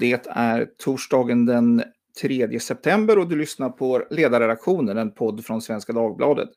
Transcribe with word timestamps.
Det 0.00 0.26
är 0.28 0.64
torsdagen 0.78 1.46
den 1.46 1.82
3 2.22 2.60
september 2.60 3.18
och 3.18 3.28
du 3.28 3.36
lyssnar 3.36 3.70
på 3.70 4.06
Ledarredaktionen, 4.10 4.98
en 4.98 5.10
podd 5.10 5.44
från 5.44 5.62
Svenska 5.62 5.92
Dagbladet. 5.92 6.48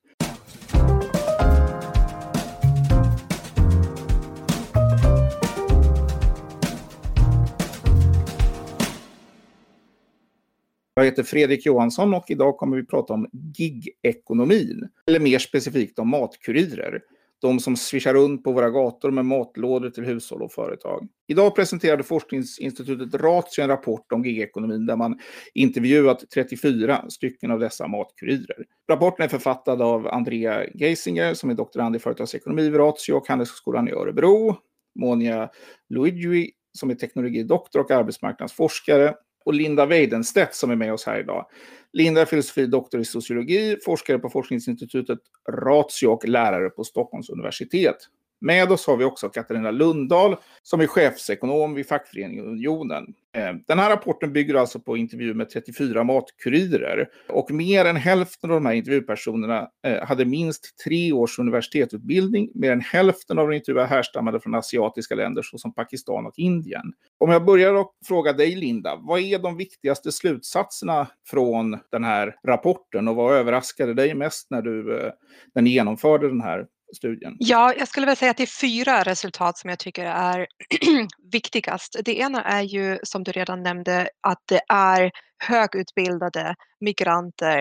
Jag 10.94 11.06
heter 11.06 11.24
Fredrik 11.24 11.65
Johansson 11.65 12.13
och 12.13 12.26
idag 12.28 12.58
kommer 12.58 12.78
vi 12.78 12.85
prata 12.85 13.13
om 13.13 13.29
gig-ekonomin, 13.31 14.90
eller 15.08 15.19
mer 15.19 15.40
specifikt 15.40 15.99
om 15.99 16.09
matkurirer 16.09 17.02
de 17.41 17.59
som 17.59 17.77
swishar 17.77 18.13
runt 18.13 18.44
på 18.44 18.52
våra 18.52 18.70
gator 18.70 19.12
med 19.12 19.26
matlådor 19.26 19.89
till 19.89 20.05
hushåll 20.05 20.41
och 20.41 20.52
företag. 20.52 21.08
Idag 21.27 21.55
presenterade 21.55 22.03
forskningsinstitutet 22.03 23.21
Ratio 23.21 23.62
en 23.62 23.67
rapport 23.67 24.12
om 24.12 24.26
gigekonomin 24.26 24.85
där 24.85 24.95
man 24.95 25.20
intervjuat 25.53 26.23
34 26.34 27.05
stycken 27.09 27.52
av 27.52 27.59
dessa 27.59 27.88
matkurirer. 27.88 28.65
Rapporten 28.91 29.25
är 29.25 29.29
författad 29.29 29.81
av 29.81 30.07
Andrea 30.07 30.63
Geisinger 30.73 31.34
som 31.34 31.49
är 31.49 31.53
doktorand 31.53 31.95
i 31.95 31.99
företagsekonomi 31.99 32.62
vid 32.62 32.79
Ratio 32.79 33.13
och 33.13 33.27
Handelshögskolan 33.27 33.87
i 33.87 33.91
Örebro. 33.91 34.55
Monia 34.99 35.49
Luigi 35.90 36.51
som 36.77 36.90
är 36.90 36.95
teknologidoktor 36.95 37.79
och 37.79 37.91
arbetsmarknadsforskare 37.91 39.13
och 39.45 39.53
Linda 39.53 39.85
Weidenstedt 39.85 40.55
som 40.55 40.71
är 40.71 40.75
med 40.75 40.93
oss 40.93 41.05
här 41.05 41.20
idag. 41.20 41.45
Linda 41.93 42.21
är 42.21 42.25
filosofi 42.25 42.66
doktor 42.66 43.02
i 43.02 43.05
sociologi, 43.05 43.77
forskare 43.85 44.20
på 44.20 44.29
forskningsinstitutet 44.29 45.20
Ratio 45.49 46.07
och 46.07 46.27
lärare 46.27 46.70
på 46.70 46.84
Stockholms 46.84 47.29
universitet. 47.29 47.98
Med 48.41 48.71
oss 48.71 48.88
har 48.88 48.98
vi 48.98 49.05
också 49.05 49.29
Katarina 49.29 49.71
Lundahl 49.71 50.35
som 50.63 50.81
är 50.81 50.88
chefsekonom 50.88 51.73
vid 51.73 51.88
fackföreningen 51.88 52.45
Unionen. 52.45 53.13
Eh, 53.35 53.53
den 53.67 53.79
här 53.79 53.89
rapporten 53.89 54.34
bygger 54.34 54.55
alltså 54.55 54.79
på 54.79 54.98
intervjuer 54.98 55.34
med 55.34 55.49
34 55.49 56.03
matkurirer 56.03 57.09
och 57.29 57.51
mer 57.51 57.85
än 57.85 57.95
hälften 57.95 58.51
av 58.51 58.55
de 58.55 58.65
här 58.65 58.73
intervjupersonerna 58.73 59.67
eh, 59.87 60.05
hade 60.05 60.26
minst 60.26 60.77
tre 60.84 61.13
års 61.13 61.40
universitetsutbildning. 61.40 62.51
Mer 62.54 62.71
än 62.71 62.82
hälften 62.82 63.40
av 63.40 63.48
de 63.48 63.55
intervjuade 63.55 63.90
härstammade 63.90 64.40
från 64.40 64.56
asiatiska 64.56 65.16
länder 65.16 65.42
såsom 65.42 65.73
Pakistan 65.73 66.26
och 66.26 66.34
Indien. 66.38 66.94
Om 67.17 67.32
jag 67.32 67.45
börjar 67.45 67.73
och 67.73 67.94
fråga 68.06 68.34
dig 68.34 68.56
Linda, 68.56 68.95
vad 68.95 69.20
är 69.20 69.40
de 69.40 69.58
viktigaste 69.58 70.12
slutsatserna 70.12 71.08
från 71.28 71.78
den 71.92 72.04
här 72.04 72.36
rapporten 72.48 73.08
och 73.08 73.16
vad 73.16 73.34
överraskade 73.34 73.94
dig 73.94 74.16
mest 74.16 74.48
när 74.50 74.62
du 74.62 75.00
eh, 75.00 75.12
när 75.56 75.62
ni 75.62 75.70
genomförde 75.70 76.28
den 76.28 76.42
här 76.42 76.66
studien? 76.95 77.36
Ja, 77.40 77.73
jag 77.78 77.88
skulle 77.88 78.06
väl 78.06 78.16
säga 78.16 78.32
att 78.32 78.38
det 78.38 78.44
är 78.44 78.59
fyra 78.62 79.04
resultat 79.04 79.58
som 79.58 79.70
jag 79.70 79.80
tycker 79.80 80.06
är 80.06 80.48
viktigast. 81.32 81.95
Det 82.06 82.20
ena 82.20 82.44
är 82.44 82.62
ju 82.62 83.00
som 83.04 83.23
du 83.23 83.32
redan 83.32 83.64
nämnde 83.64 84.09
att 84.22 84.42
det 84.45 84.62
är 84.70 85.12
högutbildade 85.44 86.56
migranter 86.80 87.60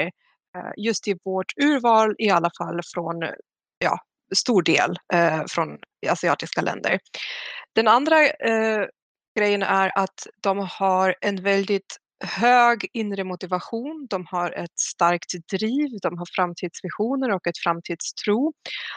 eh, 0.56 0.72
just 0.76 1.08
i 1.08 1.18
vårt 1.24 1.52
urval 1.62 2.14
i 2.18 2.30
alla 2.30 2.50
fall 2.58 2.80
från 2.94 3.16
ja, 3.78 3.98
stor 4.36 4.62
del 4.62 4.96
eh, 5.12 5.42
från 5.48 5.68
asiatiska 6.08 6.62
länder. 6.62 6.98
Den 7.74 7.88
andra 7.88 8.26
eh, 8.26 8.86
grejen 9.38 9.62
är 9.62 9.98
att 9.98 10.26
de 10.42 10.68
har 10.70 11.14
en 11.20 11.42
väldigt 11.42 11.96
hög 12.24 12.86
inre 12.92 13.24
motivation, 13.24 14.06
de 14.10 14.26
har 14.30 14.50
ett 14.50 14.78
starkt 14.78 15.32
driv, 15.52 15.98
de 16.02 16.18
har 16.18 16.26
framtidsvisioner 16.36 17.30
och 17.30 17.46
ett 17.46 17.58
framtidstro 17.58 18.52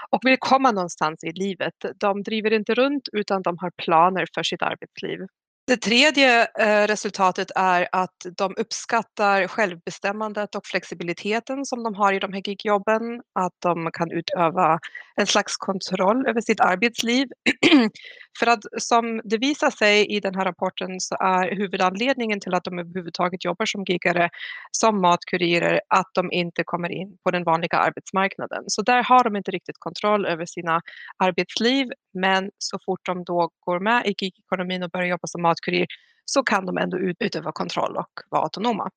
och 0.10 0.20
vill 0.24 0.38
komma 0.40 0.72
någonstans 0.72 1.24
i 1.24 1.32
livet. 1.32 1.74
De 1.96 2.24
driver 2.24 2.54
inte 2.54 2.74
runt 2.74 3.10
utan 3.12 3.42
de 3.42 3.58
har 3.58 3.72
planer 3.78 4.28
för 4.34 4.44
sitt 4.44 4.62
arbetsliv. 4.62 5.20
Det 5.68 5.78
tredje 5.78 6.48
eh, 6.60 6.88
resultatet 6.88 7.52
är 7.56 7.88
att 7.92 8.26
de 8.38 8.54
uppskattar 8.58 9.48
självbestämmandet 9.48 10.56
och 10.56 10.66
flexibiliteten 10.66 11.66
som 11.66 11.84
de 11.84 11.96
har 11.96 12.14
i 12.14 12.20
de 12.20 12.34
här 12.34 12.42
gigjobben, 12.46 13.22
att 13.40 13.54
de 13.60 13.90
kan 13.94 14.12
utöva 14.12 14.80
en 15.22 15.28
slags 15.28 15.58
kontroll 15.58 16.28
över 16.28 16.42
sitt 16.42 16.60
arbetsliv. 16.60 17.28
För 18.40 18.48
att 18.48 18.64
som 18.78 19.22
det 19.24 19.38
visar 19.38 19.70
sig 19.70 20.06
i 20.16 20.20
den 20.20 20.36
här 20.36 20.46
rapporten 20.46 21.00
så 21.00 21.16
är 21.16 21.56
huvudanledningen 21.56 22.40
till 22.40 22.54
att 22.54 22.64
de 22.64 22.80
överhuvudtaget 22.80 23.46
jobbar 23.46 23.66
som 23.66 23.84
gigare, 23.84 24.30
som 24.72 25.02
matkurirer, 25.02 25.82
att 25.88 26.10
de 26.14 26.32
inte 26.32 26.64
kommer 26.64 26.90
in 26.90 27.18
på 27.24 27.32
den 27.32 27.44
vanliga 27.44 27.78
arbetsmarknaden. 27.78 28.64
Så 28.68 28.82
där 28.82 29.04
har 29.04 29.24
de 29.24 29.36
inte 29.36 29.52
riktigt 29.52 29.80
kontroll 29.80 30.26
över 30.26 30.46
sina 30.46 30.82
arbetsliv, 31.18 31.88
men 32.14 32.52
så 32.58 32.78
fort 32.86 33.06
de 33.06 33.24
då 33.24 33.50
går 33.60 33.80
med 33.80 34.06
i 34.06 34.16
gigekonomin 34.18 34.84
och 34.84 34.90
börjar 34.90 35.08
jobba 35.08 35.28
som 35.28 35.42
matkurir 35.42 35.88
så 36.26 36.44
kan 36.44 36.66
de 36.66 36.78
ändå 36.78 36.98
utöva 36.98 37.52
kontroll 37.52 37.98
och 37.98 38.12
vara 38.30 38.44
autonoma. 38.44 38.90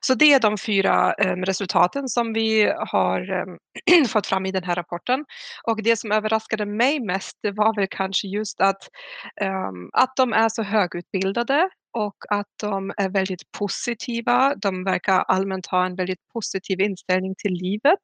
Så 0.00 0.14
det 0.14 0.32
är 0.32 0.40
de 0.40 0.58
fyra 0.58 1.12
ehm, 1.12 1.44
resultaten 1.44 2.08
som 2.08 2.32
vi 2.32 2.72
har 2.76 3.30
ehm, 3.30 4.04
fått 4.08 4.26
fram 4.26 4.46
i 4.46 4.52
den 4.52 4.64
här 4.64 4.74
rapporten. 4.74 5.24
Och 5.64 5.82
det 5.82 5.96
som 5.96 6.12
överraskade 6.12 6.66
mig 6.66 7.00
mest 7.00 7.38
det 7.42 7.50
var 7.50 7.74
väl 7.76 7.86
kanske 7.90 8.28
just 8.28 8.60
att, 8.60 8.88
ehm, 9.40 9.90
att 9.92 10.16
de 10.16 10.32
är 10.32 10.48
så 10.48 10.62
högutbildade 10.62 11.68
och 11.96 12.16
att 12.28 12.46
de 12.60 12.92
är 12.96 13.08
väldigt 13.08 13.52
positiva. 13.58 14.54
De 14.56 14.84
verkar 14.84 15.18
allmänt 15.18 15.66
ha 15.66 15.86
en 15.86 15.96
väldigt 15.96 16.28
positiv 16.32 16.80
inställning 16.80 17.34
till 17.38 17.52
livet. 17.52 17.98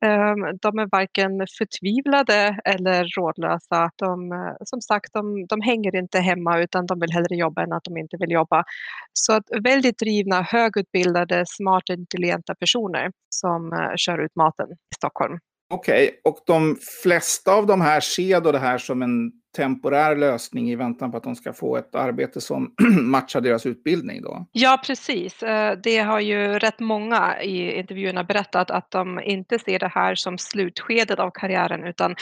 Ehm, 0.00 0.58
de 0.62 0.78
är 0.78 0.88
varken 0.92 1.46
förtvivlade 1.58 2.60
eller 2.64 3.04
rådlösa. 3.18 3.90
De, 3.96 4.32
som 4.64 4.80
sagt, 4.80 5.12
de, 5.12 5.46
de 5.46 5.60
hänger 5.60 5.96
inte 5.96 6.18
hemma 6.20 6.58
utan 6.60 6.86
de 6.86 7.00
vill 7.00 7.12
hellre 7.12 7.36
jobba 7.36 7.62
än 7.62 7.72
att 7.72 7.84
de 7.84 7.96
inte 7.96 8.16
vill 8.16 8.30
jobba. 8.30 8.64
Så 9.12 9.32
att 9.32 9.44
väldigt 9.62 9.98
drivna, 9.98 10.42
högutbildade, 10.42 11.44
smarta, 11.46 11.92
intelligenta 11.92 12.54
personer 12.54 13.10
som 13.28 13.72
eh, 13.72 13.92
kör 13.96 14.18
ut 14.24 14.36
maten 14.36 14.72
i 14.72 14.94
Stockholm. 14.94 15.38
Okej, 15.68 16.04
okay. 16.04 16.18
och 16.24 16.38
de 16.46 16.76
flesta 17.02 17.52
av 17.52 17.66
de 17.66 17.80
här 17.80 18.00
ser 18.00 18.40
då 18.40 18.52
det 18.52 18.58
här 18.58 18.78
som 18.78 19.02
en 19.02 19.32
temporär 19.56 20.16
lösning 20.16 20.70
i 20.70 20.76
väntan 20.76 21.10
på 21.10 21.16
att 21.16 21.22
de 21.22 21.36
ska 21.36 21.52
få 21.52 21.76
ett 21.76 21.94
arbete 21.94 22.40
som 22.40 22.74
matchar 23.00 23.40
deras 23.40 23.66
utbildning 23.66 24.22
då? 24.22 24.46
Ja, 24.52 24.82
precis. 24.86 25.42
Eh, 25.42 25.78
det 25.82 25.98
har 25.98 26.20
ju 26.20 26.58
rätt 26.58 26.80
många 26.80 27.42
i 27.42 27.78
intervjuerna 27.78 28.24
berättat 28.24 28.70
att 28.70 28.90
de 28.90 29.20
inte 29.20 29.58
ser 29.58 29.78
det 29.78 29.90
här 29.94 30.14
som 30.14 30.38
slutskedet 30.38 31.18
av 31.18 31.30
karriären 31.30 31.84
utan 31.84 32.14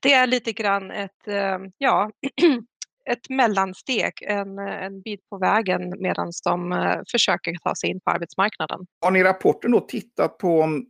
det 0.00 0.12
är 0.12 0.26
lite 0.26 0.52
grann 0.52 0.90
ett, 0.90 1.28
eh, 1.28 1.58
ja, 1.78 2.10
ett 3.10 3.30
mellansteg, 3.30 4.12
en, 4.20 4.58
en 4.58 5.00
bit 5.00 5.20
på 5.30 5.38
vägen 5.38 5.94
medan 5.98 6.30
de 6.44 6.72
eh, 6.72 7.00
försöker 7.10 7.54
ta 7.64 7.74
sig 7.74 7.90
in 7.90 8.00
på 8.00 8.10
arbetsmarknaden. 8.10 8.86
Har 9.00 9.10
ni 9.10 9.18
i 9.18 9.24
rapporten 9.24 9.70
då 9.70 9.80
tittat 9.80 10.38
på, 10.38 10.82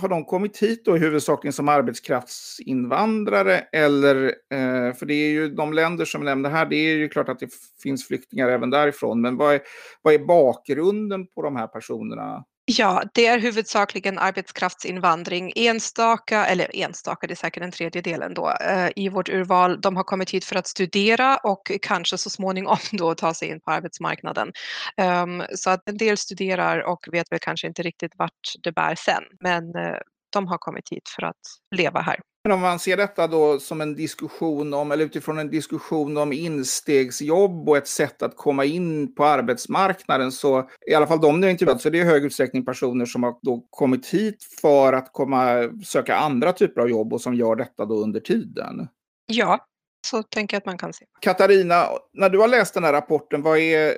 har 0.00 0.08
de 0.08 0.24
kommit 0.24 0.58
hit 0.58 0.84
då 0.84 0.96
huvudsakligen 0.96 1.52
som 1.52 1.68
arbetskraftsinvandrare 1.68 3.58
eller, 3.72 4.24
eh, 4.26 4.94
för 4.94 5.06
det 5.06 5.14
är 5.14 5.30
ju 5.30 5.48
de 5.48 5.72
länder 5.72 6.04
som 6.04 6.24
nämnde 6.24 6.48
här, 6.48 6.66
det 6.66 6.76
är 6.76 6.96
ju 6.96 7.08
klart 7.08 7.28
att 7.28 7.38
det 7.38 7.50
finns 7.82 8.06
flyktingar 8.06 8.48
även 8.48 8.70
därifrån, 8.70 9.20
men 9.20 9.36
vad 9.36 9.54
är, 9.54 9.60
vad 10.02 10.14
är 10.14 10.18
bakgrunden 10.18 11.26
på 11.26 11.42
de 11.42 11.56
här 11.56 11.66
personerna? 11.66 12.44
Ja, 12.70 13.02
det 13.14 13.26
är 13.26 13.38
huvudsakligen 13.38 14.18
arbetskraftsinvandring. 14.18 15.52
Enstaka, 15.56 16.46
eller 16.46 16.76
enstaka, 16.76 17.26
det 17.26 17.32
är 17.32 17.36
säkert 17.36 17.62
en 17.62 17.70
tredjedel 17.70 18.34
då, 18.34 18.50
eh, 18.50 18.90
i 18.96 19.08
vårt 19.08 19.28
urval. 19.28 19.80
De 19.80 19.96
har 19.96 20.04
kommit 20.04 20.30
hit 20.30 20.44
för 20.44 20.56
att 20.56 20.66
studera 20.66 21.36
och 21.36 21.70
kanske 21.82 22.18
så 22.18 22.30
småningom 22.30 22.76
då 22.92 23.14
ta 23.14 23.34
sig 23.34 23.48
in 23.48 23.60
på 23.60 23.70
arbetsmarknaden. 23.70 24.52
Ehm, 24.96 25.42
så 25.54 25.70
att 25.70 25.88
en 25.88 25.96
del 25.96 26.16
studerar 26.16 26.80
och 26.80 27.08
vet 27.12 27.32
väl 27.32 27.38
kanske 27.38 27.66
inte 27.66 27.82
riktigt 27.82 28.12
vart 28.18 28.54
det 28.62 28.72
bär 28.72 28.94
sen, 28.94 29.22
men 29.40 29.74
eh, 29.74 29.98
de 30.32 30.46
har 30.46 30.58
kommit 30.58 30.88
hit 30.90 31.08
för 31.16 31.22
att 31.22 31.40
leva 31.76 32.00
här. 32.00 32.20
Men 32.48 32.54
om 32.54 32.60
man 32.60 32.78
ser 32.78 32.96
detta 32.96 33.26
då 33.26 33.60
som 33.60 33.80
en 33.80 33.94
diskussion 33.94 34.74
om, 34.74 34.92
eller 34.92 35.04
utifrån 35.04 35.38
en 35.38 35.50
diskussion 35.50 36.16
om 36.16 36.32
instegsjobb 36.32 37.68
och 37.68 37.76
ett 37.76 37.88
sätt 37.88 38.22
att 38.22 38.36
komma 38.36 38.64
in 38.64 39.14
på 39.14 39.24
arbetsmarknaden 39.24 40.32
så 40.32 40.68
i 40.90 40.94
alla 40.94 41.06
fall 41.06 41.20
de 41.20 41.42
har 41.42 41.50
intervjuat 41.50 41.80
så 41.80 41.90
det 41.90 41.98
är 41.98 42.02
i 42.02 42.08
hög 42.08 42.24
utsträckning 42.24 42.64
personer 42.64 43.06
som 43.06 43.22
har 43.22 43.34
då 43.42 43.66
kommit 43.70 44.06
hit 44.06 44.44
för 44.60 44.92
att 44.92 45.12
komma 45.12 45.70
söka 45.84 46.16
andra 46.16 46.52
typer 46.52 46.80
av 46.80 46.90
jobb 46.90 47.12
och 47.12 47.20
som 47.20 47.34
gör 47.34 47.56
detta 47.56 47.84
då 47.84 47.94
under 47.94 48.20
tiden. 48.20 48.88
Ja, 49.26 49.66
så 50.06 50.22
tänker 50.22 50.56
jag 50.56 50.60
att 50.60 50.66
man 50.66 50.78
kan 50.78 50.92
se. 50.92 51.04
Katarina, 51.20 51.84
när 52.12 52.30
du 52.30 52.38
har 52.38 52.48
läst 52.48 52.74
den 52.74 52.84
här 52.84 52.92
rapporten, 52.92 53.42
vad 53.42 53.58
är, 53.58 53.94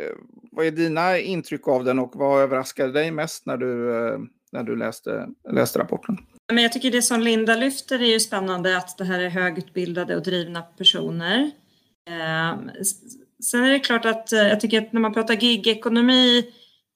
vad 0.52 0.66
är 0.66 0.70
dina 0.70 1.18
intryck 1.18 1.68
av 1.68 1.84
den 1.84 1.98
och 1.98 2.12
vad 2.14 2.42
överraskade 2.42 2.92
dig 2.92 3.10
mest 3.10 3.46
när 3.46 3.56
du, 3.56 3.96
eh, 3.96 4.18
när 4.52 4.62
du 4.62 4.76
läste, 4.76 5.28
läste 5.50 5.78
rapporten? 5.78 6.18
Men 6.52 6.62
jag 6.62 6.72
tycker 6.72 6.90
det 6.90 7.02
som 7.02 7.20
Linda 7.20 7.56
lyfter 7.56 8.02
är 8.02 8.06
ju 8.06 8.20
spännande 8.20 8.76
att 8.76 8.98
det 8.98 9.04
här 9.04 9.20
är 9.20 9.28
högutbildade 9.28 10.16
och 10.16 10.22
drivna 10.22 10.62
personer. 10.62 11.50
Ehm, 12.10 12.70
sen 13.44 13.64
är 13.64 13.70
det 13.70 13.78
klart 13.78 14.04
att 14.04 14.32
eh, 14.32 14.48
jag 14.48 14.60
tycker 14.60 14.78
att 14.78 14.92
när 14.92 15.00
man 15.00 15.14
pratar 15.14 15.34
gigekonomi 15.34 16.44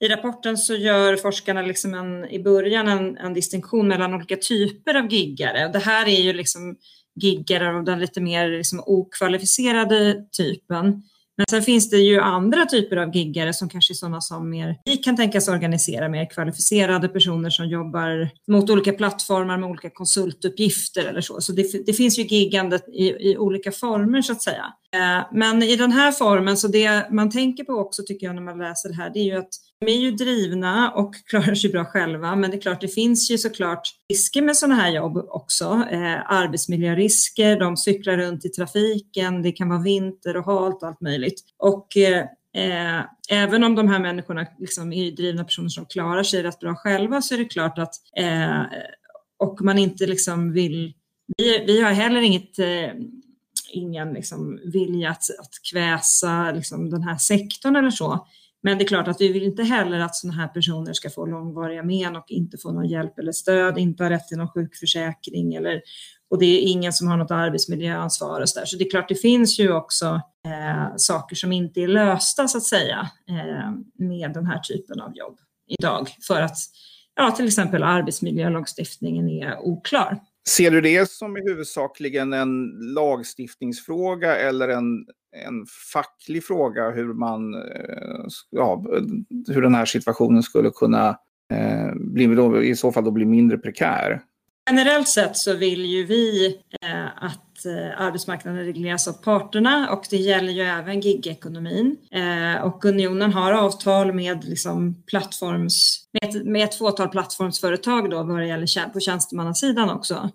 i 0.00 0.08
rapporten 0.08 0.58
så 0.58 0.74
gör 0.74 1.16
forskarna 1.16 1.62
liksom 1.62 1.94
en, 1.94 2.24
i 2.24 2.42
början 2.42 2.88
en, 2.88 3.16
en 3.16 3.34
distinktion 3.34 3.88
mellan 3.88 4.14
olika 4.14 4.36
typer 4.36 4.94
av 4.94 5.12
giggare. 5.12 5.68
Det 5.68 5.78
här 5.78 6.08
är 6.08 6.20
ju 6.20 6.32
liksom 6.32 6.76
giggare 7.14 7.76
av 7.76 7.84
den 7.84 8.00
lite 8.00 8.20
mer 8.20 8.48
liksom 8.48 8.82
okvalificerade 8.86 10.24
typen. 10.38 11.02
Men 11.36 11.46
sen 11.50 11.62
finns 11.62 11.90
det 11.90 11.96
ju 11.96 12.20
andra 12.20 12.66
typer 12.66 12.96
av 12.96 13.16
giggare 13.16 13.52
som 13.52 13.68
kanske 13.68 13.92
är 13.92 13.94
sådana 13.94 14.20
som 14.20 14.50
mer, 14.50 14.76
vi 14.84 14.96
kan 14.96 15.16
tänkas 15.16 15.48
organisera 15.48 16.08
mer 16.08 16.30
kvalificerade 16.30 17.08
personer 17.08 17.50
som 17.50 17.68
jobbar 17.68 18.30
mot 18.48 18.70
olika 18.70 18.92
plattformar 18.92 19.58
med 19.58 19.70
olika 19.70 19.90
konsultuppgifter 19.90 21.04
eller 21.04 21.20
så. 21.20 21.40
Så 21.40 21.52
det, 21.52 21.86
det 21.86 21.92
finns 21.92 22.18
ju 22.18 22.22
giggandet 22.22 22.88
i, 22.88 23.08
i, 23.08 23.36
olika 23.38 23.72
former 23.72 24.22
så 24.22 24.32
att 24.32 24.42
säga. 24.42 24.64
Eh, 24.94 25.26
men 25.32 25.62
i 25.62 25.76
den 25.76 25.92
här 25.92 26.12
formen, 26.12 26.56
så 26.56 26.68
det 26.68 27.10
man 27.10 27.30
tänker 27.30 27.64
på 27.64 27.72
också 27.72 28.02
tycker 28.06 28.26
jag 28.26 28.34
när 28.34 28.42
man 28.42 28.58
läser 28.58 28.88
det 28.88 28.94
här, 28.94 29.10
det 29.10 29.18
är 29.18 29.24
ju 29.24 29.38
att 29.38 29.54
de 29.84 29.92
är 29.92 29.96
ju 29.96 30.10
drivna 30.10 30.90
och 30.90 31.14
klarar 31.26 31.54
sig 31.54 31.70
bra 31.70 31.84
själva, 31.84 32.36
men 32.36 32.50
det 32.50 32.56
är 32.56 32.60
klart 32.60 32.80
det 32.80 32.88
finns 32.88 33.30
ju 33.30 33.38
såklart 33.38 33.88
risker 34.10 34.42
med 34.42 34.56
sådana 34.56 34.74
här 34.74 34.90
jobb 34.90 35.16
också. 35.16 35.64
Eh, 35.90 36.32
arbetsmiljörisker, 36.32 37.60
de 37.60 37.76
cyklar 37.76 38.16
runt 38.16 38.44
i 38.44 38.48
trafiken, 38.48 39.42
det 39.42 39.52
kan 39.52 39.68
vara 39.68 39.82
vinter 39.82 40.36
och 40.36 40.44
halt 40.44 40.82
och 40.82 40.88
allt 40.88 41.00
möjligt. 41.00 41.40
Och 41.58 41.96
eh, 41.96 42.26
eh, 42.56 43.04
även 43.30 43.64
om 43.64 43.74
de 43.74 43.88
här 43.88 43.98
människorna 43.98 44.46
liksom 44.58 44.92
är 44.92 45.10
drivna 45.10 45.44
personer 45.44 45.68
som 45.68 45.86
klarar 45.86 46.22
sig 46.22 46.42
rätt 46.42 46.60
bra 46.60 46.74
själva 46.74 47.22
så 47.22 47.34
är 47.34 47.38
det 47.38 47.44
klart 47.44 47.78
att 47.78 47.94
eh, 48.18 48.62
och 49.38 49.60
man 49.60 49.78
inte 49.78 50.06
liksom 50.06 50.52
vill 50.52 50.94
vi, 51.36 51.64
vi 51.66 51.80
har 51.80 51.90
heller 51.90 52.20
inget 52.20 52.58
eh, 52.58 52.90
ingen 53.70 54.12
liksom 54.12 54.60
vilja 54.64 55.10
att, 55.10 55.24
att 55.40 55.52
kväsa 55.72 56.52
liksom 56.52 56.90
den 56.90 57.02
här 57.02 57.16
sektorn 57.16 57.76
eller 57.76 57.90
så. 57.90 58.26
Men 58.64 58.78
det 58.78 58.84
är 58.84 58.86
klart 58.88 59.08
att 59.08 59.20
vi 59.20 59.32
vill 59.32 59.42
inte 59.42 59.62
heller 59.62 60.00
att 60.00 60.16
sådana 60.16 60.40
här 60.40 60.48
personer 60.48 60.92
ska 60.92 61.10
få 61.10 61.26
långvariga 61.26 61.82
men 61.82 62.16
och 62.16 62.24
inte 62.28 62.58
få 62.58 62.72
någon 62.72 62.88
hjälp 62.88 63.18
eller 63.18 63.32
stöd, 63.32 63.78
inte 63.78 64.02
ha 64.02 64.10
rätt 64.10 64.28
till 64.28 64.38
någon 64.38 64.48
sjukförsäkring 64.48 65.54
eller 65.54 65.80
och 66.30 66.38
det 66.38 66.46
är 66.46 66.60
ingen 66.60 66.92
som 66.92 67.08
har 67.08 67.16
något 67.16 67.30
arbetsmiljöansvar 67.30 68.40
och 68.40 68.48
så 68.48 68.58
där. 68.60 68.66
Så 68.66 68.76
det 68.76 68.84
är 68.84 68.90
klart, 68.90 69.08
det 69.08 69.14
finns 69.14 69.58
ju 69.58 69.72
också 69.72 70.20
eh, 70.46 70.96
saker 70.96 71.36
som 71.36 71.52
inte 71.52 71.80
är 71.80 71.88
lösta 71.88 72.48
så 72.48 72.58
att 72.58 72.64
säga 72.64 73.10
eh, 73.28 73.70
med 74.08 74.32
den 74.32 74.46
här 74.46 74.58
typen 74.58 75.00
av 75.00 75.16
jobb 75.16 75.38
idag 75.68 76.08
för 76.26 76.40
att 76.40 76.56
ja, 77.16 77.30
till 77.30 77.46
exempel 77.46 77.82
arbetsmiljölagstiftningen 77.82 79.28
är 79.28 79.58
oklar. 79.58 80.20
Ser 80.48 80.70
du 80.70 80.80
det 80.80 81.10
som 81.10 81.36
huvudsakligen 81.36 82.32
en 82.32 82.70
lagstiftningsfråga 82.94 84.36
eller 84.36 84.68
en, 84.68 85.06
en 85.46 85.66
facklig 85.92 86.44
fråga 86.44 86.90
hur, 86.90 87.14
man, 87.14 87.54
eh, 87.54 88.24
ja, 88.50 88.84
hur 89.48 89.62
den 89.62 89.74
här 89.74 89.84
situationen 89.84 90.42
skulle 90.42 90.70
kunna 90.70 91.08
eh, 91.52 91.94
bli, 91.94 92.24
i 92.68 92.76
så 92.76 92.92
fall 92.92 93.04
då 93.04 93.10
bli 93.10 93.24
mindre 93.24 93.58
prekär? 93.58 94.20
Generellt 94.70 95.08
sett 95.08 95.36
så 95.36 95.54
vill 95.54 95.84
ju 95.84 96.04
vi 96.04 96.46
eh, 96.82 97.06
att 97.24 97.66
eh, 97.66 98.00
arbetsmarknaden 98.00 98.64
regleras 98.64 99.08
av 99.08 99.12
parterna 99.12 99.90
och 99.90 100.04
det 100.10 100.16
gäller 100.16 100.52
ju 100.52 100.62
även 100.62 101.00
gigekonomin. 101.00 101.96
Eh, 102.10 102.62
och 102.62 102.84
unionen 102.84 103.32
har 103.32 103.52
avtal 103.52 104.12
med, 104.12 104.44
liksom, 104.44 105.02
plattforms, 105.06 106.08
med, 106.12 106.30
ett, 106.30 106.46
med 106.46 106.64
ett 106.64 106.74
fåtal 106.74 107.08
plattformsföretag 107.08 108.10
då 108.10 108.22
vad 108.22 108.38
det 108.38 108.46
gäller 108.46 108.92
på 108.92 109.00
tjänstemannasidan 109.00 109.90
också. 109.90 110.30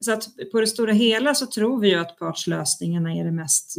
så 0.00 0.12
att 0.12 0.24
på 0.52 0.60
det 0.60 0.66
stora 0.66 0.92
hela 0.92 1.34
så 1.34 1.46
tror 1.46 1.80
vi 1.80 1.88
ju 1.88 2.00
att 2.00 2.18
partslösningarna 2.18 3.14
är 3.14 3.24
det 3.24 3.32
mest 3.32 3.76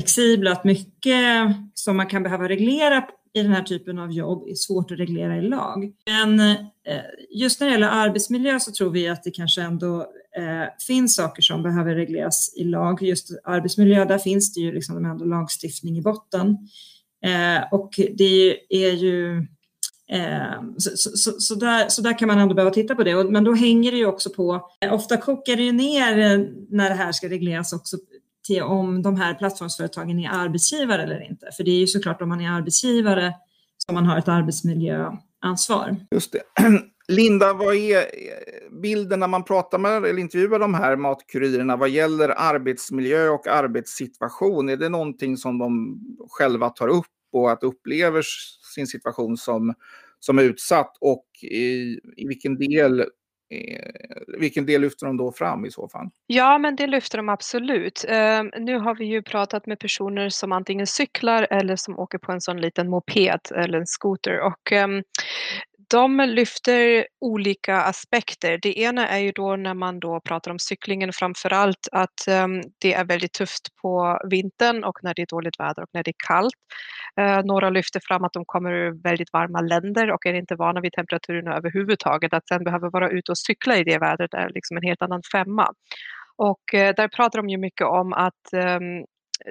flexibla, 0.00 0.52
att 0.52 0.64
mycket 0.64 1.46
som 1.74 1.96
man 1.96 2.06
kan 2.06 2.22
behöva 2.22 2.48
reglera 2.48 3.04
i 3.32 3.42
den 3.42 3.52
här 3.52 3.62
typen 3.62 3.98
av 3.98 4.12
jobb 4.12 4.48
är 4.48 4.54
svårt 4.54 4.90
att 4.90 4.98
reglera 4.98 5.36
i 5.36 5.42
lag. 5.42 5.92
Men 6.06 6.40
eh, 6.40 7.00
just 7.30 7.60
när 7.60 7.66
det 7.66 7.72
gäller 7.72 7.88
arbetsmiljö 7.88 8.60
så 8.60 8.72
tror 8.72 8.90
vi 8.90 9.08
att 9.08 9.22
det 9.22 9.30
kanske 9.30 9.62
ändå 9.62 10.00
eh, 10.36 10.84
finns 10.86 11.16
saker 11.16 11.42
som 11.42 11.62
behöver 11.62 11.94
regleras 11.94 12.54
i 12.56 12.64
lag. 12.64 13.02
Just 13.02 13.28
arbetsmiljö, 13.44 14.04
där 14.04 14.18
finns 14.18 14.54
det 14.54 14.60
ju 14.60 14.72
liksom 14.72 15.04
ändå 15.04 15.24
lagstiftning 15.24 15.98
i 15.98 16.02
botten. 16.02 16.56
Eh, 17.24 17.72
och 17.72 17.90
det 18.14 18.56
är 18.68 18.92
ju 18.92 19.46
så, 20.76 20.90
så, 20.96 21.30
så, 21.38 21.54
där, 21.54 21.88
så 21.88 22.02
där 22.02 22.18
kan 22.18 22.28
man 22.28 22.38
ändå 22.38 22.54
behöva 22.54 22.74
titta 22.74 22.94
på 22.94 23.02
det. 23.02 23.24
Men 23.24 23.44
då 23.44 23.54
hänger 23.54 23.92
det 23.92 23.98
ju 23.98 24.06
också 24.06 24.30
på, 24.30 24.68
ofta 24.90 25.16
kokar 25.16 25.56
det 25.56 25.62
ju 25.62 25.72
ner 25.72 26.16
när 26.70 26.88
det 26.88 26.94
här 26.94 27.12
ska 27.12 27.28
regleras 27.28 27.72
också 27.72 27.96
till 28.50 28.62
om 28.62 29.02
de 29.02 29.16
här 29.16 29.34
plattformsföretagen 29.34 30.18
är 30.18 30.30
arbetsgivare 30.30 31.02
eller 31.02 31.30
inte. 31.30 31.50
För 31.56 31.64
det 31.64 31.70
är 31.70 31.80
ju 31.80 31.86
såklart 31.86 32.22
om 32.22 32.28
man 32.28 32.40
är 32.40 32.50
arbetsgivare 32.50 33.34
som 33.86 33.94
man 33.94 34.06
har 34.06 34.18
ett 34.18 34.28
arbetsmiljöansvar. 34.28 35.96
Just 36.10 36.32
det. 36.32 36.42
Linda, 37.08 37.52
vad 37.52 37.74
är 37.74 37.96
eh, 37.98 38.80
bilden 38.82 39.20
när 39.20 39.28
man 39.28 39.44
pratar 39.44 39.78
med 39.78 40.04
eller 40.04 40.18
intervjuar 40.18 40.58
de 40.58 40.74
här 40.74 40.96
matkurirerna 40.96 41.76
vad 41.76 41.88
gäller 41.88 42.28
arbetsmiljö 42.28 43.28
och 43.28 43.46
arbetssituation? 43.46 44.68
Är 44.68 44.76
det 44.76 44.88
någonting 44.88 45.36
som 45.36 45.58
de 45.58 46.00
själva 46.28 46.68
tar 46.68 46.88
upp 46.88 47.06
och 47.32 47.50
att 47.52 47.62
upplever 47.62 48.24
sin 48.74 48.86
situation 48.86 49.36
som, 49.36 49.74
som 50.20 50.38
utsatt 50.38 50.96
och 51.00 51.26
i, 51.42 52.00
i 52.16 52.26
vilken 52.28 52.58
del 52.58 53.04
Eh, 53.50 54.38
vilken 54.38 54.66
del 54.66 54.80
lyfter 54.80 55.06
de 55.06 55.16
då 55.16 55.32
fram 55.32 55.64
i 55.64 55.70
så 55.70 55.88
fall? 55.88 56.10
Ja, 56.26 56.58
men 56.58 56.76
det 56.76 56.86
lyfter 56.86 57.18
de 57.18 57.28
absolut. 57.28 58.04
Ehm, 58.08 58.50
nu 58.58 58.78
har 58.78 58.94
vi 58.94 59.04
ju 59.04 59.22
pratat 59.22 59.66
med 59.66 59.78
personer 59.78 60.28
som 60.28 60.52
antingen 60.52 60.86
cyklar 60.86 61.46
eller 61.50 61.76
som 61.76 61.98
åker 61.98 62.18
på 62.18 62.32
en 62.32 62.40
sån 62.40 62.60
liten 62.60 62.90
moped 62.90 63.40
eller 63.54 63.78
en 63.78 63.86
skoter 63.86 64.40
och 64.40 64.72
ehm, 64.72 65.02
de 65.90 66.20
lyfter 66.20 67.06
olika 67.20 67.76
aspekter. 67.76 68.58
Det 68.62 68.78
ena 68.78 69.08
är 69.08 69.18
ju 69.18 69.32
då 69.32 69.56
när 69.56 69.74
man 69.74 70.00
då 70.00 70.20
pratar 70.20 70.50
om 70.50 70.58
cyklingen 70.58 71.12
framför 71.12 71.52
allt 71.52 71.88
att 71.92 72.28
um, 72.44 72.62
det 72.78 72.94
är 72.94 73.04
väldigt 73.04 73.32
tufft 73.32 73.76
på 73.82 74.20
vintern 74.30 74.84
och 74.84 74.98
när 75.02 75.14
det 75.14 75.22
är 75.22 75.26
dåligt 75.26 75.60
väder 75.60 75.82
och 75.82 75.88
när 75.92 76.02
det 76.02 76.10
är 76.10 76.26
kallt. 76.28 76.54
Uh, 77.20 77.46
några 77.46 77.70
lyfter 77.70 78.00
fram 78.08 78.24
att 78.24 78.32
de 78.32 78.44
kommer 78.44 78.72
ur 78.72 79.02
väldigt 79.02 79.32
varma 79.32 79.60
länder 79.60 80.10
och 80.10 80.26
är 80.26 80.34
inte 80.34 80.54
vana 80.54 80.80
vid 80.80 80.92
temperaturen 80.92 81.48
överhuvudtaget. 81.48 82.34
Att 82.34 82.48
sen 82.48 82.64
behöva 82.64 82.90
vara 82.90 83.10
ute 83.10 83.32
och 83.32 83.38
cykla 83.38 83.76
i 83.76 83.84
det 83.84 83.98
vädret 83.98 84.34
är 84.34 84.48
liksom 84.48 84.76
en 84.76 84.82
helt 84.82 85.02
annan 85.02 85.22
femma. 85.32 85.68
Och 86.36 86.62
uh, 86.74 86.90
där 86.96 87.08
pratar 87.08 87.38
de 87.38 87.48
ju 87.48 87.58
mycket 87.58 87.86
om 87.86 88.12
att 88.12 88.44
um, 88.54 89.04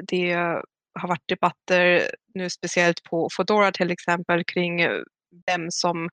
det 0.08 0.34
har 1.00 1.08
varit 1.08 1.28
debatter 1.28 2.02
nu 2.34 2.50
speciellt 2.50 3.04
på 3.04 3.30
Fodora 3.38 3.72
till 3.72 3.92
exempel 3.92 4.44
kring 4.44 4.82
vem 5.46 5.72
som 5.72 6.10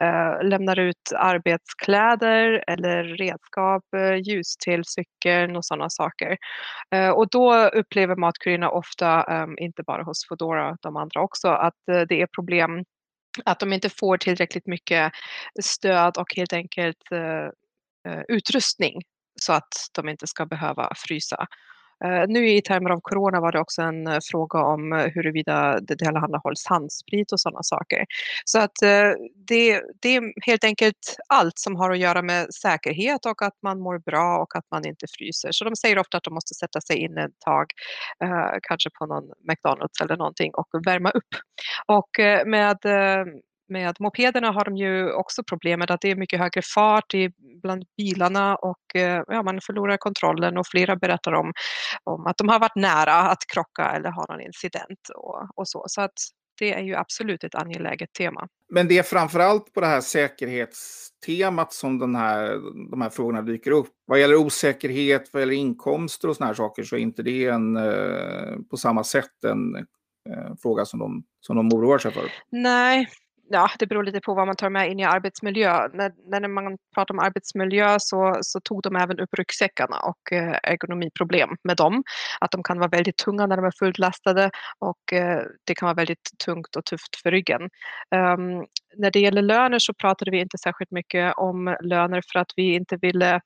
eh, 0.00 0.48
lämnar 0.48 0.78
ut 0.78 1.12
arbetskläder 1.16 2.64
eller 2.66 3.04
redskap, 3.04 3.82
eh, 3.96 4.14
ljus 4.14 4.56
till 4.56 4.82
cykeln 4.84 5.56
och 5.56 5.64
sådana 5.64 5.90
saker. 5.90 6.36
Eh, 6.94 7.10
och 7.10 7.28
då 7.30 7.54
upplever 7.54 8.16
matkurirerna 8.16 8.70
ofta, 8.70 9.24
eh, 9.30 9.46
inte 9.64 9.82
bara 9.82 10.02
hos 10.02 10.26
Foodora, 10.28 10.76
de 10.80 10.96
andra 10.96 11.20
också, 11.20 11.48
att 11.48 11.88
eh, 11.90 12.00
det 12.00 12.22
är 12.22 12.26
problem 12.26 12.84
att 13.44 13.60
de 13.60 13.72
inte 13.72 13.90
får 13.90 14.16
tillräckligt 14.16 14.66
mycket 14.66 15.12
stöd 15.62 16.16
och 16.16 16.34
helt 16.36 16.52
enkelt 16.52 17.12
eh, 17.12 17.48
eh 18.12 18.22
utrustning 18.28 19.02
så 19.40 19.52
att 19.52 19.68
de 19.94 20.08
inte 20.08 20.26
ska 20.26 20.46
behöva 20.46 20.92
frysa. 20.96 21.46
Eh, 22.04 22.24
nu 22.28 22.48
i 22.48 22.62
termer 22.62 22.90
av 22.90 23.00
corona 23.00 23.40
var 23.40 23.52
det 23.52 23.60
också 23.60 23.82
en 23.82 24.06
eh, 24.06 24.18
fråga 24.30 24.58
om 24.58 24.92
eh, 24.92 25.06
huruvida 25.06 25.80
det 25.80 25.96
tillhandahålls 25.96 26.66
handsprit 26.66 27.32
och 27.32 27.40
sådana 27.40 27.62
saker. 27.62 28.04
Så 28.44 28.58
att 28.58 28.72
det, 29.34 29.82
det 30.02 30.16
är 30.16 30.46
helt 30.46 30.64
enkelt 30.64 31.16
allt 31.28 31.58
som 31.58 31.76
har 31.76 31.90
att 31.90 31.98
göra 31.98 32.22
med 32.22 32.54
säkerhet 32.54 33.26
och 33.26 33.42
att 33.42 33.54
man 33.62 33.80
mår 33.80 33.98
bra 33.98 34.38
och 34.38 34.56
att 34.56 34.64
man 34.70 34.86
inte 34.86 35.06
fryser. 35.18 35.48
Så 35.52 35.64
de 35.64 35.76
säger 35.76 35.98
ofta 35.98 36.16
att 36.16 36.24
de 36.24 36.34
måste 36.34 36.54
sätta 36.54 36.80
sig 36.80 36.96
in 36.96 37.18
ett 37.18 37.40
tag, 37.44 37.66
kanske 38.62 38.90
på 38.90 39.06
någon 39.06 39.24
McDonalds 39.48 40.00
eller 40.00 40.16
någonting 40.16 40.50
och 40.54 40.68
värma 40.86 41.10
upp. 41.10 41.34
Och 41.86 42.10
med 42.46 42.78
med 43.68 43.96
mopederna 44.00 44.50
har 44.50 44.64
de 44.64 44.76
ju 44.76 45.12
också 45.12 45.42
problemet 45.42 45.90
att 45.90 46.00
det 46.00 46.10
är 46.10 46.16
mycket 46.16 46.38
högre 46.38 46.62
fart 46.74 47.14
bland 47.62 47.84
bilarna 47.96 48.56
och 48.56 48.96
eh, 48.96 49.22
ja, 49.26 49.42
man 49.42 49.60
förlorar 49.60 49.96
kontrollen 49.96 50.58
och 50.58 50.66
flera 50.66 50.96
berättar 50.96 51.32
om, 51.32 51.52
om 52.04 52.26
att 52.26 52.36
de 52.36 52.48
har 52.48 52.58
varit 52.58 52.76
nära 52.76 53.14
att 53.14 53.42
krocka 53.52 53.90
eller 53.90 54.10
ha 54.10 54.26
någon 54.28 54.40
incident 54.40 55.08
och, 55.14 55.48
och 55.54 55.68
så. 55.68 55.84
Så 55.86 56.00
att 56.00 56.12
det 56.58 56.72
är 56.72 56.82
ju 56.82 56.94
absolut 56.94 57.44
ett 57.44 57.54
angeläget 57.54 58.12
tema. 58.12 58.48
Men 58.68 58.88
det 58.88 58.98
är 58.98 59.02
framförallt 59.02 59.72
på 59.72 59.80
det 59.80 59.86
här 59.86 60.00
säkerhetstemat 60.00 61.72
som 61.72 61.98
den 61.98 62.14
här, 62.14 62.60
de 62.90 63.00
här 63.00 63.10
frågorna 63.10 63.42
dyker 63.42 63.70
upp. 63.70 63.88
Vad 64.06 64.20
gäller 64.20 64.36
osäkerhet, 64.36 65.30
vad 65.32 65.42
gäller 65.42 65.54
inkomster 65.54 66.28
och 66.28 66.36
sådana 66.36 66.48
här 66.48 66.54
saker 66.54 66.82
så 66.82 66.96
är 66.96 67.00
inte 67.00 67.22
det 67.22 67.46
en, 67.46 67.76
eh, 67.76 68.56
på 68.70 68.76
samma 68.76 69.04
sätt 69.04 69.44
en 69.44 69.76
eh, 69.76 70.54
fråga 70.62 70.84
som 70.84 70.98
de, 70.98 71.24
som 71.40 71.56
de 71.56 71.68
oroar 71.68 71.98
sig 71.98 72.12
för. 72.12 72.32
Nej, 72.50 73.08
ja, 73.50 73.70
det 73.78 73.86
beror 73.86 74.04
lite 74.04 74.20
på 74.20 74.34
vad 74.34 74.46
man 74.46 74.56
tar 74.56 74.70
med 74.70 74.90
in 74.90 75.00
i 75.00 75.04
arbetsmiljö. 75.04 75.88
När, 75.92 76.12
när 76.40 76.48
man 76.48 76.78
pratar 76.94 77.14
om 77.14 77.18
arbetsmiljö 77.18 77.96
så, 78.00 78.38
så 78.42 78.60
tog 78.60 78.82
de 78.82 78.96
även 78.96 79.20
upp 79.20 79.34
ryggsäckarna 79.38 79.96
och 80.00 80.32
eh, 80.32 80.56
ergonomiproblem 80.62 81.50
med 81.64 81.76
dem. 81.76 82.02
Att 82.40 82.50
de 82.50 82.62
kan 82.62 82.78
vara 82.78 82.88
väldigt 82.88 83.16
tunga 83.16 83.46
när 83.46 83.56
de 83.56 83.64
är 83.64 83.72
fullt 83.78 83.98
lastade 83.98 84.50
och 84.78 85.12
eh, 85.12 85.42
det 85.64 85.74
kan 85.74 85.86
vara 85.86 85.94
väldigt 85.94 86.30
tungt 86.44 86.76
och 86.76 86.84
tufft 86.84 87.16
för 87.22 87.30
ryggen. 87.30 87.62
Um, 88.16 88.66
när 88.96 89.10
det 89.10 89.20
gäller 89.20 89.42
löner 89.42 89.78
så 89.78 89.94
pratade 89.94 90.30
vi 90.30 90.40
inte 90.40 90.58
särskilt 90.58 90.90
mycket 90.90 91.34
om 91.36 91.76
löner 91.82 92.22
för 92.32 92.38
att 92.38 92.52
vi 92.56 92.74
inte 92.74 92.96
ville 92.96 93.40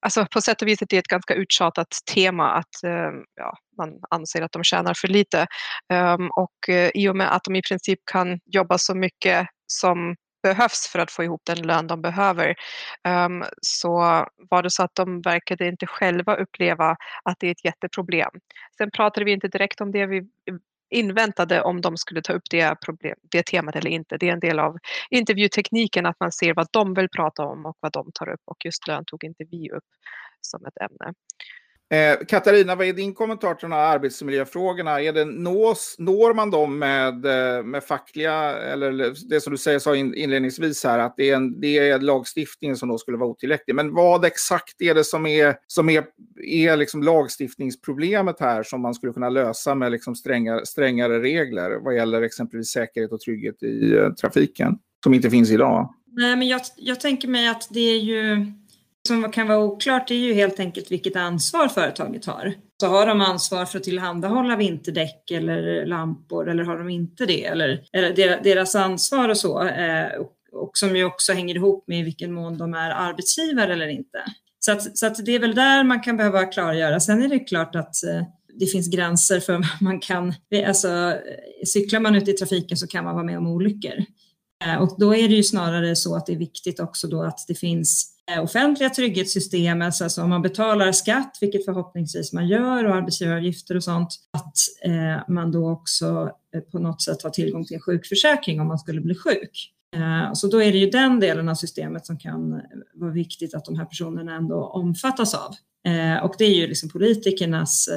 Alltså 0.00 0.26
på 0.30 0.40
sätt 0.40 0.62
och 0.62 0.68
vis 0.68 0.82
är 0.82 0.86
det 0.90 0.98
ett 0.98 1.08
ganska 1.08 1.34
uttjatat 1.34 1.88
tema 2.14 2.50
att 2.50 2.84
eh, 2.84 3.10
ja, 3.34 3.56
man 3.78 4.00
anser 4.10 4.42
att 4.42 4.52
de 4.52 4.64
tjänar 4.64 4.94
för 4.94 5.08
lite. 5.08 5.46
Um, 5.92 6.30
och 6.36 6.68
uh, 6.68 6.90
i 6.94 7.08
och 7.08 7.16
med 7.16 7.34
att 7.34 7.44
de 7.44 7.56
i 7.56 7.62
princip 7.62 7.98
kan 8.12 8.40
jobba 8.44 8.78
så 8.78 8.94
mycket 8.94 9.46
som 9.66 10.16
behövs 10.42 10.88
för 10.92 10.98
att 10.98 11.10
få 11.10 11.24
ihop 11.24 11.42
den 11.44 11.66
lön 11.66 11.86
de 11.86 12.02
behöver. 12.02 12.54
Um, 13.08 13.44
så 13.62 13.98
var 14.50 14.62
det 14.62 14.70
så 14.70 14.82
att 14.82 14.94
de 14.94 15.22
verkade 15.22 15.68
inte 15.68 15.86
själva 15.86 16.34
uppleva 16.34 16.96
att 17.22 17.36
det 17.40 17.46
är 17.46 17.50
ett 17.50 17.64
jätteproblem. 17.64 18.30
Sen 18.78 18.90
pratade 18.90 19.24
vi 19.24 19.32
inte 19.32 19.48
direkt 19.48 19.80
om 19.80 19.92
det. 19.92 20.06
Vi 20.06 20.22
inväntade 20.90 21.62
om 21.62 21.80
de 21.80 21.96
skulle 21.96 22.22
ta 22.22 22.32
upp 22.32 22.50
det, 22.50 22.80
problem, 22.84 23.14
det 23.22 23.42
temat 23.42 23.76
eller 23.76 23.90
inte. 23.90 24.16
Det 24.16 24.28
är 24.28 24.32
en 24.32 24.40
del 24.40 24.58
av 24.58 24.78
intervjutekniken 25.10 26.06
att 26.06 26.20
man 26.20 26.32
ser 26.32 26.54
vad 26.54 26.68
de 26.72 26.94
vill 26.94 27.08
prata 27.08 27.42
om 27.44 27.66
och 27.66 27.76
vad 27.80 27.92
de 27.92 28.10
tar 28.14 28.28
upp 28.28 28.40
och 28.44 28.64
just 28.64 28.86
lön 28.88 29.04
tog 29.04 29.24
inte 29.24 29.44
vi 29.50 29.70
upp 29.70 29.84
som 30.40 30.66
ett 30.66 30.76
ämne. 30.90 31.14
Eh, 31.90 32.26
Katarina, 32.26 32.74
vad 32.74 32.86
är 32.86 32.92
din 32.92 33.14
kommentar 33.14 33.54
till 33.54 33.68
de 33.68 33.74
här 33.74 33.94
arbetsmiljöfrågorna? 33.94 35.00
Är 35.00 35.12
det, 35.12 35.24
nås, 35.24 35.94
når 35.98 36.34
man 36.34 36.50
dem 36.50 36.78
med, 36.78 37.26
eh, 37.26 37.64
med 37.64 37.84
fackliga, 37.84 38.34
eller 38.58 39.14
det 39.28 39.40
som 39.40 39.50
du 39.50 39.58
säger, 39.58 39.78
sa 39.78 39.96
inledningsvis 39.96 40.84
här, 40.84 40.98
att 40.98 41.14
det 41.16 41.30
är, 41.30 41.36
en, 41.36 41.60
det 41.60 41.78
är 41.78 41.98
lagstiftningen 41.98 42.76
som 42.76 42.88
då 42.88 42.98
skulle 42.98 43.16
vara 43.16 43.28
otillräcklig. 43.28 43.74
Men 43.74 43.94
vad 43.94 44.24
exakt 44.24 44.82
är 44.82 44.94
det 44.94 45.04
som 45.04 45.26
är, 45.26 45.56
som 45.66 45.88
är, 45.88 46.04
är 46.44 46.76
liksom 46.76 47.02
lagstiftningsproblemet 47.02 48.40
här 48.40 48.62
som 48.62 48.82
man 48.82 48.94
skulle 48.94 49.12
kunna 49.12 49.28
lösa 49.28 49.74
med 49.74 49.92
liksom 49.92 50.14
strängare, 50.14 50.66
strängare 50.66 51.22
regler 51.22 51.78
vad 51.84 51.96
gäller 51.96 52.22
exempelvis 52.22 52.68
säkerhet 52.68 53.12
och 53.12 53.20
trygghet 53.20 53.62
i 53.62 53.96
eh, 53.96 54.12
trafiken, 54.12 54.78
som 55.04 55.14
inte 55.14 55.30
finns 55.30 55.50
idag? 55.50 55.94
Nej, 56.12 56.36
men 56.36 56.48
jag, 56.48 56.60
jag 56.76 57.00
tänker 57.00 57.28
mig 57.28 57.48
att 57.48 57.68
det 57.70 57.80
är 57.80 57.98
ju 57.98 58.52
som 59.08 59.32
kan 59.32 59.48
vara 59.48 59.58
oklart 59.58 60.10
är 60.10 60.14
ju 60.14 60.34
helt 60.34 60.60
enkelt 60.60 60.90
vilket 60.90 61.16
ansvar 61.16 61.68
företaget 61.68 62.24
har. 62.24 62.54
Så 62.80 62.86
har 62.86 63.06
de 63.06 63.20
ansvar 63.20 63.64
för 63.64 63.78
att 63.78 63.84
tillhandahålla 63.84 64.56
vinterdäck 64.56 65.30
eller 65.30 65.86
lampor 65.86 66.50
eller 66.50 66.64
har 66.64 66.78
de 66.78 66.88
inte 66.88 67.26
det? 67.26 67.44
Eller, 67.44 67.84
eller 67.92 68.40
deras 68.42 68.74
ansvar 68.74 69.28
och 69.28 69.36
så. 69.36 69.68
Eh, 69.68 70.06
och 70.52 70.70
som 70.78 70.96
ju 70.96 71.04
också 71.04 71.32
hänger 71.32 71.54
ihop 71.54 71.84
med 71.86 72.00
i 72.00 72.02
vilken 72.02 72.32
mån 72.32 72.58
de 72.58 72.74
är 72.74 72.90
arbetsgivare 72.90 73.72
eller 73.72 73.88
inte. 73.88 74.18
Så, 74.58 74.72
att, 74.72 74.98
så 74.98 75.06
att 75.06 75.24
det 75.24 75.34
är 75.34 75.38
väl 75.38 75.54
där 75.54 75.84
man 75.84 76.00
kan 76.00 76.16
behöva 76.16 76.44
klargöra. 76.44 77.00
Sen 77.00 77.22
är 77.22 77.28
det 77.28 77.38
klart 77.38 77.74
att 77.74 78.04
eh, 78.04 78.22
det 78.58 78.66
finns 78.66 78.88
gränser 78.88 79.40
för 79.40 79.52
vad 79.52 79.66
man 79.80 80.00
kan, 80.00 80.34
alltså 80.66 80.88
eh, 80.88 81.66
cyklar 81.66 82.00
man 82.00 82.14
ute 82.14 82.30
i 82.30 82.34
trafiken 82.34 82.76
så 82.76 82.86
kan 82.86 83.04
man 83.04 83.14
vara 83.14 83.24
med 83.24 83.38
om 83.38 83.46
olyckor. 83.46 84.04
Eh, 84.64 84.82
och 84.82 84.96
då 84.98 85.14
är 85.14 85.28
det 85.28 85.34
ju 85.34 85.42
snarare 85.42 85.96
så 85.96 86.16
att 86.16 86.26
det 86.26 86.32
är 86.32 86.38
viktigt 86.38 86.80
också 86.80 87.08
då 87.08 87.22
att 87.22 87.44
det 87.48 87.54
finns 87.54 88.14
eh, 88.30 88.42
offentliga 88.42 88.90
trygghetssystem, 88.90 89.82
alltså, 89.82 90.04
alltså 90.04 90.22
om 90.22 90.30
man 90.30 90.42
betalar 90.42 90.92
skatt, 90.92 91.38
vilket 91.40 91.64
förhoppningsvis 91.64 92.32
man 92.32 92.48
gör, 92.48 92.84
och 92.84 92.94
arbetsgivaravgifter 92.94 93.76
och 93.76 93.84
sånt, 93.84 94.08
att 94.32 94.56
eh, 94.84 95.22
man 95.28 95.52
då 95.52 95.70
också 95.70 96.30
på 96.72 96.78
något 96.78 97.02
sätt 97.02 97.22
har 97.22 97.30
tillgång 97.30 97.64
till 97.64 97.74
en 97.74 97.82
sjukförsäkring 97.82 98.60
om 98.60 98.68
man 98.68 98.78
skulle 98.78 99.00
bli 99.00 99.14
sjuk. 99.14 99.74
Så 100.34 100.46
då 100.46 100.62
är 100.62 100.72
det 100.72 100.78
ju 100.78 100.90
den 100.90 101.20
delen 101.20 101.48
av 101.48 101.54
systemet 101.54 102.06
som 102.06 102.18
kan 102.18 102.60
vara 102.94 103.10
viktigt 103.10 103.54
att 103.54 103.64
de 103.64 103.76
här 103.76 103.84
personerna 103.84 104.36
ändå 104.36 104.64
omfattas 104.64 105.34
av. 105.34 105.54
Och 106.22 106.34
det 106.38 106.44
är 106.44 106.54
ju 106.54 106.66
liksom 106.66 106.88
politikernas 106.88 107.88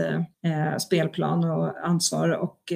spelplan 0.79 1.43
och 1.43 1.87
ansvar 1.87 2.29
och 2.29 2.73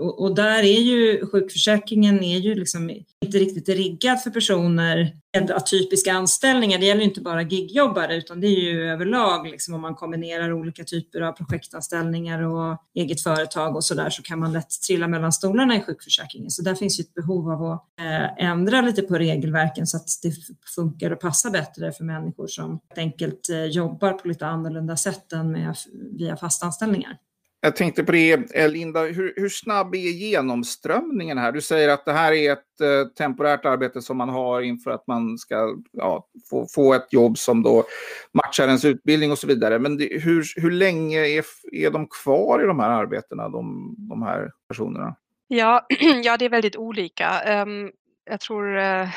och, 0.00 0.20
och, 0.20 0.34
där 0.34 0.62
är 0.62 0.80
ju 0.80 1.26
sjukförsäkringen 1.26 2.22
är 2.24 2.38
ju 2.38 2.54
liksom 2.54 2.90
inte 3.24 3.38
riktigt 3.38 3.68
riggad 3.68 4.22
för 4.22 4.30
personer 4.30 5.16
med 5.34 5.50
atypiska 5.50 6.12
anställningar. 6.12 6.78
Det 6.78 6.86
gäller 6.86 7.02
inte 7.02 7.20
bara 7.20 7.42
gigjobbare 7.42 8.16
utan 8.16 8.40
det 8.40 8.46
är 8.46 8.60
ju 8.60 8.90
överlag 8.90 9.46
liksom 9.46 9.74
om 9.74 9.80
man 9.80 9.94
kombinerar 9.94 10.52
olika 10.52 10.84
typer 10.84 11.20
av 11.20 11.32
projektanställningar 11.32 12.42
och 12.42 12.78
eget 12.94 13.20
företag 13.20 13.76
och 13.76 13.84
så 13.84 13.94
där 13.94 14.10
så 14.10 14.22
kan 14.22 14.38
man 14.38 14.52
lätt 14.52 14.70
trilla 14.86 15.08
mellan 15.08 15.32
stolarna 15.32 15.76
i 15.76 15.80
sjukförsäkringen. 15.80 16.50
Så 16.50 16.62
där 16.62 16.74
finns 16.74 17.00
ju 17.00 17.02
ett 17.02 17.14
behov 17.14 17.50
av 17.50 17.62
att 17.62 17.84
eh, 18.00 18.44
ändra 18.48 18.80
lite 18.80 19.02
på 19.02 19.14
regelverken 19.14 19.86
så 19.86 19.96
att 19.96 20.08
det 20.22 20.32
funkar 20.74 21.10
och 21.10 21.20
passar 21.20 21.50
bättre 21.50 21.92
för 21.92 22.04
människor 22.04 22.46
som 22.46 22.70
helt 22.70 22.98
enkelt 22.98 23.50
eh, 23.50 23.64
jobbar 23.64 24.12
på 24.12 24.28
lite 24.28 24.46
annorlunda 24.46 24.96
sätt 24.96 25.32
än 25.32 25.52
med, 25.52 25.76
via 26.18 26.36
fastanställningar. 26.36 27.18
Jag 27.64 27.76
tänkte 27.76 28.04
på 28.04 28.12
det, 28.12 28.54
eh, 28.54 28.68
Linda, 28.68 29.00
hur, 29.00 29.34
hur, 29.36 29.48
snabb 29.48 29.94
är 29.94 29.98
genomströmningen 29.98 31.38
här? 31.38 31.52
Du 31.52 31.60
säger 31.60 31.88
att 31.88 32.04
det 32.04 32.12
här 32.12 32.32
är 32.32 32.52
ett 32.52 32.80
eh, 32.80 33.08
temporärt 33.18 33.64
arbete 33.64 34.02
som 34.02 34.16
man 34.16 34.28
har 34.28 34.60
inför 34.60 34.90
att 34.90 35.06
man 35.06 35.38
ska 35.38 35.76
ja, 35.92 36.28
få, 36.50 36.66
få 36.74 36.94
ett 36.94 37.12
jobb 37.12 37.38
som 37.38 37.62
då 37.62 37.84
matchar 38.32 38.66
ens 38.66 38.84
utbildning 38.84 39.32
och 39.32 39.38
så 39.38 39.46
vidare. 39.46 39.78
Men 39.78 39.96
det, 39.96 40.22
hur, 40.22 40.44
hur 40.56 40.70
länge 40.70 41.18
är, 41.18 41.44
är 41.72 41.90
de 41.90 42.06
kvar 42.06 42.64
i 42.64 42.66
de 42.66 42.80
här 42.80 42.90
arbetena, 42.90 43.48
de, 43.48 43.94
de 43.98 44.22
här 44.22 44.50
personerna? 44.68 45.16
Ja, 45.48 45.86
ja, 46.24 46.36
det 46.36 46.44
är 46.44 46.50
väldigt 46.50 46.76
olika. 46.76 47.62
Um, 47.62 47.90
jag 48.30 48.40
tror 48.40 48.76
uh, 48.76 49.08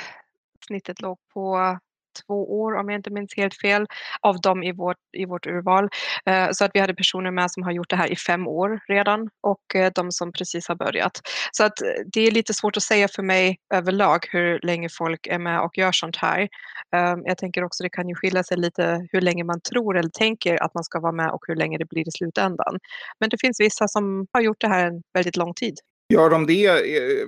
snittet 0.67 1.01
låg 1.01 1.17
på 1.33 1.77
två 2.25 2.59
år 2.61 2.75
om 2.75 2.89
jag 2.89 2.99
inte 2.99 3.09
minns 3.09 3.33
helt 3.37 3.55
fel 3.61 3.85
av 4.21 4.41
dem 4.41 4.63
i 4.63 4.71
vårt, 4.71 4.97
i 5.17 5.25
vårt 5.25 5.47
urval. 5.47 5.89
Eh, 6.25 6.47
så 6.51 6.65
att 6.65 6.71
vi 6.73 6.79
hade 6.79 6.95
personer 6.95 7.31
med 7.31 7.51
som 7.51 7.63
har 7.63 7.71
gjort 7.71 7.89
det 7.89 7.95
här 7.95 8.11
i 8.11 8.15
fem 8.15 8.47
år 8.47 8.79
redan 8.87 9.29
och 9.43 9.75
eh, 9.75 9.91
de 9.95 10.11
som 10.11 10.31
precis 10.31 10.67
har 10.67 10.75
börjat. 10.75 11.21
Så 11.51 11.63
att 11.63 11.81
eh, 11.81 11.87
det 12.13 12.21
är 12.21 12.31
lite 12.31 12.53
svårt 12.53 12.77
att 12.77 12.83
säga 12.83 13.07
för 13.07 13.23
mig 13.23 13.57
överlag 13.73 14.27
hur 14.31 14.59
länge 14.63 14.89
folk 14.97 15.27
är 15.27 15.39
med 15.39 15.61
och 15.61 15.77
gör 15.77 15.91
sånt 15.91 16.15
här. 16.15 16.47
Ehm, 16.95 17.21
jag 17.25 17.37
tänker 17.37 17.63
också 17.63 17.83
det 17.83 17.89
kan 17.89 18.09
ju 18.09 18.15
skilja 18.15 18.43
sig 18.43 18.57
lite 18.57 19.07
hur 19.11 19.21
länge 19.21 19.43
man 19.43 19.61
tror 19.61 19.97
eller 19.97 20.09
tänker 20.09 20.63
att 20.63 20.73
man 20.73 20.83
ska 20.83 20.99
vara 20.99 21.11
med 21.11 21.29
och 21.29 21.41
hur 21.47 21.55
länge 21.55 21.77
det 21.77 21.85
blir 21.85 22.07
i 22.07 22.11
slutändan. 22.11 22.79
Men 23.19 23.29
det 23.29 23.37
finns 23.41 23.59
vissa 23.61 23.87
som 23.87 24.27
har 24.31 24.41
gjort 24.41 24.61
det 24.61 24.67
här 24.67 24.87
en 24.87 25.01
väldigt 25.13 25.37
lång 25.37 25.53
tid. 25.53 25.75
Gör 26.09 26.29
de 26.29 26.45
det? 26.45 26.65
Eh, 26.65 27.27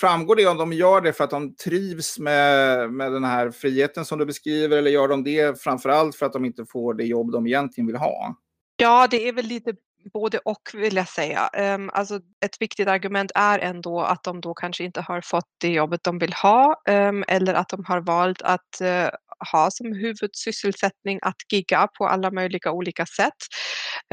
framgår 0.00 0.36
det 0.36 0.46
om 0.46 0.56
de 0.56 0.72
gör 0.72 1.00
det 1.00 1.12
för 1.12 1.24
att 1.24 1.30
de 1.30 1.54
trivs 1.54 2.18
med, 2.18 2.92
med 2.92 3.12
den 3.12 3.24
här 3.24 3.50
friheten 3.50 4.04
som 4.04 4.18
du 4.18 4.26
beskriver 4.26 4.76
eller 4.76 4.90
gör 4.90 5.08
de 5.08 5.24
det 5.24 5.60
framförallt 5.60 6.16
för 6.16 6.26
att 6.26 6.32
de 6.32 6.44
inte 6.44 6.64
får 6.66 6.94
det 6.94 7.04
jobb 7.04 7.32
de 7.32 7.46
egentligen 7.46 7.86
vill 7.86 7.96
ha? 7.96 8.36
Ja, 8.76 9.08
det 9.10 9.28
är 9.28 9.32
väl 9.32 9.46
lite 9.46 9.72
både 10.12 10.38
och 10.38 10.70
vill 10.74 10.96
jag 10.96 11.08
säga. 11.08 11.48
Ehm, 11.52 11.90
alltså 11.92 12.20
ett 12.44 12.60
viktigt 12.60 12.88
argument 12.88 13.32
är 13.34 13.58
ändå 13.58 14.00
att 14.00 14.24
de 14.24 14.40
då 14.40 14.54
kanske 14.54 14.84
inte 14.84 15.00
har 15.00 15.20
fått 15.20 15.48
det 15.60 15.68
jobbet 15.68 16.04
de 16.04 16.18
vill 16.18 16.32
ha 16.32 16.82
ehm, 16.86 17.24
eller 17.28 17.54
att 17.54 17.68
de 17.68 17.84
har 17.84 18.00
valt 18.00 18.42
att 18.42 18.80
eh, 18.80 19.08
ha 19.52 19.70
som 19.70 19.92
huvudsysselsättning 19.92 21.18
att 21.22 21.36
gigga 21.52 21.88
på 21.98 22.06
alla 22.06 22.30
möjliga 22.30 22.72
olika 22.72 23.06
sätt. 23.06 23.34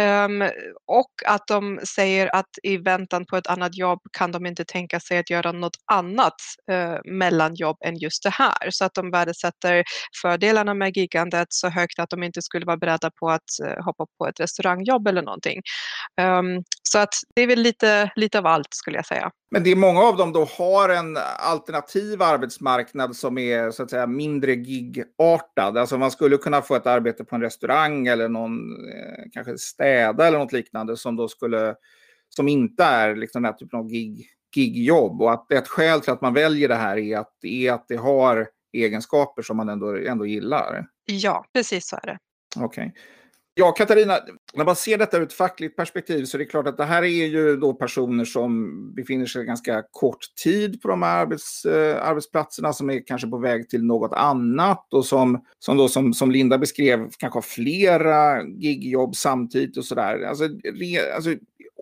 Um, 0.02 0.42
och 0.86 1.12
att 1.26 1.48
de 1.48 1.80
säger 1.96 2.36
att 2.36 2.50
i 2.64 2.78
väntan 2.78 3.26
på 3.26 3.38
ett 3.38 3.48
annat 3.48 3.78
jobb 3.78 4.00
kan 4.18 4.32
de 4.32 4.46
inte 4.46 4.66
tänka 4.66 5.00
sig 5.00 5.18
att 5.18 5.30
göra 5.30 5.52
något 5.52 5.78
annat 5.92 6.36
uh, 6.72 7.14
mellanjobb 7.14 7.78
än 7.86 7.98
just 7.98 8.24
det 8.24 8.30
här. 8.30 8.70
Så 8.70 8.86
att 8.86 8.94
de 8.94 9.12
värdesätter 9.12 9.84
fördelarna 10.22 10.74
med 10.74 10.98
giggandet 10.98 11.48
så 11.50 11.70
högt 11.70 12.00
att 12.00 12.10
de 12.10 12.24
inte 12.24 12.42
skulle 12.42 12.66
vara 12.66 12.78
beredda 12.78 13.12
på 13.20 13.30
att 13.30 13.50
uh, 13.64 13.86
hoppa 13.86 14.06
på 14.18 14.28
ett 14.28 14.40
restaurangjobb 14.40 15.08
eller 15.08 15.22
någonting. 15.22 15.62
Um, 16.22 16.64
så 16.90 17.00
att 17.00 17.14
det 17.36 17.42
är 17.42 17.48
väl 17.48 17.60
lite, 17.60 18.12
lite 18.16 18.40
av 18.40 18.46
allt 18.46 18.74
skulle 18.74 18.98
jag 18.98 19.06
säga. 19.06 19.32
Men 19.52 19.64
det 19.64 19.72
är 19.72 19.76
många 19.76 20.02
av 20.02 20.18
dem 20.18 20.34
då 20.34 20.46
har 20.58 20.90
en 20.90 21.18
alternativ 21.38 22.22
arbetsmarknad 22.22 23.16
som 23.16 23.38
är 23.38 23.72
så 23.72 23.84
att 23.84 23.90
säga 23.90 24.08
mindre 24.08 24.54
gigartad. 24.54 25.78
Alltså 25.78 25.98
man 25.98 26.12
skulle 26.12 26.38
kunna 26.38 26.62
få 26.62 26.76
ett 26.76 26.88
arbete 26.88 27.24
på 27.24 27.36
en 27.36 27.42
restaurang 27.42 28.08
eller 28.08 28.30
någon 28.30 28.72
eh, 28.72 29.24
kanske 29.32 29.58
städa 29.58 30.28
eller 30.28 30.40
något 30.40 30.52
liknande 30.52 30.98
som 30.98 31.16
då 31.16 31.28
skulle 31.28 31.76
som 32.30 32.48
inte 32.48 32.84
är 32.84 33.16
liksom 33.16 33.44
den 33.44 33.52
här 33.52 33.60
typen 33.60 33.80
av 33.80 33.88
gig, 33.88 34.28
gigjobb. 34.56 35.22
Och 35.22 35.32
att 35.32 35.52
ett 35.52 35.68
skäl 35.68 36.02
till 36.02 36.14
att 36.14 36.22
man 36.22 36.34
väljer 36.34 36.68
det 36.68 36.76
här 36.76 36.98
är 36.98 37.18
att, 37.18 37.34
är 37.42 37.72
att 37.72 37.86
det 37.88 37.96
har 37.96 38.48
egenskaper 38.74 39.42
som 39.42 39.58
man 39.58 39.70
ändå, 39.70 39.98
ändå 39.98 40.26
gillar. 40.26 40.88
Ja, 41.06 41.46
precis 41.54 41.88
så 41.88 41.96
är 41.96 42.06
det. 42.06 42.18
Okej. 42.56 42.66
Okay. 42.66 43.02
Ja, 43.58 43.72
Katarina, 43.72 44.20
när 44.54 44.66
man 44.66 44.76
ser 44.76 44.98
detta 44.98 45.18
ur 45.18 45.24
ett 45.24 45.34
fackligt 45.34 45.76
perspektiv 45.76 46.26
så 46.26 46.38
är 46.38 46.40
det 46.40 46.46
klart 46.46 46.68
att 46.68 46.78
det 46.78 46.86
här 46.86 47.04
är 47.04 47.26
ju 47.26 47.58
då 47.58 47.74
personer 47.74 48.26
som 48.26 48.72
befinner 48.96 49.26
sig 49.26 49.46
ganska 49.46 49.84
kort 49.92 50.36
tid 50.44 50.82
på 50.82 50.88
de 50.88 51.04
här 51.04 51.22
arbets, 51.22 51.66
eh, 51.66 52.08
arbetsplatserna 52.08 52.74
som 52.74 52.90
är 52.90 53.08
kanske 53.08 53.28
på 53.28 53.38
väg 53.38 53.70
till 53.70 53.84
något 53.84 54.14
annat 54.14 54.94
och 54.94 55.06
som, 55.06 55.46
som, 55.60 55.78
då, 55.78 55.88
som, 55.88 56.14
som 56.14 56.32
Linda 56.32 56.58
beskrev 56.58 57.10
kanske 57.18 57.38
har 57.38 57.42
flera 57.42 58.44
gigjobb 58.44 59.16
samtidigt 59.16 59.78
och 59.78 59.86
sådär. 59.86 60.24
Alltså, 60.24 60.44
alltså, 61.16 61.36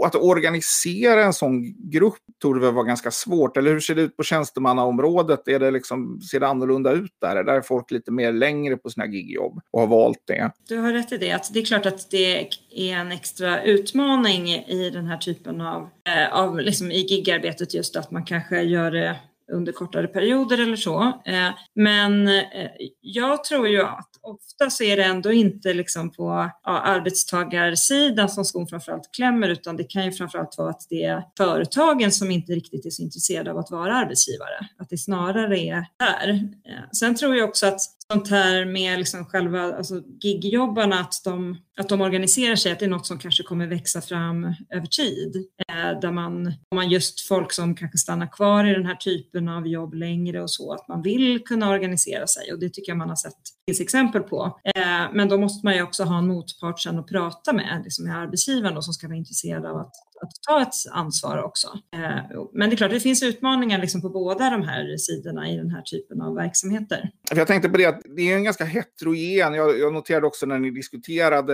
och 0.03 0.07
att 0.07 0.15
organisera 0.15 1.23
en 1.23 1.33
sån 1.33 1.89
grupp 1.89 2.17
torde 2.41 2.59
väl 2.59 2.73
vara 2.73 2.85
ganska 2.85 3.11
svårt. 3.11 3.57
Eller 3.57 3.71
hur 3.71 3.79
ser 3.79 3.95
det 3.95 4.01
ut 4.01 4.17
på 4.17 4.23
tjänstemannaområdet? 4.23 5.47
Är 5.47 5.59
det 5.59 5.71
liksom, 5.71 6.21
ser 6.21 6.39
det 6.39 6.47
annorlunda 6.47 6.91
ut 6.91 7.11
där? 7.21 7.35
Är 7.35 7.43
Där 7.43 7.53
är 7.53 7.61
folk 7.61 7.91
lite 7.91 8.11
mer 8.11 8.31
längre 8.31 8.77
på 8.77 8.89
sina 8.89 9.07
gigjobb 9.07 9.61
och 9.71 9.79
har 9.79 9.87
valt 9.87 10.23
det. 10.25 10.51
Du 10.67 10.77
har 10.77 10.93
rätt 10.93 11.11
i 11.11 11.17
det. 11.17 11.31
Att 11.31 11.53
det 11.53 11.59
är 11.59 11.65
klart 11.65 11.85
att 11.85 12.11
det 12.11 12.49
är 12.69 12.95
en 12.95 13.11
extra 13.11 13.63
utmaning 13.63 14.49
i 14.49 14.89
den 14.93 15.05
här 15.05 15.17
typen 15.17 15.61
av, 15.61 15.89
eh, 16.09 16.33
av 16.33 16.59
liksom 16.59 16.91
i 16.91 17.01
gigarbetet 17.01 17.73
just 17.73 17.95
att 17.95 18.11
man 18.11 18.25
kanske 18.25 18.61
gör 18.61 18.91
det 18.91 19.17
under 19.51 19.71
kortare 19.71 20.07
perioder 20.07 20.61
eller 20.61 20.75
så. 20.75 21.21
Eh, 21.25 21.49
men 21.75 22.27
eh, 22.27 22.69
jag 23.01 23.43
tror 23.43 23.67
ju 23.67 23.83
att 23.83 24.09
ofta 24.21 24.69
så 24.69 24.83
är 24.83 24.97
det 24.97 25.03
ändå 25.03 25.31
inte 25.31 25.73
liksom 25.73 26.11
på 26.11 26.49
ja, 26.63 26.79
arbetstagarsidan 26.79 28.29
som 28.29 28.45
skon 28.45 28.67
framförallt 28.67 29.09
klämmer 29.15 29.49
utan 29.49 29.77
det 29.77 29.83
kan 29.83 30.05
ju 30.05 30.11
framförallt 30.11 30.57
vara 30.57 30.69
att 30.69 30.87
det 30.89 31.03
är 31.03 31.23
företagen 31.37 32.11
som 32.11 32.31
inte 32.31 32.51
riktigt 32.51 32.85
är 32.85 32.89
så 32.89 33.01
intresserade 33.01 33.51
av 33.51 33.57
att 33.57 33.71
vara 33.71 33.95
arbetsgivare. 33.95 34.67
Att 34.77 34.89
det 34.89 34.97
snarare 34.97 35.59
är 35.59 35.85
där. 35.99 36.29
Eh, 36.29 36.89
sen 36.91 37.15
tror 37.15 37.35
jag 37.35 37.49
också 37.49 37.67
att 37.67 37.79
sånt 38.11 38.29
här 38.29 38.65
med 38.65 38.99
liksom 38.99 39.25
själva 39.25 39.61
alltså 39.61 40.01
gigjobbarna, 40.21 40.99
att 40.99 41.21
de, 41.23 41.57
att 41.79 41.89
de 41.89 42.01
organiserar 42.01 42.55
sig, 42.55 42.71
att 42.71 42.79
det 42.79 42.85
är 42.85 42.89
något 42.89 43.07
som 43.07 43.19
kanske 43.19 43.43
kommer 43.43 43.67
växa 43.67 44.01
fram 44.01 44.53
över 44.69 44.85
tid. 44.85 45.45
Eh, 45.67 45.99
där 45.99 46.11
man, 46.11 46.53
man 46.75 46.89
just 46.89 47.27
folk 47.27 47.51
som 47.51 47.75
kanske 47.75 47.97
stannar 47.97 48.27
kvar 48.31 48.65
i 48.65 48.73
den 48.73 48.85
här 48.85 48.95
typen 48.95 49.49
av 49.49 49.67
jobb 49.67 49.93
längre 49.93 50.41
och 50.41 50.51
så, 50.51 50.73
att 50.73 50.87
man 50.87 51.01
vill 51.01 51.43
kunna 51.43 51.69
organisera 51.69 52.27
sig 52.27 52.53
och 52.53 52.59
det 52.59 52.69
tycker 52.69 52.91
jag 52.91 52.97
man 52.97 53.09
har 53.09 53.15
sett 53.15 53.37
finns 53.65 53.81
exempel 53.81 54.21
på. 54.21 54.59
Eh, 54.75 55.11
men 55.13 55.29
då 55.29 55.37
måste 55.37 55.65
man 55.65 55.75
ju 55.75 55.81
också 55.81 56.03
ha 56.03 56.17
en 56.17 56.27
motpart 56.27 56.79
sen 56.79 56.99
att 56.99 57.07
prata 57.07 57.53
med, 57.53 57.81
liksom 57.83 58.05
med 58.05 58.17
arbetsgivaren 58.17 58.75
då, 58.75 58.81
som 58.81 58.93
ska 58.93 59.07
vara 59.07 59.17
intresserad 59.17 59.65
av 59.65 59.77
att 59.77 59.93
att 60.21 60.31
ta 60.47 60.61
ett 60.61 60.73
ansvar 60.91 61.43
också. 61.43 61.67
Eh, 61.93 62.43
men 62.53 62.69
det 62.69 62.73
är 62.73 62.77
klart, 62.77 62.91
det 62.91 62.99
finns 62.99 63.23
utmaningar 63.23 63.79
liksom 63.79 64.01
på 64.01 64.09
båda 64.09 64.49
de 64.49 64.63
här 64.63 64.97
sidorna 64.97 65.49
i 65.51 65.57
den 65.57 65.69
här 65.69 65.81
typen 65.81 66.21
av 66.21 66.35
verksamheter. 66.35 67.09
Jag 67.31 67.47
tänkte 67.47 67.69
på 67.69 67.77
det 67.77 67.85
att 67.85 68.01
det 68.15 68.31
är 68.31 68.35
en 68.35 68.43
ganska 68.43 68.65
heterogen, 68.65 69.53
jag, 69.53 69.79
jag 69.79 69.93
noterade 69.93 70.27
också 70.27 70.45
när 70.45 70.59
ni 70.59 70.71
diskuterade, 70.71 71.53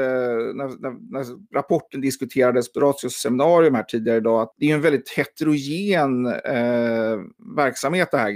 när, 0.54 0.82
när, 0.82 1.12
när 1.12 1.56
rapporten 1.56 2.02
diskuterades 2.02 2.74
på 2.74 2.80
Ratios 2.80 3.14
seminarium 3.14 3.76
här 3.76 3.84
tidigare 3.84 4.18
idag, 4.18 4.42
att 4.42 4.56
det 4.58 4.72
är 4.72 4.76
en 4.76 4.82
väldigt 4.82 5.10
heterogen 5.10 6.26
eh, 6.26 7.18
verksamhet 7.56 8.12
det 8.12 8.18
här 8.18 8.32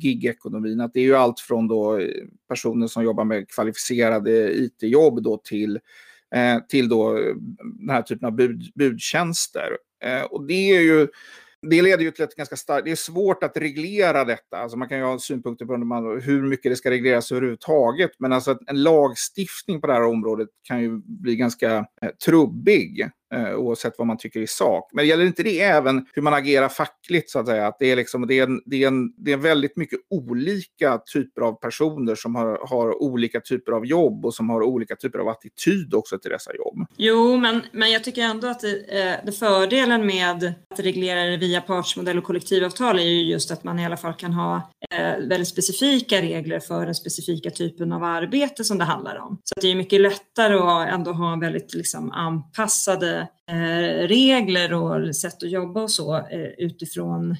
gig-ekonomin. 0.00 0.80
Att 0.80 0.92
det 0.94 1.00
är 1.00 1.04
ju 1.04 1.16
allt 1.16 1.40
från 1.40 1.68
då 1.68 2.00
personer 2.48 2.86
som 2.86 3.04
jobbar 3.04 3.24
med 3.24 3.48
kvalificerade 3.48 4.52
IT-jobb 4.52 5.22
då 5.22 5.36
till 5.36 5.78
eh, 6.34 6.58
till 6.68 6.88
då 6.88 7.18
eh, 7.18 7.34
den 7.78 7.90
här 7.90 8.02
typen 8.02 8.26
av 8.26 8.32
bud, 8.32 8.72
budtjänster. 8.74 9.68
Eh, 10.04 10.22
och 10.22 10.46
det 10.46 10.70
är 10.70 10.80
ju 10.80 11.08
det 11.70 11.82
leder 11.82 12.04
ju 12.04 12.10
till 12.10 12.24
ett 12.24 12.36
ganska 12.36 12.56
starkt... 12.56 12.84
Det 12.84 12.90
är 12.90 12.96
svårt 12.96 13.44
att 13.44 13.56
reglera 13.56 14.24
detta. 14.24 14.58
Alltså 14.58 14.76
man 14.76 14.88
kan 14.88 14.98
ju 14.98 15.04
ha 15.04 15.18
synpunkter 15.18 15.66
på 15.66 15.74
hur 16.20 16.42
mycket 16.42 16.72
det 16.72 16.76
ska 16.76 16.90
regleras 16.90 17.32
överhuvudtaget. 17.32 18.10
Men 18.18 18.32
alltså 18.32 18.58
en 18.66 18.82
lagstiftning 18.82 19.80
på 19.80 19.86
det 19.86 19.92
här 19.92 20.04
området 20.04 20.48
kan 20.62 20.82
ju 20.82 21.00
bli 21.04 21.36
ganska 21.36 21.76
eh, 21.76 22.08
trubbig. 22.24 23.10
Eh, 23.32 23.54
oavsett 23.54 23.94
vad 23.98 24.06
man 24.06 24.18
tycker 24.18 24.40
i 24.40 24.46
sak. 24.46 24.90
Men 24.92 25.06
gäller 25.06 25.24
inte 25.24 25.42
det 25.42 25.60
även 25.60 26.06
hur 26.12 26.22
man 26.22 26.34
agerar 26.34 26.68
fackligt 26.68 27.30
så 27.30 27.38
att 27.38 27.46
säga? 27.46 27.66
Att 27.66 27.76
det, 27.78 27.90
är 27.90 27.96
liksom, 27.96 28.26
det, 28.26 28.38
är 28.38 28.42
en, 28.42 28.62
det, 28.66 28.82
är 28.82 28.88
en, 28.88 29.12
det 29.16 29.32
är 29.32 29.36
väldigt 29.36 29.76
mycket 29.76 29.98
olika 30.10 30.98
typer 30.98 31.42
av 31.42 31.52
personer 31.52 32.14
som 32.14 32.34
har, 32.34 32.68
har 32.68 33.02
olika 33.02 33.40
typer 33.40 33.72
av 33.72 33.86
jobb 33.86 34.26
och 34.26 34.34
som 34.34 34.50
har 34.50 34.62
olika 34.62 34.96
typer 34.96 35.18
av 35.18 35.28
attityd 35.28 35.94
också 35.94 36.18
till 36.18 36.30
dessa 36.30 36.54
jobb. 36.54 36.86
Jo, 36.96 37.36
men, 37.36 37.62
men 37.72 37.90
jag 37.90 38.04
tycker 38.04 38.22
ändå 38.22 38.46
att 38.46 38.60
det, 38.60 39.02
eh, 39.02 39.14
det 39.26 39.32
fördelen 39.32 40.06
med 40.06 40.44
att 40.70 40.80
reglera 40.80 41.24
det 41.24 41.36
via 41.36 41.60
partsmodell 41.60 42.18
och 42.18 42.24
kollektivavtal 42.24 42.98
är 42.98 43.02
ju 43.02 43.22
just 43.22 43.50
att 43.50 43.64
man 43.64 43.78
i 43.78 43.86
alla 43.86 43.96
fall 43.96 44.14
kan 44.14 44.32
ha 44.32 44.70
eh, 44.90 45.28
väldigt 45.28 45.48
specifika 45.48 46.22
regler 46.22 46.60
för 46.60 46.84
den 46.84 46.94
specifika 46.94 47.50
typen 47.50 47.92
av 47.92 48.04
arbete 48.04 48.64
som 48.64 48.78
det 48.78 48.84
handlar 48.84 49.16
om. 49.16 49.38
Så 49.44 49.60
det 49.60 49.68
är 49.68 49.74
mycket 49.74 50.00
lättare 50.00 50.54
att 50.54 50.94
ändå 50.94 51.12
ha 51.12 51.36
väldigt 51.36 51.74
liksom, 51.74 52.10
anpassade 52.10 53.21
Eh, 53.50 54.08
regler 54.08 54.72
och 54.72 55.16
sätt 55.16 55.42
att 55.42 55.50
jobba 55.50 55.82
och 55.82 55.90
så 55.90 56.16
eh, 56.16 56.48
utifrån 56.58 57.36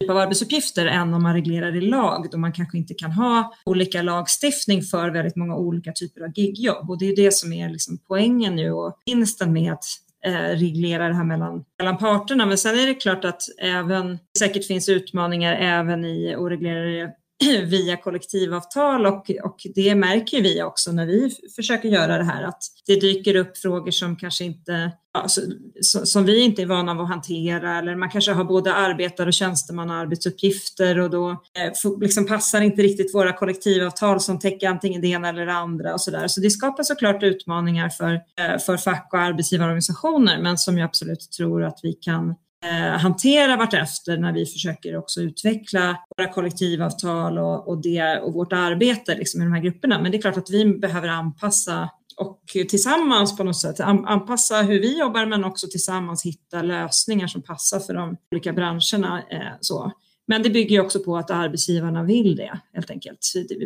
typ 0.00 0.10
av 0.10 0.16
arbetsuppgifter 0.16 0.86
än 0.86 1.14
om 1.14 1.22
man 1.22 1.34
reglerar 1.34 1.76
i 1.76 1.80
lag 1.80 2.28
då 2.30 2.38
man 2.38 2.52
kanske 2.52 2.78
inte 2.78 2.94
kan 2.94 3.12
ha 3.12 3.54
olika 3.64 4.02
lagstiftning 4.02 4.82
för 4.82 5.10
väldigt 5.10 5.36
många 5.36 5.56
olika 5.56 5.92
typer 5.92 6.20
av 6.20 6.38
gigjobb. 6.38 6.90
Och 6.90 6.98
det 6.98 7.06
är 7.06 7.16
det 7.16 7.34
som 7.34 7.52
är 7.52 7.68
liksom 7.68 7.98
poängen 8.08 8.56
nu 8.56 8.72
och 8.72 8.98
vinsten 9.06 9.52
med 9.52 9.72
att 9.72 9.84
eh, 10.26 10.58
reglera 10.58 11.08
det 11.08 11.14
här 11.14 11.24
mellan, 11.24 11.64
mellan 11.78 11.98
parterna. 11.98 12.46
Men 12.46 12.58
sen 12.58 12.78
är 12.78 12.86
det 12.86 12.94
klart 12.94 13.24
att 13.24 13.42
även, 13.58 14.18
säkert 14.38 14.66
finns 14.66 14.88
utmaningar 14.88 15.54
även 15.54 16.04
i 16.04 16.34
att 16.34 16.50
reglera 16.50 16.80
det 16.80 17.12
via 17.66 17.96
kollektivavtal 17.96 19.06
och, 19.06 19.30
och 19.44 19.56
det 19.74 19.94
märker 19.94 20.42
vi 20.42 20.62
också 20.62 20.92
när 20.92 21.06
vi 21.06 21.30
försöker 21.56 21.88
göra 21.88 22.18
det 22.18 22.24
här 22.24 22.42
att 22.42 22.62
det 22.86 23.00
dyker 23.00 23.36
upp 23.36 23.58
frågor 23.58 23.90
som 23.90 24.16
kanske 24.16 24.44
inte 24.44 24.92
alltså, 25.22 25.40
som 25.82 26.24
vi 26.24 26.40
inte 26.40 26.62
är 26.62 26.66
vana 26.66 26.92
att 26.92 27.08
hantera 27.08 27.78
eller 27.78 27.96
man 27.96 28.10
kanske 28.10 28.32
har 28.32 28.44
både 28.44 28.74
arbetar 28.74 29.26
och 29.26 29.32
tjänstemannaarbetsuppgifter 29.32 30.98
och 30.98 31.10
då 31.10 31.30
eh, 31.30 32.00
liksom 32.00 32.26
passar 32.26 32.60
inte 32.60 32.82
riktigt 32.82 33.14
våra 33.14 33.32
kollektivavtal 33.32 34.20
som 34.20 34.38
täcker 34.38 34.68
antingen 34.68 35.00
det 35.00 35.08
ena 35.08 35.28
eller 35.28 35.46
det 35.46 35.52
andra 35.52 35.94
och 35.94 36.00
så 36.00 36.10
där. 36.10 36.28
Så 36.28 36.40
det 36.40 36.50
skapar 36.50 36.82
såklart 36.82 37.22
utmaningar 37.22 37.88
för, 37.88 38.12
eh, 38.12 38.58
för 38.66 38.76
fack 38.76 39.08
och 39.12 39.18
arbetsgivarorganisationer 39.18 40.42
men 40.42 40.58
som 40.58 40.78
jag 40.78 40.86
absolut 40.86 41.30
tror 41.30 41.64
att 41.64 41.80
vi 41.82 41.92
kan 41.92 42.34
eh, 42.64 42.98
hantera 42.98 43.56
vartefter 43.56 44.16
när 44.18 44.32
vi 44.32 44.46
försöker 44.46 44.96
också 44.96 45.20
utveckla 45.20 45.96
våra 46.16 46.28
kollektivavtal 46.28 47.38
och, 47.38 47.68
och, 47.68 47.82
det, 47.82 48.18
och 48.18 48.32
vårt 48.32 48.52
arbete 48.52 49.14
liksom, 49.14 49.40
i 49.40 49.44
de 49.44 49.52
här 49.52 49.62
grupperna. 49.62 50.02
Men 50.02 50.10
det 50.10 50.18
är 50.18 50.22
klart 50.22 50.36
att 50.36 50.50
vi 50.50 50.78
behöver 50.78 51.08
anpassa 51.08 51.88
och 52.16 52.42
tillsammans 52.68 53.36
på 53.36 53.44
något 53.44 53.60
sätt 53.60 53.80
anpassa 53.80 54.62
hur 54.62 54.80
vi 54.80 54.98
jobbar 54.98 55.26
men 55.26 55.44
också 55.44 55.66
tillsammans 55.66 56.24
hitta 56.24 56.62
lösningar 56.62 57.26
som 57.26 57.42
passar 57.42 57.80
för 57.80 57.94
de 57.94 58.16
olika 58.30 58.52
branscherna. 58.52 59.22
Eh, 59.30 59.52
så. 59.60 59.92
Men 60.26 60.42
det 60.42 60.50
bygger 60.50 60.80
också 60.80 61.00
på 61.00 61.16
att 61.16 61.30
arbetsgivarna 61.30 62.02
vill 62.02 62.36
det 62.36 62.60
helt 62.72 62.90
enkelt. 62.90 63.18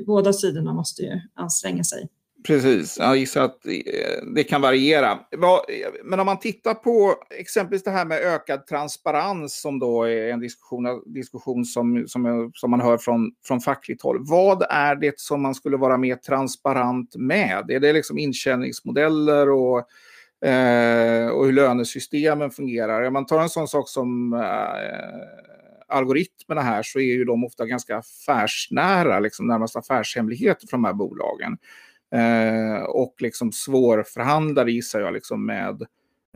Båda 0.06 0.32
sidorna 0.32 0.72
måste 0.72 1.02
ju 1.02 1.20
anstränga 1.34 1.84
sig. 1.84 2.08
Precis, 2.46 2.96
jag 2.98 3.16
gissar 3.16 3.44
att 3.44 3.66
eh, 3.66 3.72
det 4.34 4.44
kan 4.44 4.60
variera. 4.60 5.18
Men 6.04 6.20
om 6.20 6.26
man 6.26 6.38
tittar 6.38 6.74
på 6.74 7.14
exempelvis 7.38 7.84
det 7.84 7.90
här 7.90 8.04
med 8.04 8.18
ökad 8.18 8.66
transparens 8.66 9.60
som 9.60 9.78
då 9.78 10.04
är 10.04 10.32
en 10.32 10.40
diskussion, 10.40 11.02
diskussion 11.06 11.64
som, 11.64 12.04
som, 12.06 12.50
som 12.54 12.70
man 12.70 12.80
hör 12.80 12.98
från, 12.98 13.32
från 13.44 13.60
fackligt 13.60 14.02
håll. 14.02 14.18
Vad 14.20 14.62
är 14.70 14.94
det 14.94 15.20
som 15.20 15.42
man 15.42 15.54
skulle 15.54 15.76
vara 15.76 15.96
mer 15.96 16.16
transparent 16.16 17.16
med? 17.16 17.70
Är 17.70 17.80
det 17.80 17.92
liksom 17.92 18.18
intjäningsmodeller 18.18 19.50
och, 19.50 19.78
eh, 20.48 21.28
och 21.28 21.46
hur 21.46 21.52
lönesystemen 21.52 22.50
fungerar? 22.50 23.02
Om 23.02 23.12
man 23.12 23.26
tar 23.26 23.40
en 23.40 23.48
sån 23.48 23.68
sak 23.68 23.88
som 23.88 24.32
eh, 24.32 24.40
algoritmerna 25.88 26.60
här 26.60 26.82
så 26.82 26.98
är 26.98 27.14
ju 27.14 27.24
de 27.24 27.44
ofta 27.44 27.66
ganska 27.66 27.96
affärsnära, 27.96 29.20
liksom 29.20 29.46
närmast 29.46 29.76
affärshemligheter 29.76 30.66
för 30.66 30.76
de 30.76 30.84
här 30.84 30.92
bolagen. 30.92 31.58
Eh, 32.12 32.82
och 32.82 33.14
liksom 33.18 33.52
svårförhandlade 33.52 34.72
gissar 34.72 35.00
jag 35.00 35.12
liksom 35.12 35.46
med, 35.46 35.82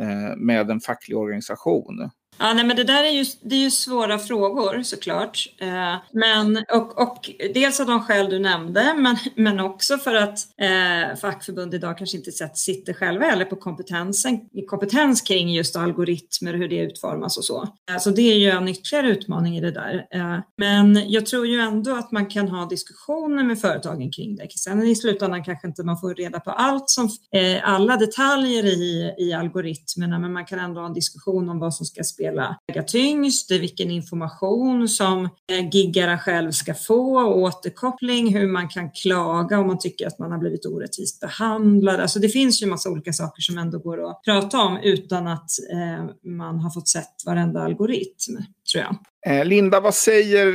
eh, 0.01 0.37
med 0.37 0.71
en 0.71 0.81
facklig 0.81 1.19
organisation. 1.19 2.11
Ja, 2.38 2.53
nej, 2.55 2.64
men 2.64 2.77
det 2.77 2.85
där 2.85 3.05
är 3.05 3.11
ju, 3.11 3.25
det 3.42 3.55
är 3.55 3.61
ju 3.61 3.70
svåra 3.70 4.18
frågor 4.18 4.83
såklart. 4.83 5.49
Eh, 5.59 5.97
men, 6.12 6.64
och, 6.73 7.03
och 7.03 7.31
dels 7.55 7.81
av 7.81 7.87
de 7.87 8.01
skäl 8.01 8.31
du 8.31 8.38
nämnde, 8.38 8.94
men, 8.97 9.16
men 9.35 9.61
också 9.61 9.99
för 9.99 10.14
att 10.14 10.38
eh, 10.61 11.16
fackförbund 11.20 11.75
idag 11.75 11.99
kanske 11.99 12.16
inte 12.16 12.33
sett, 12.33 12.59
sitter 12.59 12.92
själva 12.92 13.25
heller 13.25 13.44
på 13.44 13.57
kompetensen, 13.57 14.40
kompetens 14.66 15.20
kring 15.20 15.53
just 15.53 15.77
algoritmer, 15.77 16.53
och 16.53 16.59
hur 16.59 16.68
det 16.68 16.79
utformas 16.79 17.37
och 17.38 17.44
så. 17.44 17.62
Eh, 17.90 17.99
så 17.99 18.11
det 18.11 18.33
är 18.33 18.37
ju 18.37 18.51
en 18.51 18.68
ytterligare 18.68 19.09
utmaning 19.09 19.57
i 19.57 19.61
det 19.61 19.70
där. 19.70 20.07
Eh, 20.11 20.38
men 20.57 21.11
jag 21.11 21.27
tror 21.27 21.47
ju 21.47 21.61
ändå 21.61 21.97
att 21.97 22.12
man 22.12 22.27
kan 22.27 22.49
ha 22.49 22.66
diskussioner 22.66 23.44
med 23.44 23.61
företagen 23.61 24.12
kring 24.12 24.37
det. 24.37 24.49
Sen 24.59 24.83
i 24.83 24.97
slutändan 24.97 25.44
kanske 25.44 25.66
inte 25.66 25.83
man 25.83 26.01
får 26.01 26.14
reda 26.14 26.40
på 26.40 26.51
allt 26.51 26.90
som, 26.90 27.05
eh, 27.33 27.68
alla 27.68 27.97
detaljer 27.97 28.64
i, 28.64 29.14
i 29.18 29.33
algoritmerna, 29.33 30.18
men 30.18 30.33
man 30.33 30.44
kan 30.44 30.59
ändå 30.59 30.81
ha 30.81 30.87
en 30.87 30.94
diskussion 30.94 31.49
om 31.49 31.59
vad 31.59 31.75
som 31.75 31.87
ska 31.87 32.05
spela 32.05 32.24
spela 32.25 32.57
väga 32.67 32.83
tyngst, 32.83 33.51
vilken 33.51 33.91
information 33.91 34.89
som 34.89 35.25
eh, 35.25 35.29
giggarna 35.71 35.95
giggaren 35.95 36.19
själv 36.19 36.51
ska 36.51 36.75
få, 36.75 37.25
återkoppling, 37.25 38.35
hur 38.35 38.49
man 38.49 38.69
kan 38.69 38.91
klaga 38.91 39.59
om 39.59 39.67
man 39.67 39.79
tycker 39.79 40.07
att 40.07 40.19
man 40.19 40.33
har 40.33 40.39
blivit 40.39 40.67
orättvist 40.67 41.21
behandlad. 41.21 42.01
Alltså 42.01 42.19
det 42.19 42.29
finns 42.29 42.63
ju 42.63 42.67
massa 42.67 42.91
olika 42.91 43.13
saker 43.13 43.43
som 43.43 43.59
ändå 43.59 43.79
går 43.79 44.11
att 44.11 44.23
prata 44.25 44.59
om 44.59 44.79
utan 44.83 45.27
att 45.27 45.51
eh, 45.73 46.31
man 46.31 46.61
har 46.61 46.71
fått 46.71 46.89
sett 46.89 47.27
varenda 47.27 47.61
algoritm, 47.61 48.37
tror 48.72 48.85
jag. 48.85 48.96
Eh, 49.27 49.44
Linda, 49.44 49.81
vad 49.81 49.94
säger 49.94 50.46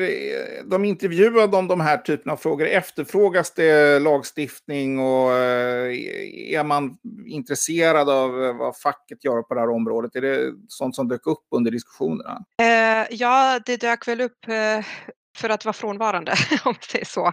de 0.69 0.86
intervjuade 0.86 1.58
om 1.58 1.67
de 1.67 1.80
här 1.80 1.98
typerna 1.98 2.34
av 2.34 2.38
frågor? 2.38 2.67
Efterfrågas 2.67 3.54
det 3.54 4.00
lagstiftning 4.00 5.00
och 5.00 5.32
är 5.32 6.63
man 6.63 6.98
intresserad 7.26 8.10
av 8.10 8.32
vad 8.58 8.78
facket 8.78 9.24
gör 9.24 9.41
på 9.41 9.54
det 9.54 9.60
här 9.60 9.69
området? 9.69 10.15
Är 10.15 10.22
det 10.22 10.54
sånt 10.67 10.95
som 10.95 11.08
dök 11.08 11.28
upp 11.28 11.48
under 11.56 11.72
diskussionerna? 11.72 12.45
Eh, 12.62 13.08
ja, 13.10 13.60
det 13.65 13.78
dök 13.78 14.08
väl 14.08 14.22
upp 14.22 14.48
eh, 14.48 14.86
för 15.38 15.50
att 15.50 15.65
vara 15.65 15.74
frånvarande, 15.74 16.32
om 16.52 16.60
man 16.65 16.76
säger 16.92 17.06
så. 17.06 17.32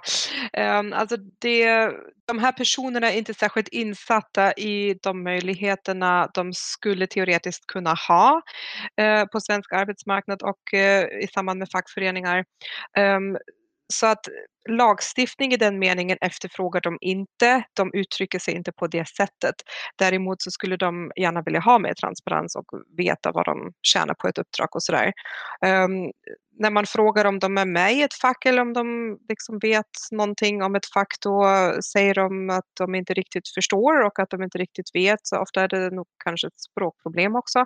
Ehm, 0.53 0.93
alltså 0.93 1.17
det, 1.17 1.91
de 2.27 2.39
här 2.39 2.53
personerna 2.53 3.13
är 3.13 3.19
inte 3.19 3.35
särskilt 3.35 3.69
insatta 3.69 4.53
i 4.53 4.99
de 5.03 5.23
möjligheterna 5.23 6.31
de 6.35 6.53
skulle 6.53 7.07
teoretiskt 7.07 7.67
kunna 7.67 7.95
ha 8.09 8.43
eh, 9.01 9.25
på 9.25 9.41
svensk 9.41 9.73
arbetsmarknad 9.73 10.43
och 10.43 10.75
eh, 10.75 11.05
i 11.05 11.29
samband 11.35 11.59
med 11.59 11.71
fackföreningar. 11.71 12.45
Ehm, 12.97 13.37
så 13.93 14.07
att 14.07 14.29
lagstiftning 14.69 15.53
i 15.53 15.57
den 15.57 15.79
meningen 15.79 16.19
efterfrågar 16.21 16.81
de 16.81 16.99
inte. 17.01 17.65
De 17.73 17.91
uttrycker 17.95 18.39
sig 18.39 18.55
inte 18.55 18.73
på 18.73 18.87
det 18.87 19.09
sättet. 19.09 19.55
Däremot 19.97 20.43
så 20.43 20.51
skulle 20.51 20.77
de 20.77 21.13
gärna 21.17 21.43
vilja 21.43 21.61
ha 21.61 21.79
mer 21.79 21.95
transparens 21.95 22.57
och 22.57 22.67
veta 22.97 23.33
vad 23.33 23.45
de 23.45 23.73
tjänar 23.83 24.15
på 24.15 24.29
ett 24.29 24.39
uppdrag 24.39 24.69
och 24.77 24.83
sådär. 24.83 25.13
Um, 25.67 26.13
när 26.59 26.71
man 26.71 26.87
frågar 26.87 27.25
om 27.25 27.39
de 27.39 27.59
är 27.59 27.67
med 27.67 27.93
i 27.93 28.03
ett 28.03 28.15
fack 28.15 28.47
eller 28.47 28.63
om 28.63 28.73
de 28.73 29.19
liksom 29.29 29.59
vet 29.59 29.91
någonting 30.11 30.63
om 30.63 30.75
ett 30.75 30.87
fack 30.95 31.15
då 31.21 31.45
säger 31.93 32.15
de 32.15 32.51
att 32.51 32.71
de 32.79 32.95
inte 32.95 33.15
riktigt 33.15 33.49
förstår 33.49 34.01
och 34.07 34.19
att 34.19 34.31
de 34.31 34.43
inte 34.43 34.59
riktigt 34.59 34.95
vet. 34.95 35.19
Så 35.23 35.39
ofta 35.39 35.63
är 35.63 35.69
det 35.69 35.91
nog 35.91 36.07
kanske 36.25 36.47
ett 36.47 36.61
språkproblem 36.61 37.37
också. 37.37 37.59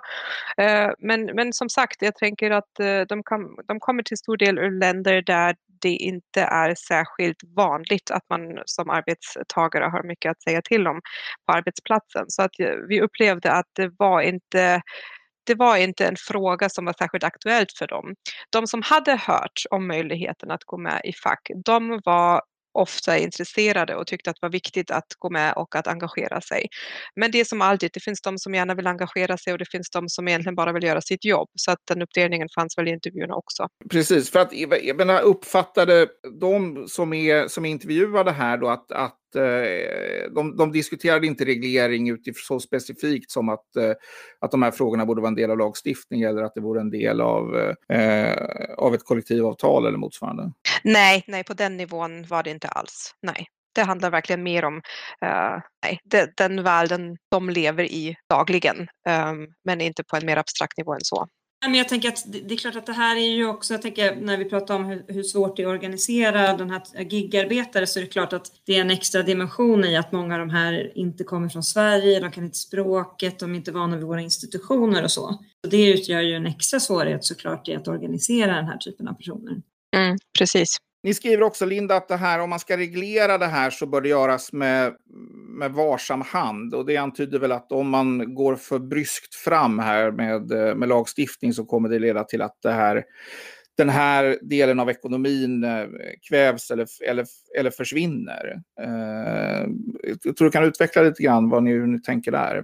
Uh, 0.61 0.91
men, 0.99 1.25
men 1.25 1.53
som 1.53 1.69
sagt, 1.69 2.01
jag 2.01 2.15
tänker 2.15 2.51
att 2.51 2.79
uh, 2.81 3.01
de, 3.01 3.23
kan, 3.23 3.41
de 3.67 3.79
kommer 3.79 4.03
till 4.03 4.17
stor 4.17 4.37
del 4.37 4.57
ur 4.57 4.79
länder 4.79 5.21
där 5.21 5.55
det 5.81 5.89
inte 5.89 6.41
är 6.41 6.75
särskilt 6.75 7.37
vanligt 7.55 8.11
att 8.11 8.23
man 8.29 8.41
som 8.65 8.89
arbetstagare 8.89 9.83
har 9.83 10.03
mycket 10.03 10.31
att 10.31 10.43
säga 10.43 10.61
till 10.61 10.87
om 10.87 11.01
på 11.45 11.53
arbetsplatsen. 11.53 12.25
Så 12.27 12.41
att 12.41 12.59
eh, 12.59 12.75
vi 12.89 13.01
upplevde 13.01 13.51
att 13.51 13.67
det 13.73 13.91
var 13.97 14.21
inte 14.21 14.81
det 15.43 15.55
var 15.55 15.77
inte 15.77 16.07
en 16.07 16.15
fråga 16.17 16.69
som 16.69 16.85
var 16.85 16.93
särskilt 16.93 17.23
aktuellt 17.23 17.71
för 17.77 17.87
dem. 17.87 18.15
De 18.49 18.67
som 18.67 18.81
hade 18.81 19.15
hört 19.15 19.61
om 19.71 19.87
möjligheten 19.87 20.51
att 20.51 20.63
gå 20.63 20.77
med 20.77 21.01
i 21.03 21.13
fack, 21.13 21.51
de 21.65 22.01
var 22.05 22.41
ofta 22.73 23.17
intresserade 23.17 23.95
och 23.95 24.07
tyckte 24.07 24.29
att 24.29 24.35
det 24.35 24.45
var 24.45 24.51
viktigt 24.51 24.91
att 24.91 25.07
gå 25.19 25.29
med 25.29 25.53
och 25.53 25.75
att 25.75 25.87
engagera 25.87 26.41
sig. 26.41 26.67
Men 27.15 27.31
det 27.31 27.39
är 27.39 27.45
som 27.45 27.61
alltid, 27.61 27.89
det 27.93 27.99
finns 27.99 28.21
de 28.21 28.37
som 28.37 28.53
gärna 28.53 28.75
vill 28.75 28.87
engagera 28.87 29.37
sig 29.37 29.53
och 29.53 29.59
det 29.59 29.69
finns 29.71 29.89
de 29.89 30.09
som 30.09 30.27
egentligen 30.27 30.55
bara 30.55 30.73
vill 30.73 30.83
göra 30.83 31.01
sitt 31.01 31.25
jobb. 31.25 31.49
Så 31.55 31.71
att 31.71 31.79
den 31.87 32.01
uppdelningen 32.01 32.47
fanns 32.55 32.77
väl 32.77 32.87
i 32.87 32.91
intervjuerna 32.91 33.35
också. 33.35 33.67
Precis, 33.89 34.29
för 34.29 34.39
att 34.39 34.53
jag 34.83 34.97
menar, 34.97 35.21
uppfattade 35.21 36.07
de 36.41 36.87
som 36.87 37.13
är, 37.13 37.47
som 37.47 37.65
är 37.65 37.69
intervjuade 37.69 38.31
här 38.31 38.57
då 38.57 38.67
att, 38.67 38.91
att 38.91 39.20
Eh, 39.35 40.31
de, 40.35 40.55
de 40.57 40.71
diskuterade 40.71 41.27
inte 41.27 41.45
reglering 41.45 42.09
utifrån 42.09 42.43
så 42.43 42.59
specifikt 42.59 43.31
som 43.31 43.49
att, 43.49 43.75
eh, 43.75 43.91
att 44.39 44.51
de 44.51 44.61
här 44.61 44.71
frågorna 44.71 45.05
borde 45.05 45.21
vara 45.21 45.29
en 45.29 45.35
del 45.35 45.51
av 45.51 45.57
lagstiftning 45.57 46.21
eller 46.21 46.43
att 46.43 46.53
det 46.55 46.61
vore 46.61 46.81
en 46.81 46.89
del 46.89 47.21
av, 47.21 47.73
eh, 47.89 48.35
av 48.77 48.95
ett 48.95 49.05
kollektivavtal 49.05 49.85
eller 49.85 49.97
motsvarande. 49.97 50.51
Nej, 50.83 51.23
nej, 51.27 51.43
på 51.43 51.53
den 51.53 51.77
nivån 51.77 52.25
var 52.27 52.43
det 52.43 52.49
inte 52.49 52.67
alls. 52.67 53.15
Nej. 53.21 53.47
Det 53.75 53.81
handlar 53.81 54.11
verkligen 54.11 54.43
mer 54.43 54.65
om 54.65 54.75
uh, 55.25 55.59
nej, 55.83 55.99
det, 56.03 56.37
den 56.37 56.63
världen 56.63 57.17
de 57.31 57.49
lever 57.49 57.83
i 57.83 58.15
dagligen, 58.29 58.79
um, 58.79 59.47
men 59.65 59.81
inte 59.81 60.03
på 60.03 60.15
en 60.17 60.25
mer 60.25 60.37
abstrakt 60.37 60.77
nivå 60.77 60.93
än 60.93 61.01
så. 61.01 61.27
Men 61.65 61.75
jag 61.75 61.89
tänker 61.89 62.09
att 62.09 62.23
det 62.27 62.53
är 62.53 62.57
klart 62.57 62.75
att 62.75 62.85
det 62.85 62.93
här 62.93 63.15
är 63.15 63.29
ju 63.29 63.47
också, 63.47 63.73
jag 63.73 63.81
tänker 63.81 64.15
när 64.15 64.37
vi 64.37 64.45
pratar 64.45 64.75
om 64.75 64.85
hur, 64.85 65.05
hur 65.07 65.23
svårt 65.23 65.57
det 65.57 65.63
är 65.63 65.67
att 65.67 65.73
organisera 65.73 66.57
den 66.57 66.69
här 66.69 66.81
gigarbetare 67.09 67.87
så 67.87 67.99
är 67.99 68.03
det 68.03 68.09
klart 68.09 68.33
att 68.33 68.51
det 68.65 68.75
är 68.75 68.81
en 68.81 68.91
extra 68.91 69.23
dimension 69.23 69.85
i 69.85 69.97
att 69.97 70.11
många 70.11 70.33
av 70.33 70.39
de 70.39 70.49
här 70.49 70.97
inte 70.97 71.23
kommer 71.23 71.49
från 71.49 71.63
Sverige, 71.63 72.19
de 72.19 72.31
kan 72.31 72.43
inte 72.43 72.57
språket, 72.57 73.39
de 73.39 73.51
är 73.51 73.55
inte 73.55 73.71
vana 73.71 73.95
vid 73.95 74.05
våra 74.05 74.21
institutioner 74.21 75.03
och 75.03 75.11
så. 75.11 75.39
så 75.63 75.69
det 75.69 75.89
utgör 75.89 76.21
ju 76.21 76.35
en 76.35 76.45
extra 76.45 76.79
svårighet 76.79 77.25
såklart 77.25 77.67
i 77.67 77.75
att 77.75 77.87
organisera 77.87 78.55
den 78.55 78.65
här 78.65 78.77
typen 78.77 79.07
av 79.07 79.13
personer. 79.13 79.61
Mm, 79.95 80.17
precis. 80.37 80.77
Ni 81.03 81.13
skriver 81.13 81.43
också, 81.43 81.65
Linda, 81.65 81.95
att 81.95 82.07
det 82.07 82.15
här, 82.15 82.39
om 82.39 82.49
man 82.49 82.59
ska 82.59 82.77
reglera 82.77 83.37
det 83.37 83.47
här 83.47 83.69
så 83.69 83.85
bör 83.85 84.01
det 84.01 84.09
göras 84.09 84.53
med, 84.53 84.93
med 85.57 85.71
varsam 85.71 86.21
hand. 86.21 86.73
Och 86.73 86.85
det 86.85 86.97
antyder 86.97 87.39
väl 87.39 87.51
att 87.51 87.71
om 87.71 87.89
man 87.89 88.35
går 88.35 88.55
för 88.55 88.79
bryskt 88.79 89.35
fram 89.35 89.79
här 89.79 90.11
med, 90.11 90.49
med 90.77 90.89
lagstiftning 90.89 91.53
så 91.53 91.65
kommer 91.65 91.89
det 91.89 91.99
leda 91.99 92.23
till 92.23 92.41
att 92.41 92.57
det 92.61 92.71
här, 92.71 93.03
den 93.81 93.89
här 93.89 94.37
delen 94.41 94.79
av 94.79 94.89
ekonomin 94.89 95.63
eh, 95.63 95.85
kvävs 96.29 96.71
eller, 96.71 96.87
eller, 97.09 97.25
eller 97.59 97.71
försvinner. 97.71 98.61
Eh, 98.81 99.67
jag 100.23 100.37
tror 100.37 100.45
du 100.45 100.51
kan 100.51 100.63
utveckla 100.63 101.01
lite 101.01 101.23
grann 101.23 101.49
vad 101.49 101.63
ni, 101.63 101.71
hur 101.71 101.87
ni 101.87 102.01
tänker 102.01 102.31
där. 102.31 102.63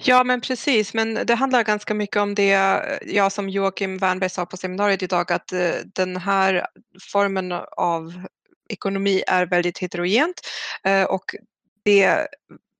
Ja, 0.00 0.24
men 0.24 0.40
precis. 0.40 0.94
Men 0.94 1.14
det 1.14 1.34
handlar 1.34 1.64
ganska 1.64 1.94
mycket 1.94 2.16
om 2.16 2.34
det 2.34 2.80
jag 3.06 3.32
som 3.32 3.48
Joakim 3.48 3.98
Wernberg 3.98 4.30
sa 4.30 4.46
på 4.46 4.56
seminariet 4.56 5.02
idag, 5.02 5.32
att 5.32 5.52
eh, 5.52 5.70
den 5.94 6.16
här 6.16 6.66
formen 7.12 7.52
av 7.76 8.22
ekonomi 8.68 9.22
är 9.26 9.46
väldigt 9.46 9.78
heterogent 9.78 10.40
eh, 10.84 11.04
och 11.04 11.34
det 11.84 12.26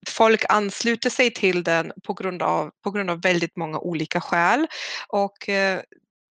folk 0.08 0.44
ansluter 0.48 1.10
sig 1.10 1.30
till 1.30 1.62
den 1.62 1.92
på 2.04 2.14
grund 2.14 2.42
av, 2.42 2.70
på 2.84 2.90
grund 2.90 3.10
av 3.10 3.20
väldigt 3.20 3.56
många 3.56 3.78
olika 3.78 4.20
skäl. 4.20 4.66
Och 5.08 5.48
eh, 5.48 5.80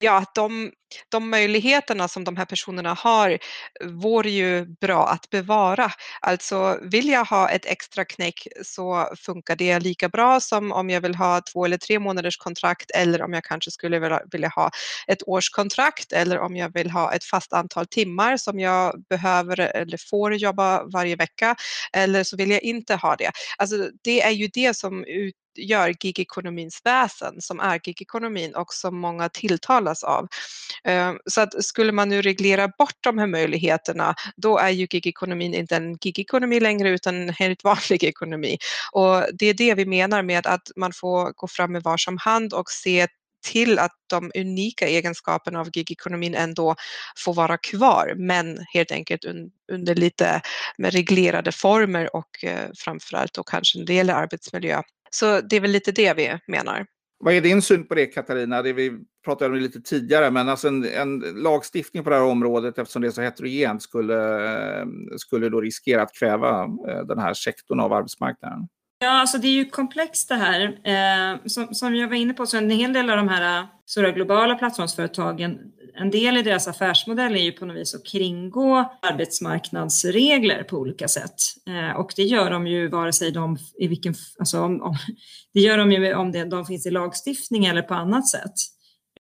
ja, 0.01 0.25
de, 0.35 0.71
de 1.09 1.29
möjligheterna 1.29 2.07
som 2.07 2.23
de 2.23 2.37
här 2.37 2.45
personerna 2.45 2.93
har 2.93 3.37
vore 3.83 4.29
ju 4.29 4.65
bra 4.81 5.07
att 5.07 5.29
bevara. 5.29 5.91
Alltså 6.21 6.79
vill 6.81 7.09
jag 7.09 7.25
ha 7.25 7.49
ett 7.49 7.65
extra 7.65 8.05
knäck 8.05 8.47
så 8.63 9.07
funkar 9.17 9.55
det 9.55 9.79
lika 9.79 10.09
bra 10.09 10.39
som 10.39 10.71
om 10.71 10.89
jag 10.89 11.01
vill 11.01 11.15
ha 11.15 11.41
två 11.53 11.65
eller 11.65 11.77
tre 11.77 11.99
månaders 11.99 12.37
kontrakt 12.37 12.91
eller 12.91 13.21
om 13.21 13.33
jag 13.33 13.43
kanske 13.43 13.71
skulle 13.71 13.99
vilja, 13.99 14.21
vilja 14.31 14.49
ha 14.49 14.69
ett 15.07 15.23
årskontrakt 15.27 16.11
eller 16.13 16.39
om 16.39 16.55
jag 16.55 16.73
vill 16.73 16.91
ha 16.91 17.13
ett 17.13 17.23
fast 17.23 17.53
antal 17.53 17.87
timmar 17.87 18.37
som 18.37 18.59
jag 18.59 19.03
behöver 19.09 19.59
eller 19.59 19.97
får 20.09 20.33
jobba 20.35 20.83
varje 20.83 21.15
vecka 21.15 21.55
eller 21.93 22.23
så 22.23 22.37
vill 22.37 22.51
jag 22.51 22.61
inte 22.63 22.95
ha 22.95 23.15
det. 23.15 23.31
Alltså 23.57 23.75
det 24.03 24.21
är 24.21 24.31
ju 24.31 24.47
det 24.53 24.77
som 24.77 25.05
ut 25.05 25.35
gör 25.55 25.95
gigekonomins 26.01 26.81
väsen 26.83 27.41
som 27.41 27.59
är 27.59 27.79
gigekonomin 27.83 28.55
och 28.55 28.73
som 28.73 28.97
många 28.97 29.29
tilltalas 29.29 30.03
av. 30.03 30.27
Ehm, 30.83 31.19
så 31.25 31.41
att 31.41 31.65
skulle 31.65 31.91
man 31.91 32.09
nu 32.09 32.21
reglera 32.21 32.67
bort 32.67 32.97
de 32.99 33.17
här 33.17 33.27
möjligheterna 33.27 34.15
då 34.35 34.57
är 34.57 34.69
ju 34.69 34.87
gigekonomin 34.91 35.53
inte 35.53 35.75
en 35.75 35.97
gigekonomi 36.01 36.59
längre 36.59 36.89
utan 36.89 37.15
en 37.15 37.29
helt 37.29 37.63
vanlig 37.63 38.03
ekonomi. 38.03 38.57
Och 38.91 39.23
det 39.33 39.45
är 39.45 39.53
det 39.53 39.75
vi 39.75 39.85
menar 39.85 40.23
med 40.23 40.47
att 40.47 40.71
man 40.75 40.93
får 40.93 41.33
gå 41.35 41.47
fram 41.47 41.71
med 41.71 41.83
varsam 41.83 42.17
hand 42.17 42.53
och 42.53 42.69
se 42.69 43.07
till 43.43 43.79
att 43.79 43.91
de 44.09 44.31
unika 44.35 44.87
egenskaperna 44.87 45.59
av 45.59 45.69
gigekonomin 45.73 46.35
ändå 46.35 46.75
får 47.17 47.33
vara 47.33 47.57
kvar 47.57 48.13
men 48.17 48.65
helt 48.73 48.91
enkelt 48.91 49.25
under 49.71 49.95
lite 49.95 50.41
reglerade 50.77 51.51
former 51.51 52.15
och 52.15 52.43
eh, 52.43 52.69
framförallt 52.77 53.33
då 53.33 53.43
kanske 53.43 53.79
en 53.79 53.85
del 53.85 54.09
arbetsmiljö 54.09 54.81
så 55.15 55.41
det 55.41 55.55
är 55.55 55.59
väl 55.59 55.71
lite 55.71 55.91
det 55.91 56.13
vi 56.13 56.39
menar. 56.47 56.85
Vad 57.23 57.33
är 57.33 57.41
din 57.41 57.61
syn 57.61 57.87
på 57.87 57.95
det 57.95 58.05
Katarina? 58.05 58.61
Det 58.61 58.73
vi 58.73 58.91
pratade 59.25 59.51
om 59.51 59.59
lite 59.59 59.81
tidigare, 59.81 60.31
men 60.31 60.49
alltså 60.49 60.67
en, 60.67 60.85
en, 60.85 61.19
lagstiftning 61.19 62.03
på 62.03 62.09
det 62.09 62.15
här 62.15 62.23
området 62.23 62.77
eftersom 62.77 63.01
det 63.01 63.07
är 63.07 63.11
så 63.11 63.21
heterogent 63.21 63.81
skulle, 63.81 64.17
skulle 65.17 65.49
då 65.49 65.61
riskera 65.61 66.01
att 66.01 66.15
kväva 66.15 66.63
eh, 66.63 67.05
den 67.07 67.19
här 67.19 67.33
sektorn 67.33 67.79
av 67.79 67.93
arbetsmarknaden. 67.93 68.67
Ja, 68.99 69.09
alltså 69.09 69.37
det 69.37 69.47
är 69.47 69.51
ju 69.51 69.65
komplext 69.65 70.29
det 70.29 70.35
här. 70.35 70.61
Eh, 70.63 71.39
som, 71.45 71.73
som 71.73 71.95
jag 71.95 72.07
var 72.07 72.15
inne 72.15 72.33
på 72.33 72.45
så 72.45 72.57
en 72.57 72.69
hel 72.69 72.93
del 72.93 73.09
av 73.09 73.17
de 73.17 73.27
här 73.27 73.67
stora 73.85 74.11
globala 74.11 74.55
plattformsföretagen 74.55 75.59
en 75.95 76.11
del 76.11 76.37
i 76.37 76.41
deras 76.41 76.67
affärsmodell 76.67 77.35
är 77.35 77.39
ju 77.39 77.51
på 77.51 77.65
något 77.65 77.77
vis 77.77 77.95
att 77.95 78.05
kringgå 78.05 78.91
arbetsmarknadsregler 79.01 80.63
på 80.63 80.77
olika 80.77 81.07
sätt. 81.07 81.35
Eh, 81.67 81.99
och 81.99 82.13
det 82.15 82.23
gör 82.23 82.51
de 82.51 82.67
ju 82.67 82.87
vare 82.87 83.13
sig 83.13 83.31
de 83.31 83.57
i 83.79 83.87
vilken, 83.87 84.13
alltså 84.39 84.61
om, 84.61 84.81
om, 84.81 84.95
det 85.53 85.59
gör 85.59 85.77
de 85.77 85.91
ju 85.91 86.13
om 86.13 86.31
det, 86.31 86.45
de 86.45 86.65
finns 86.65 86.85
i 86.85 86.91
lagstiftning 86.91 87.65
eller 87.65 87.81
på 87.81 87.93
annat 87.93 88.27
sätt. 88.27 88.53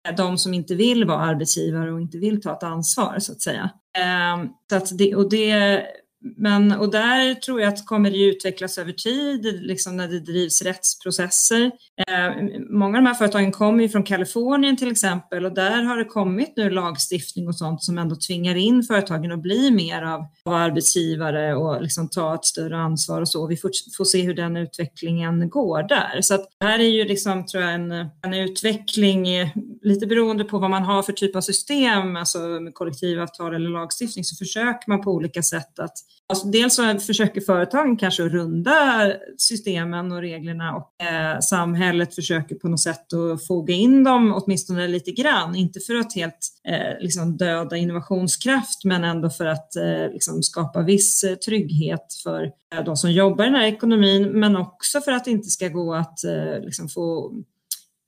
Eh, 0.07 0.15
de 0.15 0.37
som 0.37 0.53
inte 0.53 0.75
vill 0.75 1.05
vara 1.05 1.19
arbetsgivare 1.19 1.93
och 1.93 2.01
inte 2.01 2.17
vill 2.17 2.41
ta 2.41 2.53
ett 2.53 2.63
ansvar 2.63 3.19
så 3.19 3.31
att 3.31 3.41
säga. 3.41 3.69
Eh, 3.97 4.45
så 4.69 4.75
att 4.75 4.97
det, 4.97 5.15
och 5.15 5.29
det 5.29 5.85
men, 6.21 6.71
och 6.71 6.91
där 6.91 7.35
tror 7.35 7.61
jag 7.61 7.73
att 7.73 7.85
kommer 7.85 8.11
det 8.11 8.17
utvecklas 8.17 8.77
över 8.77 8.91
tid, 8.91 9.59
liksom 9.61 9.97
när 9.97 10.07
det 10.07 10.19
drivs 10.19 10.61
rättsprocesser. 10.61 11.71
Eh, 12.07 12.59
många 12.69 12.97
av 12.97 13.03
de 13.03 13.07
här 13.07 13.13
företagen 13.13 13.51
kommer 13.51 13.83
ju 13.83 13.89
från 13.89 14.03
Kalifornien 14.03 14.77
till 14.77 14.91
exempel 14.91 15.45
och 15.45 15.53
där 15.53 15.83
har 15.83 15.97
det 15.97 16.05
kommit 16.05 16.53
nu 16.55 16.69
lagstiftning 16.69 17.47
och 17.47 17.55
sånt 17.55 17.83
som 17.83 17.97
ändå 17.97 18.15
tvingar 18.15 18.55
in 18.55 18.83
företagen 18.83 19.31
att 19.31 19.41
bli 19.41 19.71
mer 19.71 20.01
av, 20.01 20.25
av 20.45 20.53
arbetsgivare 20.53 21.55
och 21.55 21.81
liksom 21.81 22.09
ta 22.09 22.35
ett 22.35 22.45
större 22.45 22.77
ansvar 22.77 23.21
och 23.21 23.29
så. 23.29 23.47
Vi 23.47 23.57
får, 23.57 23.71
får 23.97 24.05
se 24.05 24.21
hur 24.21 24.33
den 24.33 24.57
utvecklingen 24.57 25.49
går 25.49 25.83
där. 25.83 26.21
Så 26.21 26.35
att 26.35 26.47
det 26.59 26.65
här 26.65 26.79
är 26.79 26.89
ju 26.89 27.05
liksom, 27.05 27.45
tror 27.45 27.63
jag, 27.63 27.73
en, 27.73 27.91
en 27.91 28.33
utveckling 28.33 29.27
lite 29.81 30.07
beroende 30.07 30.43
på 30.43 30.59
vad 30.59 30.69
man 30.69 30.83
har 30.83 31.03
för 31.03 31.13
typ 31.13 31.35
av 31.35 31.41
system, 31.41 32.15
alltså 32.15 32.39
med 32.39 32.73
kollektivavtal 32.73 33.55
eller 33.55 33.69
lagstiftning, 33.69 34.23
så 34.23 34.35
försöker 34.35 34.89
man 34.89 35.01
på 35.01 35.11
olika 35.11 35.43
sätt 35.43 35.79
att 35.79 35.93
Alltså 36.31 36.47
dels 36.47 36.75
så 36.75 36.99
försöker 36.99 37.41
företagen 37.41 37.97
kanske 37.97 38.23
runda 38.23 39.11
systemen 39.37 40.11
och 40.11 40.21
reglerna 40.21 40.75
och 40.75 41.03
eh, 41.03 41.39
samhället 41.39 42.15
försöker 42.15 42.55
på 42.55 42.67
något 42.67 42.79
sätt 42.79 43.13
att 43.13 43.47
foga 43.47 43.73
in 43.73 44.03
dem 44.03 44.33
åtminstone 44.33 44.87
lite 44.87 45.11
grann. 45.11 45.55
Inte 45.55 45.79
för 45.79 45.95
att 45.95 46.15
helt 46.15 46.47
eh, 46.67 47.01
liksom 47.01 47.37
döda 47.37 47.77
innovationskraft 47.77 48.85
men 48.85 49.03
ändå 49.03 49.29
för 49.29 49.45
att 49.45 49.75
eh, 49.75 50.11
liksom 50.11 50.43
skapa 50.43 50.81
viss 50.81 51.23
eh, 51.23 51.35
trygghet 51.35 52.05
för 52.23 52.43
eh, 52.75 52.83
de 52.85 52.97
som 52.97 53.11
jobbar 53.11 53.43
i 53.43 53.47
den 53.47 53.55
här 53.55 53.67
ekonomin 53.67 54.39
men 54.39 54.55
också 54.55 55.01
för 55.01 55.11
att 55.11 55.25
det 55.25 55.31
inte 55.31 55.49
ska 55.49 55.67
gå 55.67 55.93
att 55.93 56.23
eh, 56.23 56.59
liksom 56.61 56.89
få 56.89 57.33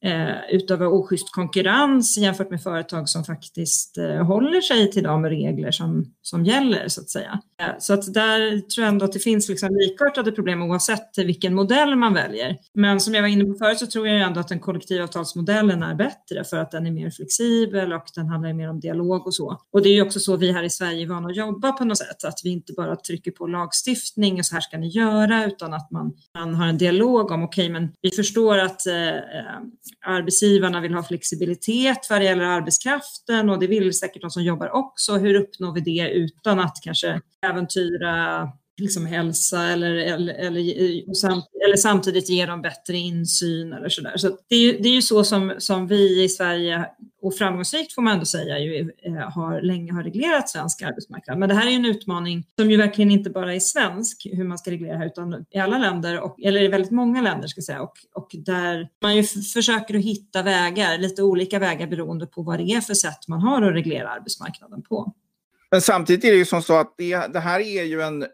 eh, 0.03 0.55
utöva 0.55 0.87
oschysst 0.87 1.31
konkurrens 1.31 2.17
jämfört 2.17 2.49
med 2.49 2.63
företag 2.63 3.09
som 3.09 3.23
faktiskt 3.23 3.97
eh, 3.97 4.25
håller 4.25 4.61
sig 4.61 4.91
till 4.91 5.03
de 5.03 5.25
regler 5.25 5.71
som, 5.71 6.05
som 6.21 6.45
gäller 6.45 6.87
så 6.87 7.01
att 7.01 7.09
säga. 7.09 7.39
Eh, 7.61 7.75
så 7.79 7.93
att 7.93 8.13
där 8.13 8.59
tror 8.59 8.85
jag 8.85 8.87
ändå 8.87 9.05
att 9.05 9.13
det 9.13 9.19
finns 9.19 9.49
liksom 9.49 9.69
likartade 9.75 10.31
problem 10.31 10.61
oavsett 10.61 11.17
vilken 11.17 11.53
modell 11.53 11.95
man 11.95 12.13
väljer. 12.13 12.57
Men 12.73 12.99
som 12.99 13.13
jag 13.13 13.21
var 13.21 13.29
inne 13.29 13.45
på 13.45 13.53
förut 13.53 13.79
så 13.79 13.87
tror 13.87 14.07
jag 14.07 14.21
ändå 14.21 14.39
att 14.39 14.47
den 14.47 14.59
kollektivavtalsmodellen 14.59 15.83
är 15.83 15.95
bättre 15.95 16.43
för 16.43 16.57
att 16.57 16.71
den 16.71 16.87
är 16.87 16.91
mer 16.91 17.09
flexibel 17.09 17.93
och 17.93 18.05
den 18.15 18.27
handlar 18.27 18.53
mer 18.53 18.69
om 18.69 18.79
dialog 18.79 19.27
och 19.27 19.33
så. 19.33 19.61
Och 19.71 19.81
det 19.81 19.89
är 19.89 19.93
ju 19.93 20.01
också 20.01 20.19
så 20.19 20.37
vi 20.37 20.51
här 20.51 20.63
i 20.63 20.69
Sverige 20.69 21.03
är 21.03 21.07
vana 21.07 21.29
att 21.29 21.35
jobba 21.35 21.71
på 21.71 21.85
något 21.85 21.97
sätt, 21.97 22.23
att 22.23 22.39
vi 22.43 22.49
inte 22.49 22.73
bara 22.73 22.95
trycker 22.95 23.31
på 23.31 23.47
lagstiftning 23.47 24.39
och 24.39 24.45
så 24.45 24.53
här 24.53 24.61
ska 24.61 24.77
ni 24.77 24.87
göra 24.87 25.45
utan 25.45 25.73
att 25.73 25.91
man, 25.91 26.13
man 26.39 26.55
har 26.55 26.67
en 26.67 26.77
dialog 26.77 27.31
om 27.31 27.43
okej 27.43 27.65
okay, 27.65 27.73
men 27.73 27.91
vi 28.01 28.11
förstår 28.11 28.57
att 28.57 28.87
eh, 28.87 29.15
eh 29.15 29.61
arbetsgivarna 30.05 30.81
vill 30.81 30.93
ha 30.93 31.03
flexibilitet 31.03 32.07
vad 32.09 32.21
det 32.21 32.25
gäller 32.25 32.43
arbetskraften 32.43 33.49
och 33.49 33.59
det 33.59 33.67
vill 33.67 33.93
säkert 33.93 34.21
de 34.21 34.31
som 34.31 34.43
jobbar 34.43 34.69
också. 34.69 35.17
Hur 35.17 35.35
uppnår 35.35 35.73
vi 35.73 35.81
det 35.81 36.09
utan 36.09 36.59
att 36.59 36.77
kanske 36.83 37.21
äventyra 37.45 38.47
liksom 38.77 39.05
hälsa 39.05 39.63
eller, 39.63 39.95
eller, 39.95 40.33
eller, 40.33 40.61
eller, 41.65 41.75
samtidigt 41.75 42.29
ge 42.29 42.45
dem 42.45 42.61
bättre 42.61 42.97
insyn 42.97 43.73
eller 43.73 43.89
sådär. 43.89 44.17
Så 44.17 44.37
det 44.49 44.55
är 44.55 44.59
ju, 44.59 44.77
det 44.77 44.89
är 44.89 44.93
ju 44.93 45.01
så 45.01 45.23
som, 45.23 45.53
som 45.57 45.87
vi 45.87 46.23
i 46.23 46.29
Sverige, 46.29 46.85
och 47.21 47.35
framgångsrikt 47.35 47.93
får 47.93 48.01
man 48.01 48.13
ändå 48.13 48.25
säga, 48.25 48.59
ju, 48.59 48.91
eh, 49.03 49.13
har, 49.13 49.61
länge 49.61 49.93
har 49.93 50.03
reglerat 50.03 50.49
svensk 50.49 50.81
arbetsmarknad. 50.81 51.37
Men 51.37 51.49
det 51.49 51.55
här 51.55 51.67
är 51.67 51.69
ju 51.69 51.75
en 51.75 51.85
utmaning 51.85 52.43
som 52.55 52.71
ju 52.71 52.77
verkligen 52.77 53.11
inte 53.11 53.29
bara 53.29 53.55
är 53.55 53.59
svensk, 53.59 54.27
hur 54.31 54.43
man 54.43 54.57
ska 54.57 54.71
reglera 54.71 54.97
här, 54.97 55.05
utan 55.05 55.45
i 55.51 55.59
alla 55.59 55.77
länder, 55.77 56.19
och, 56.19 56.39
eller 56.43 56.61
i 56.61 56.67
väldigt 56.67 56.91
många 56.91 57.21
länder 57.21 57.47
ska 57.47 57.57
jag 57.57 57.65
säga, 57.65 57.81
och, 57.81 57.93
och 58.13 58.29
där 58.33 58.89
man 59.01 59.15
ju 59.15 59.23
försöker 59.23 59.95
att 59.95 60.03
hitta 60.03 60.43
vägar, 60.43 60.97
lite 60.97 61.23
olika 61.23 61.59
vägar 61.59 61.87
beroende 61.87 62.25
på 62.25 62.41
vad 62.41 62.59
det 62.59 62.71
är 62.71 62.81
för 62.81 62.93
sätt 62.93 63.27
man 63.27 63.41
har 63.41 63.61
att 63.61 63.73
reglera 63.73 64.09
arbetsmarknaden 64.09 64.81
på. 64.81 65.13
Men 65.71 65.81
samtidigt 65.81 66.25
är 66.25 66.31
det 66.31 66.37
ju 66.37 66.45
som 66.45 66.61
så 66.61 66.73
att 66.73 66.93
det, 66.97 67.33
det 67.33 67.39
här 67.39 67.59
är 67.59 67.83
ju 67.83 68.01
en 68.01 68.25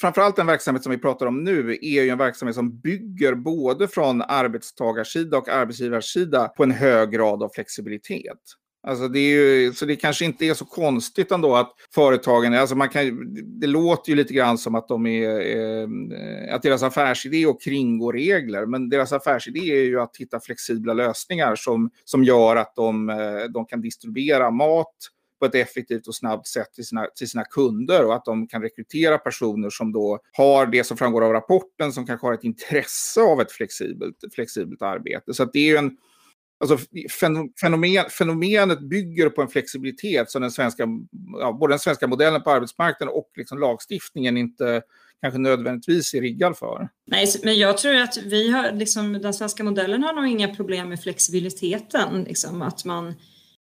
framförallt 0.00 0.36
den 0.36 0.46
verksamhet 0.46 0.82
som 0.82 0.92
vi 0.92 0.98
pratar 0.98 1.26
om 1.26 1.44
nu 1.44 1.78
är 1.82 2.02
ju 2.02 2.08
en 2.08 2.18
verksamhet 2.18 2.56
som 2.56 2.80
bygger 2.80 3.34
både 3.34 3.88
från 3.88 4.22
arbetstagarsida 4.22 5.38
och 5.38 5.48
arbetsgivarsida 5.48 6.48
på 6.48 6.62
en 6.62 6.70
hög 6.70 7.10
grad 7.10 7.42
av 7.42 7.48
flexibilitet. 7.54 8.38
Alltså 8.82 9.08
det 9.08 9.18
är 9.18 9.56
ju, 9.56 9.72
så 9.72 9.86
det 9.86 9.96
kanske 9.96 10.24
inte 10.24 10.46
är 10.46 10.54
så 10.54 10.64
konstigt 10.64 11.32
ändå 11.32 11.56
att 11.56 11.72
företagen, 11.94 12.54
alltså 12.54 12.76
man 12.76 12.88
kan, 12.88 13.34
det 13.60 13.66
låter 13.66 14.10
ju 14.10 14.16
lite 14.16 14.34
grann 14.34 14.58
som 14.58 14.74
att, 14.74 14.88
de 14.88 15.06
är, 15.06 15.40
eh, 15.56 16.54
att 16.54 16.62
deras 16.62 16.82
affärsidé 16.82 17.42
är 17.42 17.50
att 17.50 17.62
kringgå 17.62 18.12
regler, 18.12 18.66
men 18.66 18.88
deras 18.88 19.12
affärsidé 19.12 19.60
är 19.60 19.84
ju 19.84 20.00
att 20.00 20.16
hitta 20.16 20.40
flexibla 20.40 20.94
lösningar 20.94 21.54
som, 21.56 21.90
som 22.04 22.24
gör 22.24 22.56
att 22.56 22.74
de, 22.76 23.10
eh, 23.10 23.44
de 23.54 23.66
kan 23.66 23.80
distribuera 23.80 24.50
mat 24.50 24.96
på 25.40 25.46
ett 25.46 25.54
effektivt 25.54 26.08
och 26.08 26.14
snabbt 26.14 26.46
sätt 26.46 26.72
till 26.72 26.86
sina, 26.86 27.06
till 27.16 27.30
sina 27.30 27.44
kunder 27.44 28.06
och 28.06 28.14
att 28.14 28.24
de 28.24 28.48
kan 28.48 28.62
rekrytera 28.62 29.18
personer 29.18 29.70
som 29.70 29.92
då 29.92 30.18
har 30.32 30.66
det 30.66 30.84
som 30.84 30.96
framgår 30.96 31.24
av 31.24 31.32
rapporten 31.32 31.92
som 31.92 32.06
kanske 32.06 32.26
har 32.26 32.34
ett 32.34 32.44
intresse 32.44 33.20
av 33.20 33.40
ett 33.40 33.52
flexibelt, 33.52 34.16
flexibelt 34.34 34.82
arbete. 34.82 35.34
Så 35.34 35.44
det 35.44 35.58
är 35.58 35.66
ju 35.66 35.76
en 35.76 35.96
Alltså, 36.62 36.78
fenomen, 37.60 38.04
fenomenet 38.10 38.80
bygger 38.80 39.30
på 39.30 39.42
en 39.42 39.48
flexibilitet 39.48 40.30
som 40.30 40.42
den 40.42 40.50
svenska, 40.50 40.86
ja, 41.38 41.52
både 41.52 41.72
den 41.72 41.78
svenska 41.78 42.06
modellen 42.06 42.42
på 42.42 42.50
arbetsmarknaden 42.50 43.14
och 43.14 43.30
liksom 43.36 43.58
lagstiftningen 43.58 44.36
inte 44.36 44.82
kanske 45.20 45.38
nödvändigtvis 45.38 46.14
är 46.14 46.20
riggad 46.20 46.56
för. 46.56 46.88
Nej, 47.06 47.26
men 47.44 47.58
jag 47.58 47.78
tror 47.78 47.96
att 47.96 48.16
vi 48.16 48.50
har, 48.50 48.72
liksom, 48.72 49.12
den 49.12 49.34
svenska 49.34 49.64
modellen 49.64 50.02
har 50.02 50.12
nog 50.12 50.26
inga 50.26 50.54
problem 50.54 50.88
med 50.88 51.02
flexibiliteten. 51.02 52.24
Liksom, 52.24 52.62
att 52.62 52.84
man 52.84 53.14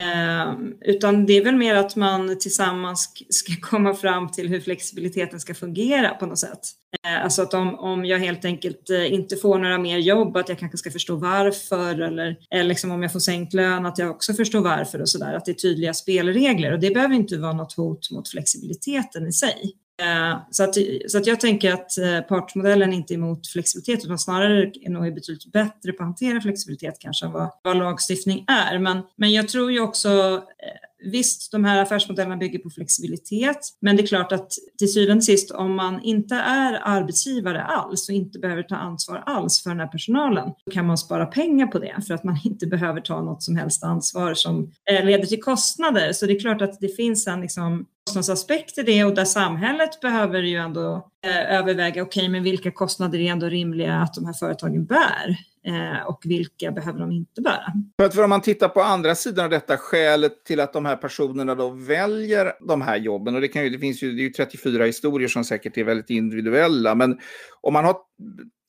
Eh, 0.01 0.53
utan 0.81 1.25
det 1.25 1.33
är 1.33 1.43
väl 1.43 1.55
mer 1.55 1.75
att 1.75 1.95
man 1.95 2.39
tillsammans 2.39 3.13
ska 3.29 3.53
komma 3.61 3.93
fram 3.93 4.31
till 4.31 4.47
hur 4.47 4.59
flexibiliteten 4.59 5.39
ska 5.39 5.53
fungera 5.53 6.09
på 6.09 6.25
något 6.25 6.39
sätt. 6.39 6.59
Eh, 7.05 7.23
alltså 7.23 7.41
att 7.41 7.53
om, 7.53 7.79
om 7.79 8.05
jag 8.05 8.19
helt 8.19 8.45
enkelt 8.45 8.89
eh, 8.89 9.13
inte 9.13 9.35
får 9.35 9.59
några 9.59 9.77
mer 9.77 9.97
jobb, 9.97 10.37
att 10.37 10.49
jag 10.49 10.59
kanske 10.59 10.77
ska 10.77 10.91
förstå 10.91 11.15
varför 11.15 12.01
eller, 12.01 12.37
eller 12.49 12.63
liksom 12.63 12.91
om 12.91 13.03
jag 13.03 13.11
får 13.11 13.19
sänkt 13.19 13.53
lön, 13.53 13.85
att 13.85 13.97
jag 13.97 14.11
också 14.11 14.33
förstår 14.33 14.61
varför 14.61 15.01
och 15.01 15.09
sådär. 15.09 15.33
Att 15.33 15.45
det 15.45 15.51
är 15.51 15.55
tydliga 15.55 15.93
spelregler 15.93 16.73
och 16.73 16.79
det 16.79 16.93
behöver 16.93 17.15
inte 17.15 17.37
vara 17.37 17.53
något 17.53 17.73
hot 17.73 18.11
mot 18.11 18.29
flexibiliteten 18.29 19.27
i 19.27 19.31
sig. 19.31 19.75
Eh, 20.01 20.37
så 20.51 20.63
att, 20.63 20.75
så 21.07 21.17
att 21.17 21.27
jag 21.27 21.39
tänker 21.39 21.73
att 21.73 21.97
eh, 21.97 22.21
partsmodellen 22.21 22.93
inte 22.93 23.13
är 23.13 23.15
emot 23.15 23.47
flexibilitet 23.47 24.05
utan 24.05 24.19
snarare 24.19 24.71
är 24.81 24.89
nog 24.89 25.13
betydligt 25.13 25.51
bättre 25.51 25.91
på 25.91 26.03
att 26.03 26.07
hantera 26.07 26.41
flexibilitet 26.41 26.99
kanske 26.99 27.25
än 27.25 27.31
vad, 27.31 27.49
vad 27.63 27.77
lagstiftning 27.77 28.45
är. 28.47 28.79
Men, 28.79 29.01
men 29.15 29.31
jag 29.31 29.47
tror 29.47 29.71
ju 29.71 29.79
också 29.79 30.09
eh, 30.35 30.90
Visst, 31.03 31.51
de 31.51 31.65
här 31.65 31.81
affärsmodellerna 31.81 32.37
bygger 32.37 32.59
på 32.59 32.69
flexibilitet, 32.69 33.57
men 33.79 33.95
det 33.95 34.03
är 34.03 34.07
klart 34.07 34.31
att 34.31 34.51
till 34.77 34.93
syvende 34.93 35.17
och 35.17 35.23
sist 35.23 35.51
om 35.51 35.75
man 35.75 36.01
inte 36.01 36.35
är 36.35 36.79
arbetsgivare 36.83 37.63
alls 37.63 38.09
och 38.09 38.15
inte 38.15 38.39
behöver 38.39 38.63
ta 38.63 38.75
ansvar 38.75 39.23
alls 39.25 39.63
för 39.63 39.69
den 39.69 39.79
här 39.79 39.87
personalen, 39.87 40.49
då 40.65 40.71
kan 40.71 40.87
man 40.87 40.97
spara 40.97 41.25
pengar 41.25 41.67
på 41.67 41.79
det 41.79 41.95
för 42.07 42.13
att 42.13 42.23
man 42.23 42.39
inte 42.43 42.67
behöver 42.67 43.01
ta 43.01 43.21
något 43.21 43.43
som 43.43 43.55
helst 43.55 43.83
ansvar 43.83 44.33
som 44.33 44.71
eh, 44.91 45.05
leder 45.05 45.25
till 45.25 45.41
kostnader. 45.41 46.13
Så 46.13 46.25
det 46.25 46.33
är 46.35 46.39
klart 46.39 46.61
att 46.61 46.79
det 46.79 46.95
finns 46.95 47.27
en 47.27 47.41
liksom 47.41 47.85
kostnadsaspekt 48.05 48.77
i 48.77 48.83
det 48.83 49.03
och 49.03 49.15
där 49.15 49.25
samhället 49.25 49.99
behöver 50.01 50.41
ju 50.41 50.57
ändå 50.57 51.07
eh, 51.25 51.57
överväga, 51.57 52.01
okej, 52.01 52.21
okay, 52.21 52.29
men 52.29 52.43
vilka 52.43 52.71
kostnader 52.71 53.19
är 53.19 53.31
ändå 53.31 53.49
rimliga 53.49 53.95
att 53.95 54.13
de 54.13 54.25
här 54.25 54.33
företagen 54.33 54.85
bär 54.85 55.37
Eh, 55.63 56.07
och 56.07 56.21
vilka 56.23 56.71
behöver 56.71 56.99
de 56.99 57.11
inte 57.11 57.41
bära? 57.41 57.73
För 57.97 58.05
att 58.05 58.15
för 58.15 58.23
om 58.23 58.29
man 58.29 58.41
tittar 58.41 58.69
på 58.69 58.81
andra 58.81 59.15
sidan 59.15 59.45
av 59.45 59.51
detta, 59.51 59.77
skälet 59.77 60.45
till 60.45 60.59
att 60.59 60.73
de 60.73 60.85
här 60.85 60.95
personerna 60.95 61.55
då 61.55 61.69
väljer 61.69 62.53
de 62.67 62.81
här 62.81 62.97
jobben, 62.97 63.35
och 63.35 63.41
det, 63.41 63.47
kan 63.47 63.63
ju, 63.63 63.69
det 63.69 63.79
finns 63.79 64.03
ju, 64.03 64.11
det 64.11 64.21
är 64.21 64.23
ju 64.23 64.29
34 64.29 64.85
historier 64.85 65.27
som 65.27 65.43
säkert 65.43 65.77
är 65.77 65.83
väldigt 65.83 66.09
individuella, 66.09 66.95
men 66.95 67.19
om 67.61 67.73
man 67.73 67.85
har 67.85 67.95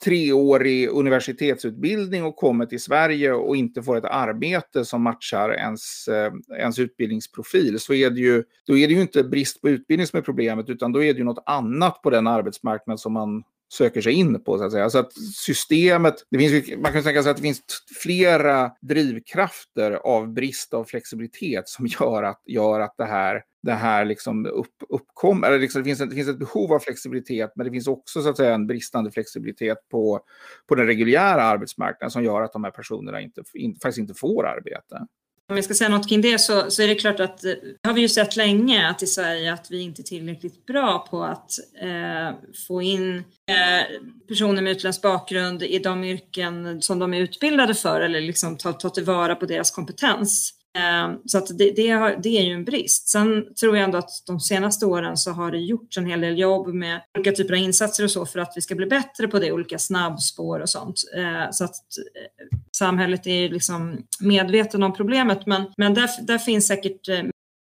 treårig 0.05 0.89
universitetsutbildning 0.89 2.25
och 2.25 2.37
kommer 2.37 2.67
till 2.67 2.83
Sverige 2.83 3.33
och 3.33 3.57
inte 3.57 3.83
får 3.83 3.97
ett 3.97 4.05
arbete 4.05 4.85
som 4.85 5.03
matchar 5.03 5.55
ens, 5.55 6.09
eh, 6.09 6.33
ens 6.59 6.79
utbildningsprofil 6.79 7.81
så 7.81 7.95
är 7.95 8.11
det 8.11 8.21
ju, 8.21 8.45
då 8.67 8.77
är 8.77 8.89
det 8.89 8.95
ju 8.95 9.01
inte 9.01 9.25
brist 9.25 9.61
på 9.61 9.69
utbildning 9.69 10.07
som 10.07 10.19
är 10.19 10.23
problemet 10.23 10.69
utan 10.69 10.93
då 10.93 11.03
är 11.03 11.13
det 11.13 11.19
ju 11.19 11.25
något 11.25 11.45
annat 11.47 12.03
på 12.03 12.11
den 12.11 12.27
arbetsmarknad 12.27 13.01
som 13.01 13.13
man 13.13 13.43
söker 13.73 14.01
sig 14.01 14.13
in 14.13 14.45
på. 14.45 14.59
Så 14.59 14.65
att 14.65 14.73
säga. 14.73 14.91
Så 14.91 14.99
att 14.99 15.13
systemet, 15.35 16.15
det 16.31 16.39
finns, 16.39 16.79
man 16.79 16.93
kan 16.93 17.03
tänka 17.03 17.23
sig 17.23 17.31
att 17.31 17.37
det 17.37 17.43
finns 17.43 17.61
flera 18.03 18.73
drivkrafter 18.81 19.93
av 19.93 20.33
brist 20.33 20.75
av 20.75 20.85
flexibilitet 20.85 21.69
som 21.69 21.87
gör 21.87 22.23
att, 22.23 22.41
gör 22.47 22.81
att 22.81 22.95
det 22.97 23.05
här 23.05 23.43
det 23.63 23.73
här 23.73 24.05
liksom 24.05 24.47
upp, 24.47 24.83
uppkommer. 24.89 25.49
Eller 25.49 25.59
liksom 25.59 25.83
det, 25.83 25.85
finns 25.85 26.01
ett, 26.01 26.11
det 26.11 26.17
finns 26.17 26.29
ett 26.29 26.39
behov 26.39 26.73
av 26.73 26.79
flexibilitet, 26.79 27.53
men 27.57 27.67
det 27.67 27.71
finns 27.73 27.89
också 27.89 28.23
så 28.23 28.29
att 28.29 28.37
säga, 28.37 28.55
en 28.55 28.67
bristande 28.67 29.11
flexibilitet 29.11 29.79
på, 29.91 30.21
på 30.69 30.75
den 30.75 30.87
reguljära 30.87 31.43
arbetsmarknaden 31.43 32.11
som 32.11 32.25
gör 32.25 32.43
att 32.43 32.53
de 32.53 32.65
här 32.65 32.71
personerna 32.71 33.21
inte, 33.21 33.43
in, 33.55 33.75
faktiskt 33.83 33.99
inte 33.99 34.15
får 34.15 34.47
arbete. 34.47 35.07
Om 35.53 35.57
jag 35.57 35.65
ska 35.65 35.75
säga 35.75 35.91
något 35.91 36.09
kring 36.09 36.21
det 36.21 36.39
så, 36.39 36.71
så 36.71 36.83
är 36.83 36.89
det 36.89 36.95
klart 36.95 37.21
att 37.21 37.41
det 37.41 37.89
har 37.89 37.95
vi 37.95 38.01
ju 38.01 38.09
sett 38.09 38.37
länge 38.37 38.89
att 38.89 39.03
i 39.03 39.07
Sverige 39.07 39.53
att 39.53 39.71
vi 39.71 39.81
inte 39.81 40.03
är 40.03 40.05
tillräckligt 40.05 40.67
bra 40.67 41.07
på 41.11 41.25
att 41.25 41.51
eh, 41.83 42.37
få 42.69 42.83
in 42.83 43.17
eh, 43.17 44.01
personer 44.29 44.63
med 44.63 44.73
utländsk 44.73 45.03
bakgrund 45.03 45.63
i 45.63 45.79
de 45.79 46.05
yrken 46.05 46.83
som 46.83 46.99
de 46.99 47.15
är 47.15 47.21
utbildade 47.21 47.75
för 47.75 48.01
eller 48.01 48.21
liksom 48.21 48.57
ta, 48.57 48.73
ta 48.73 48.91
tillvara 48.91 49.35
på 49.35 49.47
deras 49.47 49.71
kompetens. 49.71 50.55
Ehm, 50.79 51.19
så 51.27 51.39
att 51.39 51.59
det, 51.59 51.71
det, 51.77 51.89
har, 51.89 52.19
det, 52.23 52.39
är 52.39 52.43
ju 52.43 52.53
en 52.53 52.65
brist. 52.65 53.09
Sen 53.09 53.55
tror 53.55 53.77
jag 53.77 53.85
ändå 53.85 53.99
att 53.99 54.11
de 54.27 54.41
senaste 54.41 54.87
åren 54.87 55.17
så 55.17 55.31
har 55.31 55.51
det 55.51 55.59
gjorts 55.59 55.99
en 55.99 56.07
hel 56.07 56.21
del 56.21 56.39
jobb 56.39 56.69
med 56.69 57.01
olika 57.19 57.33
typer 57.33 57.55
av 57.55 57.59
insatser 57.59 58.05
och 58.05 58.11
så 58.11 58.27
för 58.27 58.39
att 58.39 58.53
vi 58.57 58.61
ska 58.61 58.75
bli 58.75 58.87
bättre 58.87 59.29
på 59.29 59.39
det, 59.39 59.53
olika 59.53 59.79
snabbspår 59.79 60.61
och 60.61 60.69
sånt. 60.69 61.03
Ehm, 61.17 61.53
så 61.53 61.65
att 61.65 61.77
eh, 62.15 62.59
samhället 62.77 63.27
är 63.27 63.49
liksom 63.49 64.07
medveten 64.21 64.83
om 64.83 64.93
problemet 64.93 65.47
men, 65.47 65.73
men 65.77 65.95
där, 65.95 66.27
där 66.27 66.39
finns 66.39 66.67
säkert 66.67 67.09
eh, 67.09 67.23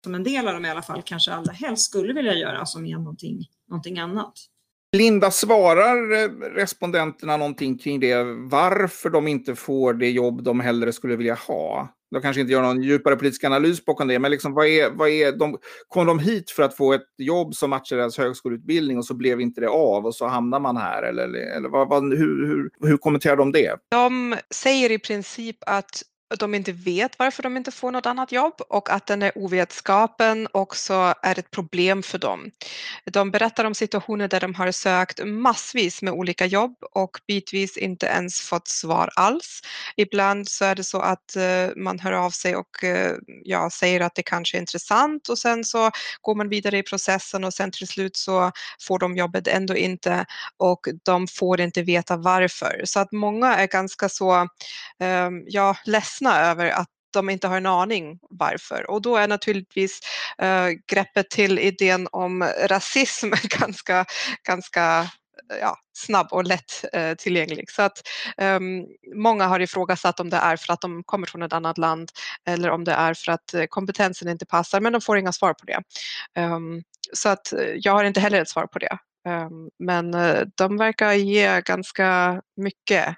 som 0.04 0.14
en 0.14 0.24
del 0.24 0.48
av 0.48 0.54
dem 0.54 0.64
i 0.64 0.70
alla 0.70 0.82
fall 0.82 1.02
kanske 1.04 1.32
allra 1.32 1.52
helst 1.52 1.84
skulle 1.84 2.12
vilja 2.12 2.34
göra 2.34 2.66
som 2.66 2.86
är 2.86 2.96
någonting, 2.96 3.48
någonting 3.68 3.98
annat. 3.98 4.34
Linda, 4.96 5.30
svarar 5.30 6.12
eh, 6.12 6.30
respondenterna 6.54 7.36
någonting 7.36 7.78
kring 7.78 8.00
det? 8.00 8.22
Varför 8.50 9.10
de 9.10 9.28
inte 9.28 9.54
får 9.54 9.94
det 9.94 10.10
jobb 10.10 10.42
de 10.42 10.60
hellre 10.60 10.92
skulle 10.92 11.16
vilja 11.16 11.34
ha? 11.34 11.88
De 12.10 12.22
kanske 12.22 12.40
inte 12.40 12.52
gör 12.52 12.62
någon 12.62 12.82
djupare 12.82 13.16
politisk 13.16 13.44
analys 13.44 13.84
bakom 13.84 14.08
det, 14.08 14.18
men 14.18 14.30
liksom, 14.30 14.54
vad 14.54 14.66
är, 14.66 14.90
vad 14.90 15.08
är 15.08 15.32
de, 15.32 15.58
kom 15.88 16.06
de 16.06 16.18
hit 16.18 16.50
för 16.50 16.62
att 16.62 16.76
få 16.76 16.92
ett 16.92 17.06
jobb 17.18 17.54
som 17.54 17.70
matchar 17.70 17.96
deras 17.96 18.18
högskoleutbildning 18.18 18.98
och 18.98 19.04
så 19.06 19.14
blev 19.14 19.40
inte 19.40 19.60
det 19.60 19.68
av 19.68 20.06
och 20.06 20.14
så 20.14 20.26
hamnar 20.26 20.60
man 20.60 20.76
här? 20.76 21.02
Eller, 21.02 21.28
eller 21.56 21.68
vad, 21.68 21.88
vad, 21.88 22.02
hur, 22.02 22.46
hur, 22.46 22.88
hur 22.88 22.96
kommenterar 22.96 23.36
de 23.36 23.52
det? 23.52 23.76
De 23.90 24.36
säger 24.54 24.92
i 24.92 24.98
princip 24.98 25.56
att 25.66 26.02
de 26.38 26.54
inte 26.54 26.72
vet 26.72 27.18
varför 27.18 27.42
de 27.42 27.56
inte 27.56 27.70
får 27.70 27.90
något 27.90 28.06
annat 28.06 28.32
jobb 28.32 28.54
och 28.68 28.90
att 28.90 29.06
den 29.06 29.22
här 29.22 29.32
ovetskapen 29.34 30.48
också 30.52 31.14
är 31.22 31.38
ett 31.38 31.50
problem 31.50 32.02
för 32.02 32.18
dem. 32.18 32.50
De 33.04 33.30
berättar 33.30 33.64
om 33.64 33.74
situationer 33.74 34.28
där 34.28 34.40
de 34.40 34.54
har 34.54 34.72
sökt 34.72 35.24
massvis 35.24 36.02
med 36.02 36.12
olika 36.12 36.46
jobb 36.46 36.74
och 36.92 37.18
bitvis 37.26 37.76
inte 37.76 38.06
ens 38.06 38.40
fått 38.40 38.68
svar 38.68 39.10
alls. 39.16 39.60
Ibland 39.96 40.48
så 40.48 40.64
är 40.64 40.74
det 40.74 40.84
så 40.84 41.00
att 41.00 41.36
eh, 41.36 41.68
man 41.76 41.98
hör 41.98 42.12
av 42.12 42.30
sig 42.30 42.56
och 42.56 42.84
eh, 42.84 43.16
ja, 43.44 43.70
säger 43.70 44.00
att 44.00 44.14
det 44.14 44.22
kanske 44.22 44.56
är 44.56 44.60
intressant 44.60 45.28
och 45.28 45.38
sen 45.38 45.64
så 45.64 45.90
går 46.20 46.34
man 46.34 46.48
vidare 46.48 46.78
i 46.78 46.82
processen 46.82 47.44
och 47.44 47.54
sen 47.54 47.70
till 47.70 47.88
slut 47.88 48.16
så 48.16 48.52
får 48.80 48.98
de 48.98 49.16
jobbet 49.16 49.48
ändå 49.48 49.76
inte 49.76 50.26
och 50.56 50.88
de 51.02 51.26
får 51.26 51.60
inte 51.60 51.82
veta 51.82 52.16
varför. 52.16 52.82
Så 52.84 53.00
att 53.00 53.12
många 53.12 53.56
är 53.56 53.66
ganska 53.66 54.08
så, 54.08 54.34
eh, 55.00 55.30
ja, 55.46 55.76
ledsna 55.84 56.19
ledsna 56.20 56.40
över 56.40 56.70
att 56.70 56.88
de 57.12 57.30
inte 57.30 57.48
har 57.48 57.56
en 57.56 57.66
aning 57.66 58.18
varför. 58.30 58.90
Och 58.90 59.02
då 59.02 59.16
är 59.16 59.28
naturligtvis 59.28 60.00
äh, 60.38 60.68
greppet 60.86 61.30
till 61.30 61.58
idén 61.58 62.08
om 62.12 62.42
rasism 62.66 63.30
ganska, 63.60 64.04
ganska 64.46 65.00
eh, 65.52 65.58
ja, 65.60 65.76
snabb 65.92 66.28
och 66.30 66.44
lätt 66.44 66.84
äh, 66.92 67.14
tillgänglig. 67.14 67.70
Så 67.70 67.82
att 67.82 67.98
ähm, 68.38 68.86
många 69.14 69.46
har 69.46 69.60
ifrågasatt 69.60 70.20
om 70.20 70.30
det 70.30 70.36
är 70.36 70.56
för 70.56 70.72
att 70.72 70.80
de 70.80 71.02
kommer 71.04 71.26
från 71.26 71.42
ett 71.42 71.52
annat 71.52 71.78
land 71.78 72.10
eller 72.46 72.70
om 72.70 72.84
det 72.84 72.92
är 72.92 73.14
för 73.14 73.32
att 73.32 73.54
äh, 73.54 73.64
kompetensen 73.68 74.28
inte 74.28 74.46
passar, 74.46 74.80
men 74.80 74.92
de 74.92 75.00
får 75.00 75.18
inga 75.18 75.32
svar 75.32 75.54
på 75.54 75.66
det. 75.66 75.82
Ähm, 76.36 76.82
så 77.12 77.28
att 77.28 77.52
jag 77.76 77.92
har 77.92 78.04
inte 78.04 78.20
heller 78.20 78.42
ett 78.42 78.48
svar 78.48 78.66
på 78.66 78.78
det. 78.78 78.98
Ehm, 79.28 79.70
men 79.78 80.14
eh, 80.14 80.40
de 80.54 80.76
verkar 80.76 81.12
ge 81.12 81.60
ganska 81.60 82.42
mycket 82.56 83.16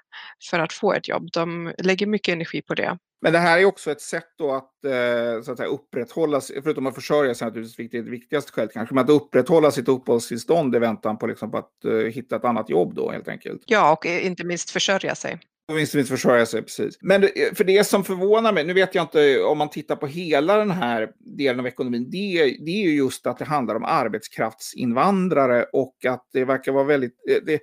för 0.49 0.59
att 0.59 0.73
få 0.73 0.93
ett 0.93 1.07
jobb. 1.07 1.29
De 1.33 1.73
lägger 1.77 2.07
mycket 2.07 2.33
energi 2.33 2.61
på 2.61 2.73
det. 2.73 2.97
Men 3.21 3.33
det 3.33 3.39
här 3.39 3.59
är 3.59 3.65
också 3.65 3.91
ett 3.91 4.01
sätt 4.01 4.27
då 4.37 4.51
att, 4.51 4.85
eh, 4.85 5.43
så 5.43 5.51
att 5.51 5.57
säga, 5.57 5.69
upprätthålla, 5.69 6.41
förutom 6.41 6.87
att 6.87 6.95
försörja 6.95 7.35
sig 7.35 7.47
naturligtvis 7.47 7.91
det 7.91 8.01
viktigaste 8.01 8.51
skälet 8.51 8.73
kanske, 8.73 8.95
men 8.95 9.03
att 9.03 9.09
upprätthålla 9.09 9.71
sitt 9.71 9.87
uppehållstillstånd 9.87 10.75
i 10.75 10.79
väntan 10.79 11.17
på, 11.17 11.27
liksom, 11.27 11.51
på 11.51 11.57
att 11.57 11.71
uh, 11.85 12.07
hitta 12.07 12.35
ett 12.35 12.45
annat 12.45 12.69
jobb 12.69 12.93
då 12.95 13.11
helt 13.11 13.27
enkelt. 13.27 13.61
Ja, 13.65 13.93
och 13.93 14.05
inte 14.05 14.43
minst 14.43 14.69
försörja 14.69 15.15
sig. 15.15 15.39
Åtminstone 15.71 16.01
inte 16.01 16.11
försörja 16.11 16.45
sig, 16.45 16.61
precis. 16.61 16.97
Men 17.01 17.21
för 17.53 17.63
det 17.63 17.87
som 17.87 18.03
förvånar 18.03 18.53
mig, 18.53 18.65
nu 18.65 18.73
vet 18.73 18.95
jag 18.95 19.03
inte 19.03 19.43
om 19.43 19.57
man 19.57 19.69
tittar 19.69 19.95
på 19.95 20.07
hela 20.07 20.57
den 20.57 20.71
här 20.71 21.11
delen 21.37 21.59
av 21.59 21.67
ekonomin, 21.67 22.09
det, 22.09 22.43
det 22.65 22.71
är 22.71 22.83
ju 22.83 22.95
just 22.95 23.27
att 23.27 23.37
det 23.37 23.45
handlar 23.45 23.75
om 23.75 23.85
arbetskraftsinvandrare 23.85 25.65
och 25.73 26.05
att 26.07 26.29
det 26.33 26.45
verkar 26.45 26.71
vara 26.71 26.83
väldigt, 26.83 27.13
eh, 27.29 27.37
det, 27.45 27.53
eh, 27.53 27.59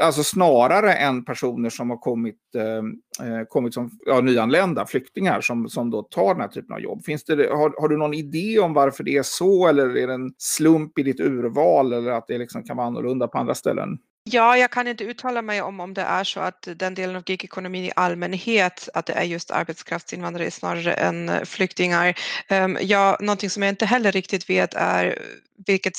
alltså 0.00 0.22
snarare 0.24 0.92
än 0.92 1.24
personer 1.24 1.70
som 1.70 1.90
har 1.90 1.96
kommit, 1.96 2.40
eh, 2.56 3.28
eh, 3.28 3.44
kommit 3.48 3.74
som 3.74 3.90
ja, 4.06 4.20
nyanlända, 4.20 4.86
flyktingar 4.86 5.40
som, 5.40 5.68
som 5.68 5.90
då 5.90 6.02
tar 6.02 6.34
den 6.34 6.40
här 6.40 6.48
typen 6.48 6.74
av 6.74 6.80
jobb. 6.80 7.04
Finns 7.04 7.24
det, 7.24 7.34
har, 7.34 7.80
har 7.80 7.88
du 7.88 7.96
någon 7.96 8.14
idé 8.14 8.58
om 8.58 8.74
varför 8.74 9.04
det 9.04 9.16
är 9.16 9.22
så 9.22 9.68
eller 9.68 9.96
är 9.96 10.06
det 10.06 10.14
en 10.14 10.34
slump 10.38 10.98
i 10.98 11.02
ditt 11.02 11.20
urval 11.20 11.92
eller 11.92 12.10
att 12.10 12.26
det 12.26 12.38
liksom 12.38 12.62
kan 12.62 12.76
vara 12.76 12.86
annorlunda 12.86 13.28
på 13.28 13.38
andra 13.38 13.54
ställen? 13.54 13.98
Ja, 14.24 14.56
jag 14.56 14.70
kan 14.70 14.88
inte 14.88 15.04
uttala 15.04 15.42
mig 15.42 15.62
om 15.62 15.80
om 15.80 15.94
det 15.94 16.02
är 16.02 16.24
så 16.24 16.40
att 16.40 16.68
den 16.76 16.94
delen 16.94 17.16
av 17.16 17.22
gigekonomin 17.26 17.84
i 17.84 17.92
allmänhet, 17.96 18.88
att 18.94 19.06
det 19.06 19.12
är 19.12 19.24
just 19.24 19.50
arbetskraftsinvandrare 19.50 20.50
snarare 20.50 20.94
än 20.94 21.28
eh, 21.28 21.44
flyktingar. 21.44 22.14
Ehm, 22.48 22.78
ja, 22.80 23.16
någonting 23.20 23.50
som 23.50 23.62
jag 23.62 23.70
inte 23.70 23.86
heller 23.86 24.12
riktigt 24.12 24.50
vet 24.50 24.74
är 24.74 25.18
vilket, 25.66 25.92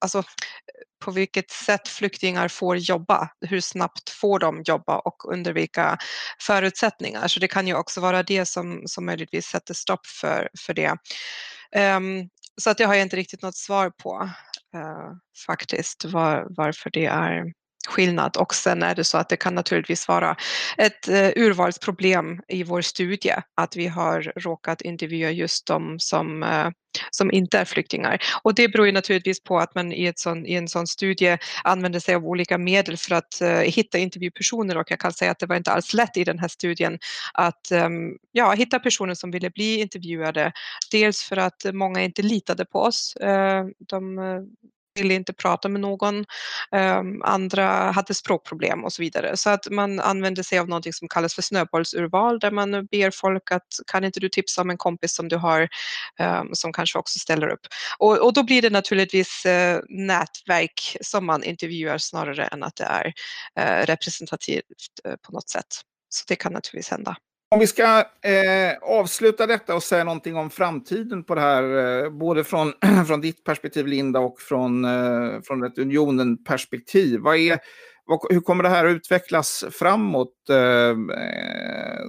alltså, 0.00 0.22
på 1.04 1.10
vilket 1.10 1.50
sätt 1.50 1.88
flyktingar 1.88 2.48
får 2.48 2.76
jobba. 2.76 3.28
Hur 3.40 3.60
snabbt 3.60 4.10
får 4.10 4.38
de 4.38 4.62
jobba 4.64 4.98
och 4.98 5.32
under 5.32 5.52
vilka 5.52 5.98
förutsättningar? 6.40 7.28
Så 7.28 7.40
det 7.40 7.48
kan 7.48 7.66
ju 7.66 7.74
också 7.74 8.00
vara 8.00 8.22
det 8.22 8.46
som, 8.46 8.82
som 8.86 9.06
möjligtvis 9.06 9.46
sätter 9.46 9.74
stopp 9.74 10.06
för, 10.06 10.48
för 10.66 10.74
det. 10.74 10.96
Um, 11.76 12.28
så 12.58 12.70
att 12.70 12.78
det 12.78 12.84
har 12.84 12.94
jag 12.94 13.02
inte 13.02 13.16
riktigt 13.16 13.42
något 13.42 13.56
svar 13.56 13.90
på 13.90 14.30
uh, 14.76 15.12
faktiskt, 15.46 16.04
var, 16.04 16.46
varför 16.50 16.90
det 16.90 17.06
är 17.06 17.52
skillnad 17.86 18.36
och 18.36 18.54
sen 18.54 18.82
är 18.82 18.94
det 18.94 19.04
så 19.04 19.18
att 19.18 19.28
det 19.28 19.36
kan 19.36 19.54
naturligtvis 19.54 20.08
vara 20.08 20.36
ett 20.76 21.08
eh, 21.08 21.28
urvalsproblem 21.36 22.40
i 22.48 22.62
vår 22.62 22.82
studie 22.82 23.34
att 23.54 23.76
vi 23.76 23.86
har 23.86 24.32
råkat 24.36 24.80
intervjua 24.80 25.30
just 25.30 25.66
de 25.66 25.98
som, 25.98 26.42
eh, 26.42 26.68
som 27.10 27.32
inte 27.32 27.58
är 27.58 27.64
flyktingar. 27.64 28.18
Och 28.42 28.54
det 28.54 28.68
beror 28.68 28.86
ju 28.86 28.92
naturligtvis 28.92 29.42
på 29.42 29.58
att 29.58 29.74
man 29.74 29.92
i, 29.92 30.06
ett 30.06 30.18
sån, 30.18 30.46
i 30.46 30.54
en 30.54 30.68
sån 30.68 30.86
studie 30.86 31.38
använder 31.64 32.00
sig 32.00 32.14
av 32.14 32.26
olika 32.26 32.58
medel 32.58 32.96
för 32.96 33.14
att 33.14 33.38
uh, 33.42 33.48
hitta 33.48 33.98
intervjupersoner 33.98 34.76
och 34.76 34.90
jag 34.90 34.98
kan 34.98 35.12
säga 35.12 35.30
att 35.30 35.38
det 35.38 35.46
var 35.46 35.56
inte 35.56 35.70
alls 35.70 35.94
lätt 35.94 36.16
i 36.16 36.24
den 36.24 36.38
här 36.38 36.48
studien 36.48 36.98
att 37.34 37.72
um, 37.72 38.16
ja, 38.32 38.52
hitta 38.52 38.78
personer 38.78 39.14
som 39.14 39.30
ville 39.30 39.50
bli 39.50 39.80
intervjuade. 39.80 40.52
Dels 40.90 41.22
för 41.22 41.36
att 41.36 41.66
många 41.72 42.02
inte 42.02 42.22
litade 42.22 42.64
på 42.64 42.78
oss. 42.78 43.16
de 43.88 44.18
ville 44.94 45.14
inte 45.14 45.32
prata 45.32 45.68
med 45.68 45.80
någon. 45.80 46.24
Um, 46.72 47.22
andra 47.22 47.66
hade 47.90 48.14
språkproblem 48.14 48.84
och 48.84 48.92
så 48.92 49.02
vidare. 49.02 49.36
Så 49.36 49.50
att 49.50 49.70
man 49.70 50.00
använder 50.00 50.42
sig 50.42 50.58
av 50.58 50.68
något 50.68 50.94
som 50.94 51.08
kallas 51.08 51.34
för 51.34 51.42
snöbollsurval 51.42 52.38
där 52.38 52.50
man 52.50 52.86
ber 52.86 53.10
folk 53.10 53.52
att 53.52 53.66
kan 53.86 54.04
inte 54.04 54.20
du 54.20 54.28
tipsa 54.28 54.62
om 54.62 54.70
en 54.70 54.76
kompis 54.76 55.14
som 55.14 55.28
du 55.28 55.36
har 55.36 55.68
um, 56.20 56.50
som 56.52 56.72
kanske 56.72 56.98
också 56.98 57.18
ställer 57.18 57.48
upp. 57.48 57.66
Och, 57.98 58.18
och 58.18 58.32
då 58.32 58.42
blir 58.42 58.62
det 58.62 58.70
naturligtvis 58.70 59.46
uh, 59.46 59.80
nätverk 59.88 60.96
som 61.00 61.26
man 61.26 61.44
intervjuar 61.44 61.98
snarare 61.98 62.44
än 62.46 62.62
att 62.62 62.76
det 62.76 62.84
är 62.84 63.06
uh, 63.60 63.86
representativt 63.86 64.62
uh, 65.08 65.14
på 65.26 65.32
något 65.32 65.48
sätt. 65.48 65.66
Så 66.08 66.24
det 66.28 66.36
kan 66.36 66.52
naturligtvis 66.52 66.90
hända. 66.90 67.16
Om 67.50 67.58
vi 67.58 67.66
ska 67.66 68.04
eh, 68.22 68.78
avsluta 68.82 69.46
detta 69.46 69.74
och 69.74 69.82
säga 69.82 70.04
någonting 70.04 70.36
om 70.36 70.50
framtiden 70.50 71.24
på 71.24 71.34
det 71.34 71.40
här, 71.40 72.02
eh, 72.04 72.10
både 72.10 72.44
från, 72.44 72.72
från 73.06 73.20
ditt 73.20 73.44
perspektiv 73.44 73.86
Linda 73.86 74.20
och 74.20 74.40
från, 74.40 74.84
eh, 74.84 75.40
från 75.44 75.64
ett 75.64 75.78
unionen-perspektiv. 75.78 77.20
Vad 77.20 77.36
är, 77.36 77.58
vad, 78.06 78.20
hur 78.30 78.40
kommer 78.40 78.62
det 78.62 78.68
här 78.68 78.86
att 78.86 78.96
utvecklas 78.96 79.64
framåt 79.70 80.50
eh, 80.50 80.96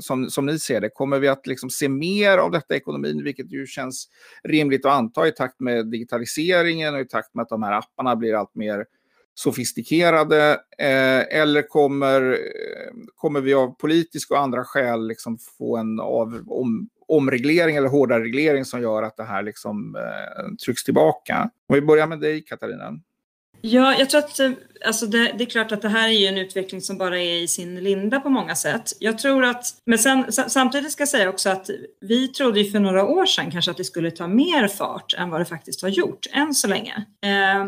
som, 0.02 0.30
som 0.30 0.46
ni 0.46 0.60
ser 0.60 0.82
det? 0.82 0.90
Kommer 0.90 1.20
vi 1.20 1.28
att 1.28 1.48
liksom 1.48 1.70
se 1.70 1.90
mer 1.90 2.38
av 2.38 2.52
detta 2.52 2.74
i 2.74 2.78
ekonomin, 2.78 3.24
vilket 3.24 3.52
ju 3.52 3.66
känns 3.68 4.08
rimligt 4.44 4.86
att 4.86 4.94
anta 4.94 5.28
i 5.28 5.32
takt 5.32 5.60
med 5.60 5.92
digitaliseringen 5.92 6.96
och 6.96 7.02
i 7.02 7.08
takt 7.08 7.36
med 7.36 7.44
att 7.44 7.50
de 7.50 7.64
här 7.64 7.74
apparna 7.74 8.16
blir 8.16 8.34
allt 8.34 8.56
mer 8.56 8.86
sofistikerade 9.34 10.52
eh, 10.78 11.40
eller 11.40 11.62
kommer, 11.62 12.32
eh, 12.32 12.94
kommer 13.16 13.42
vi 13.42 13.54
av 13.54 13.76
politiska 13.78 14.34
och 14.34 14.40
andra 14.40 14.64
skäl 14.64 15.08
liksom 15.08 15.38
få 15.58 15.78
en 15.78 16.00
av, 16.00 16.44
om, 16.48 16.90
omreglering 17.08 17.76
eller 17.76 17.90
hårdare 17.90 18.24
reglering 18.24 18.66
som 18.66 18.82
gör 18.82 19.04
att 19.04 19.18
det 19.18 19.24
här 19.24 19.44
liksom, 19.44 19.96
eh, 19.96 20.56
trycks 20.66 20.84
tillbaka? 20.84 21.50
Om 21.68 21.76
vi 21.76 21.82
börjar 21.82 22.08
med 22.08 22.20
dig 22.20 22.42
Katarina. 22.42 23.00
Ja, 23.62 23.96
jag 24.00 24.10
tror 24.10 24.20
att 24.20 24.40
eh, 24.40 24.52
alltså 24.86 25.06
det, 25.06 25.34
det, 25.38 25.44
är 25.44 25.50
klart 25.50 25.72
att 25.72 25.82
det 25.82 25.90
här 25.90 26.10
är 26.10 26.14
ju 26.14 26.26
en 26.26 26.38
utveckling 26.38 26.82
som 26.82 26.98
bara 26.98 27.20
är 27.20 27.42
i 27.42 27.48
sin 27.48 27.84
linda 27.84 28.20
på 28.20 28.30
många 28.30 28.56
sätt. 28.56 28.92
Jag 29.00 29.18
tror 29.18 29.44
att, 29.44 29.66
men 29.86 30.00
sen, 30.00 30.32
samtidigt 30.32 30.92
ska 30.92 31.02
jag 31.02 31.10
säga 31.10 31.30
också 31.30 31.50
att 31.50 31.70
vi 32.02 32.28
trodde 32.28 32.60
ju 32.60 32.72
för 32.72 32.80
några 32.80 33.06
år 33.06 33.26
sedan 33.26 33.52
kanske 33.52 33.72
att 33.72 33.78
det 33.78 33.84
skulle 33.84 34.12
ta 34.12 34.28
mer 34.28 34.68
fart 34.68 35.14
än 35.18 35.30
vad 35.30 35.42
det 35.42 35.46
faktiskt 35.46 35.82
har 35.82 35.90
gjort 35.90 36.26
än 36.32 36.54
så 36.54 36.68
länge. 36.68 37.06
Eh, 37.22 37.66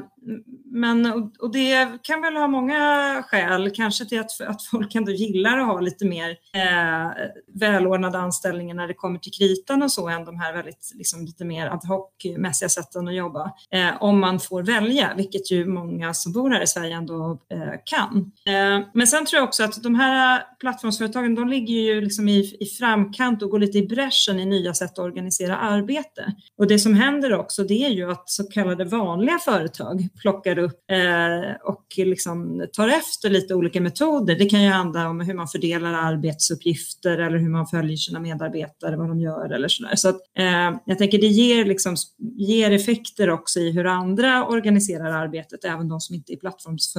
men, 0.66 1.32
och 1.40 1.52
det 1.52 1.88
kan 2.02 2.22
väl 2.22 2.36
ha 2.36 2.48
många 2.48 3.24
skäl, 3.28 3.72
kanske 3.76 4.06
till 4.06 4.20
att, 4.20 4.42
att 4.42 4.64
folk 4.64 4.96
ändå 4.96 5.12
gillar 5.12 5.58
att 5.58 5.68
ha 5.68 5.80
lite 5.80 6.06
mer 6.06 6.30
eh, 6.30 7.12
välordnade 7.54 8.18
anställningar 8.18 8.76
när 8.76 8.88
det 8.88 8.94
kommer 8.94 9.20
till 9.20 9.32
kritan 9.32 9.84
och 9.84 9.92
så 9.92 10.08
än 10.10 10.26
de 10.26 10.40
här 10.40 10.54
väldigt, 10.54 10.92
liksom, 10.96 11.26
lite 11.26 11.46
mer 11.46 11.68
ad 11.68 11.88
hoc-mässiga 11.88 12.70
sätten 12.70 13.08
att 13.08 13.16
jobba. 13.16 13.52
Eh, 13.72 14.04
om 14.04 14.20
man 14.20 14.40
får 14.40 14.64
välja, 14.64 15.14
vilket 15.18 15.52
ju 15.52 15.66
många 15.66 16.14
som 16.14 16.32
bor 16.32 16.50
här 16.50 16.62
i 16.62 16.68
Sverige 16.68 16.98
ändå 17.02 17.40
eh, 17.54 17.80
kan. 17.86 18.32
Eh, 18.46 18.88
men 18.94 19.08
sen 19.08 19.26
tror 19.26 19.40
jag 19.40 19.48
också 19.48 19.64
att 19.64 19.84
de 19.84 19.96
här 19.96 20.44
plattformsföretagen 20.60 21.36
de 21.36 21.48
ligger 21.48 21.76
ju 21.76 22.02
liksom 22.02 22.28
i, 22.28 22.58
i 22.60 22.66
framkant 22.66 23.44
och 23.44 23.50
går 23.50 23.60
lite 23.60 23.78
i 23.78 23.88
bräschen 23.88 24.40
i 24.40 24.46
nya 24.46 24.74
sätt 24.74 24.92
att 24.92 25.00
organisera 25.00 25.58
arbete. 25.58 26.36
Och 26.58 26.68
det 26.68 26.80
som 26.80 26.94
händer 26.94 27.34
också 27.34 27.64
det 27.64 27.86
är 27.86 27.90
ju 27.90 28.12
att 28.12 28.30
så 28.30 28.44
kallade 28.44 28.86
vanliga 28.86 29.40
företag 29.40 30.08
plockar 30.22 30.58
upp 30.60 30.92
eh, 30.92 31.56
och 31.64 31.86
liksom 31.98 32.68
tar 32.74 32.88
efter 32.88 33.30
lite 33.30 33.56
olika 33.56 33.82
metoder. 33.82 34.36
Det 34.36 34.46
kan 34.46 34.64
ju 34.64 34.70
handla 34.70 35.10
om 35.10 35.20
hur 35.20 35.34
man 35.34 35.48
fördelar 35.48 35.94
arbetsuppgifter 35.94 37.18
eller 37.18 37.38
hur 37.38 37.50
man 37.50 37.68
följer 37.68 37.98
sina 37.98 38.20
medarbetare, 38.20 38.98
vad 38.98 39.08
de 39.08 39.20
gör 39.20 39.50
eller 39.50 39.68
sådär. 39.68 39.96
Så 39.96 40.10
att, 40.10 40.20
eh, 40.38 40.80
jag 40.86 40.98
tänker 40.98 41.18
det 41.18 41.28
ger, 41.28 41.66
liksom, 41.66 41.96
ger 42.38 42.72
effekter 42.72 43.30
också 43.30 43.60
i 43.60 43.72
hur 43.72 43.86
andra 43.86 44.46
organiserar 44.48 45.12
arbetet, 45.12 45.66
även 45.66 45.88
de 45.90 46.00
som 46.00 46.16
inte 46.16 46.34
är 46.34 46.38
plattformsföretag. 46.38 46.91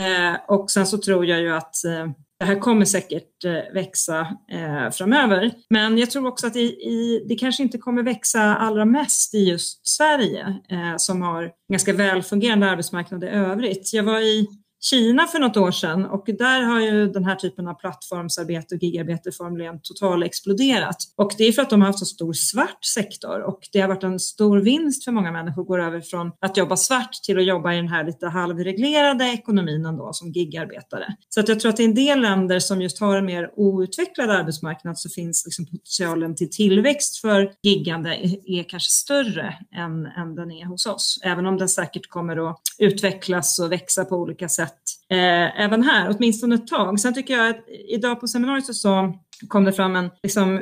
Eh, 0.00 0.40
och 0.48 0.70
sen 0.70 0.86
så 0.86 0.98
tror 0.98 1.26
jag 1.26 1.40
ju 1.40 1.54
att 1.54 1.84
eh, 1.84 2.06
det 2.38 2.44
här 2.44 2.60
kommer 2.60 2.84
säkert 2.84 3.44
eh, 3.44 3.74
växa 3.74 4.20
eh, 4.52 4.90
framöver. 4.90 5.50
Men 5.70 5.98
jag 5.98 6.10
tror 6.10 6.26
också 6.26 6.46
att 6.46 6.56
i, 6.56 6.66
i, 6.68 7.24
det 7.28 7.34
kanske 7.34 7.62
inte 7.62 7.78
kommer 7.78 8.02
växa 8.02 8.40
allra 8.40 8.84
mest 8.84 9.34
i 9.34 9.38
just 9.38 9.86
Sverige 9.86 10.58
eh, 10.70 10.96
som 10.96 11.22
har 11.22 11.50
ganska 11.72 11.92
välfungerande 11.92 12.70
arbetsmarknad 12.70 13.24
i 13.24 13.26
övrigt. 13.26 13.92
Jag 13.92 14.02
var 14.02 14.20
i 14.20 14.46
Kina 14.80 15.26
för 15.26 15.38
något 15.38 15.56
år 15.56 15.70
sedan 15.70 16.06
och 16.06 16.24
där 16.26 16.62
har 16.62 16.80
ju 16.80 17.08
den 17.12 17.24
här 17.24 17.34
typen 17.34 17.68
av 17.68 17.74
plattformsarbete 17.74 18.74
och 18.74 18.82
gigarbete 18.82 19.32
formligen 19.32 19.80
totalt 19.82 20.24
exploderat. 20.24 20.96
Och 21.16 21.32
det 21.38 21.44
är 21.44 21.52
för 21.52 21.62
att 21.62 21.70
de 21.70 21.80
har 21.80 21.86
haft 21.86 21.98
så 21.98 22.06
stor 22.06 22.32
svart 22.32 22.84
sektor 22.84 23.40
och 23.40 23.60
det 23.72 23.80
har 23.80 23.88
varit 23.88 24.04
en 24.04 24.20
stor 24.20 24.58
vinst 24.58 25.04
för 25.04 25.12
många 25.12 25.32
människor 25.32 25.62
att 25.62 25.68
gå 25.68 25.76
över 25.76 26.00
från 26.00 26.32
att 26.40 26.56
jobba 26.56 26.76
svart 26.76 27.12
till 27.12 27.38
att 27.38 27.44
jobba 27.44 27.72
i 27.72 27.76
den 27.76 27.88
här 27.88 28.04
lite 28.04 28.26
halvreglerade 28.26 29.24
ekonomin 29.24 29.86
ändå 29.86 30.12
som 30.12 30.32
gigarbetare. 30.32 31.06
Så 31.28 31.40
att 31.40 31.48
jag 31.48 31.60
tror 31.60 31.72
att 31.72 31.80
i 31.80 31.84
en 31.84 31.94
del 31.94 32.20
länder 32.20 32.58
som 32.58 32.82
just 32.82 33.00
har 33.00 33.16
en 33.16 33.26
mer 33.26 33.50
outvecklad 33.56 34.30
arbetsmarknad 34.30 34.98
så 34.98 35.08
finns 35.08 35.44
liksom 35.46 35.66
potentialen 35.66 36.36
till 36.36 36.50
tillväxt 36.50 37.20
för 37.20 37.52
giggande 37.62 38.14
är 38.44 38.68
kanske 38.68 38.90
större 38.90 39.54
än, 39.74 40.06
än 40.06 40.34
den 40.34 40.50
är 40.50 40.64
hos 40.64 40.86
oss. 40.86 41.20
Även 41.24 41.46
om 41.46 41.58
den 41.58 41.68
säkert 41.68 42.08
kommer 42.08 42.50
att 42.50 42.60
utvecklas 42.78 43.58
och 43.58 43.72
växa 43.72 44.04
på 44.04 44.16
olika 44.16 44.48
sätt 44.48 44.67
eh, 45.10 45.60
även 45.60 45.82
här, 45.82 46.16
åtminstone 46.16 46.54
ett 46.54 46.66
tag. 46.66 47.00
Sen 47.00 47.14
tycker 47.14 47.34
jag 47.34 47.50
att 47.50 47.64
idag 47.88 48.20
på 48.20 48.28
seminariet 48.28 48.74
så 48.74 49.14
kom 49.48 49.64
det 49.64 49.72
fram 49.72 49.96
en, 49.96 50.10
liksom, 50.22 50.58
eh, 50.58 50.60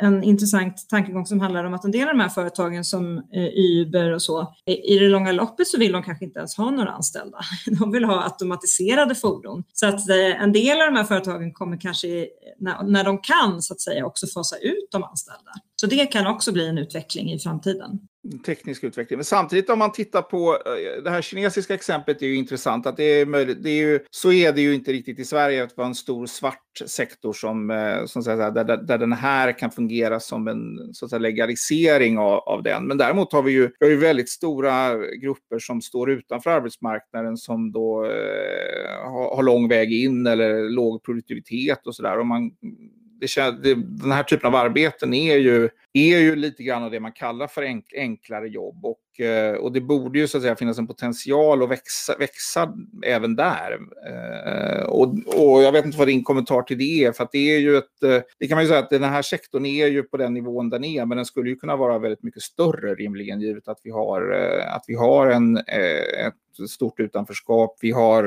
en 0.00 0.22
intressant 0.22 0.88
tankegång 0.88 1.26
som 1.26 1.40
handlar 1.40 1.64
om 1.64 1.74
att 1.74 1.84
en 1.84 1.90
del 1.90 2.08
av 2.08 2.14
de 2.14 2.20
här 2.20 2.28
företagen 2.28 2.84
som 2.84 3.18
eh, 3.18 3.48
Uber 3.54 4.12
och 4.12 4.22
så, 4.22 4.54
i 4.66 4.98
det 4.98 5.08
långa 5.08 5.32
loppet 5.32 5.66
så 5.66 5.78
vill 5.78 5.92
de 5.92 6.02
kanske 6.02 6.24
inte 6.24 6.38
ens 6.38 6.56
ha 6.56 6.70
några 6.70 6.90
anställda. 6.90 7.38
De 7.78 7.92
vill 7.92 8.04
ha 8.04 8.24
automatiserade 8.24 9.14
fordon. 9.14 9.64
Så 9.72 9.86
att 9.86 10.08
eh, 10.08 10.42
en 10.42 10.52
del 10.52 10.80
av 10.80 10.86
de 10.86 10.96
här 10.96 11.04
företagen 11.04 11.52
kommer 11.52 11.80
kanske, 11.80 12.28
när, 12.58 12.82
när 12.82 13.04
de 13.04 13.18
kan 13.18 13.62
så 13.62 13.74
att 13.74 13.80
säga, 13.80 14.06
också 14.06 14.26
fasa 14.26 14.56
ut 14.56 14.88
de 14.90 15.04
anställda. 15.04 15.50
Så 15.80 15.86
det 15.86 16.06
kan 16.06 16.26
också 16.26 16.52
bli 16.52 16.68
en 16.68 16.78
utveckling 16.78 17.32
i 17.32 17.38
framtiden 17.38 18.00
teknisk 18.44 18.84
utveckling. 18.84 19.16
Men 19.16 19.24
samtidigt 19.24 19.70
om 19.70 19.78
man 19.78 19.92
tittar 19.92 20.22
på 20.22 20.58
eh, 20.66 21.02
det 21.02 21.10
här 21.10 21.22
kinesiska 21.22 21.74
exemplet 21.74 22.22
är 22.22 22.26
ju 22.26 22.36
intressant. 22.36 22.86
Att 22.86 22.96
det 22.96 23.04
är 23.04 23.26
möjligt, 23.26 23.62
det 23.62 23.70
är 23.70 23.86
ju, 23.86 24.00
så 24.10 24.32
är 24.32 24.52
det 24.52 24.60
ju 24.60 24.74
inte 24.74 24.92
riktigt 24.92 25.18
i 25.18 25.24
Sverige 25.24 25.62
att 25.62 25.76
vara 25.76 25.86
en 25.86 25.94
stor 25.94 26.26
svart 26.26 26.78
sektor 26.86 27.32
som, 27.32 27.70
eh, 27.70 28.04
som 28.04 28.22
säga, 28.22 28.50
där, 28.50 28.64
där 28.76 28.98
den 28.98 29.12
här 29.12 29.58
kan 29.58 29.70
fungera 29.70 30.20
som 30.20 30.48
en 30.48 30.94
så 30.94 31.04
att 31.04 31.10
säga, 31.10 31.20
legalisering 31.20 32.18
av, 32.18 32.38
av 32.38 32.62
den. 32.62 32.86
Men 32.86 32.98
däremot 32.98 33.32
har 33.32 33.42
vi 33.42 33.52
ju, 33.52 33.70
vi 33.80 33.86
har 33.86 33.90
ju 33.90 33.96
väldigt 33.96 34.30
stora 34.30 34.94
grupper 34.96 35.58
som 35.58 35.82
står 35.82 36.10
utanför 36.10 36.50
arbetsmarknaden 36.50 37.36
som 37.36 37.72
då 37.72 38.04
eh, 38.04 39.10
har, 39.10 39.36
har 39.36 39.42
lång 39.42 39.68
väg 39.68 39.92
in 39.92 40.26
eller 40.26 40.70
låg 40.70 41.02
produktivitet 41.02 41.86
och 41.86 41.94
sådär 41.94 42.18
det, 43.20 43.62
det, 43.62 43.74
den 43.74 44.12
här 44.12 44.22
typen 44.22 44.46
av 44.46 44.54
arbeten 44.54 45.14
är 45.14 45.36
ju, 45.36 45.68
är 45.92 46.18
ju 46.18 46.36
lite 46.36 46.62
grann 46.62 46.82
av 46.82 46.90
det 46.90 47.00
man 47.00 47.12
kallar 47.12 47.46
för 47.46 47.62
enk, 47.62 47.92
enklare 47.96 48.48
jobb. 48.48 48.84
Och, 48.84 48.98
Eh, 49.20 49.54
och 49.54 49.72
det 49.72 49.80
borde 49.80 50.18
ju 50.18 50.28
så 50.28 50.36
att 50.36 50.42
säga 50.42 50.56
finnas 50.56 50.78
en 50.78 50.86
potential 50.86 51.62
att 51.62 51.70
växa, 51.70 52.16
växa 52.18 52.74
även 53.02 53.36
där. 53.36 53.78
Eh, 54.06 54.82
och, 54.82 55.14
och 55.26 55.62
jag 55.62 55.72
vet 55.72 55.84
inte 55.84 55.98
vad 55.98 56.08
din 56.08 56.24
kommentar 56.24 56.62
till 56.62 56.78
det 56.78 57.04
är, 57.04 57.12
för 57.12 57.24
att 57.24 57.32
det 57.32 57.54
är 57.54 57.58
ju 57.58 57.76
ett... 57.76 58.02
Eh, 58.02 58.20
det 58.38 58.48
kan 58.48 58.56
man 58.56 58.64
ju 58.64 58.68
säga 58.68 58.80
att 58.80 58.90
den 58.90 59.02
här 59.02 59.22
sektorn 59.22 59.66
är 59.66 59.86
ju 59.86 60.02
på 60.02 60.16
den 60.16 60.34
nivån 60.34 60.70
den 60.70 60.84
är, 60.84 61.04
men 61.04 61.16
den 61.16 61.26
skulle 61.26 61.50
ju 61.50 61.56
kunna 61.56 61.76
vara 61.76 61.98
väldigt 61.98 62.22
mycket 62.22 62.42
större 62.42 62.94
rimligen, 62.94 63.40
givet 63.40 63.68
att 63.68 63.80
vi 63.82 63.90
har, 63.90 64.30
att 64.68 64.84
vi 64.86 64.94
har 64.94 65.26
en, 65.26 65.56
ett 65.56 66.68
stort 66.70 67.00
utanförskap. 67.00 67.78
Vi 67.80 67.90
har 67.90 68.24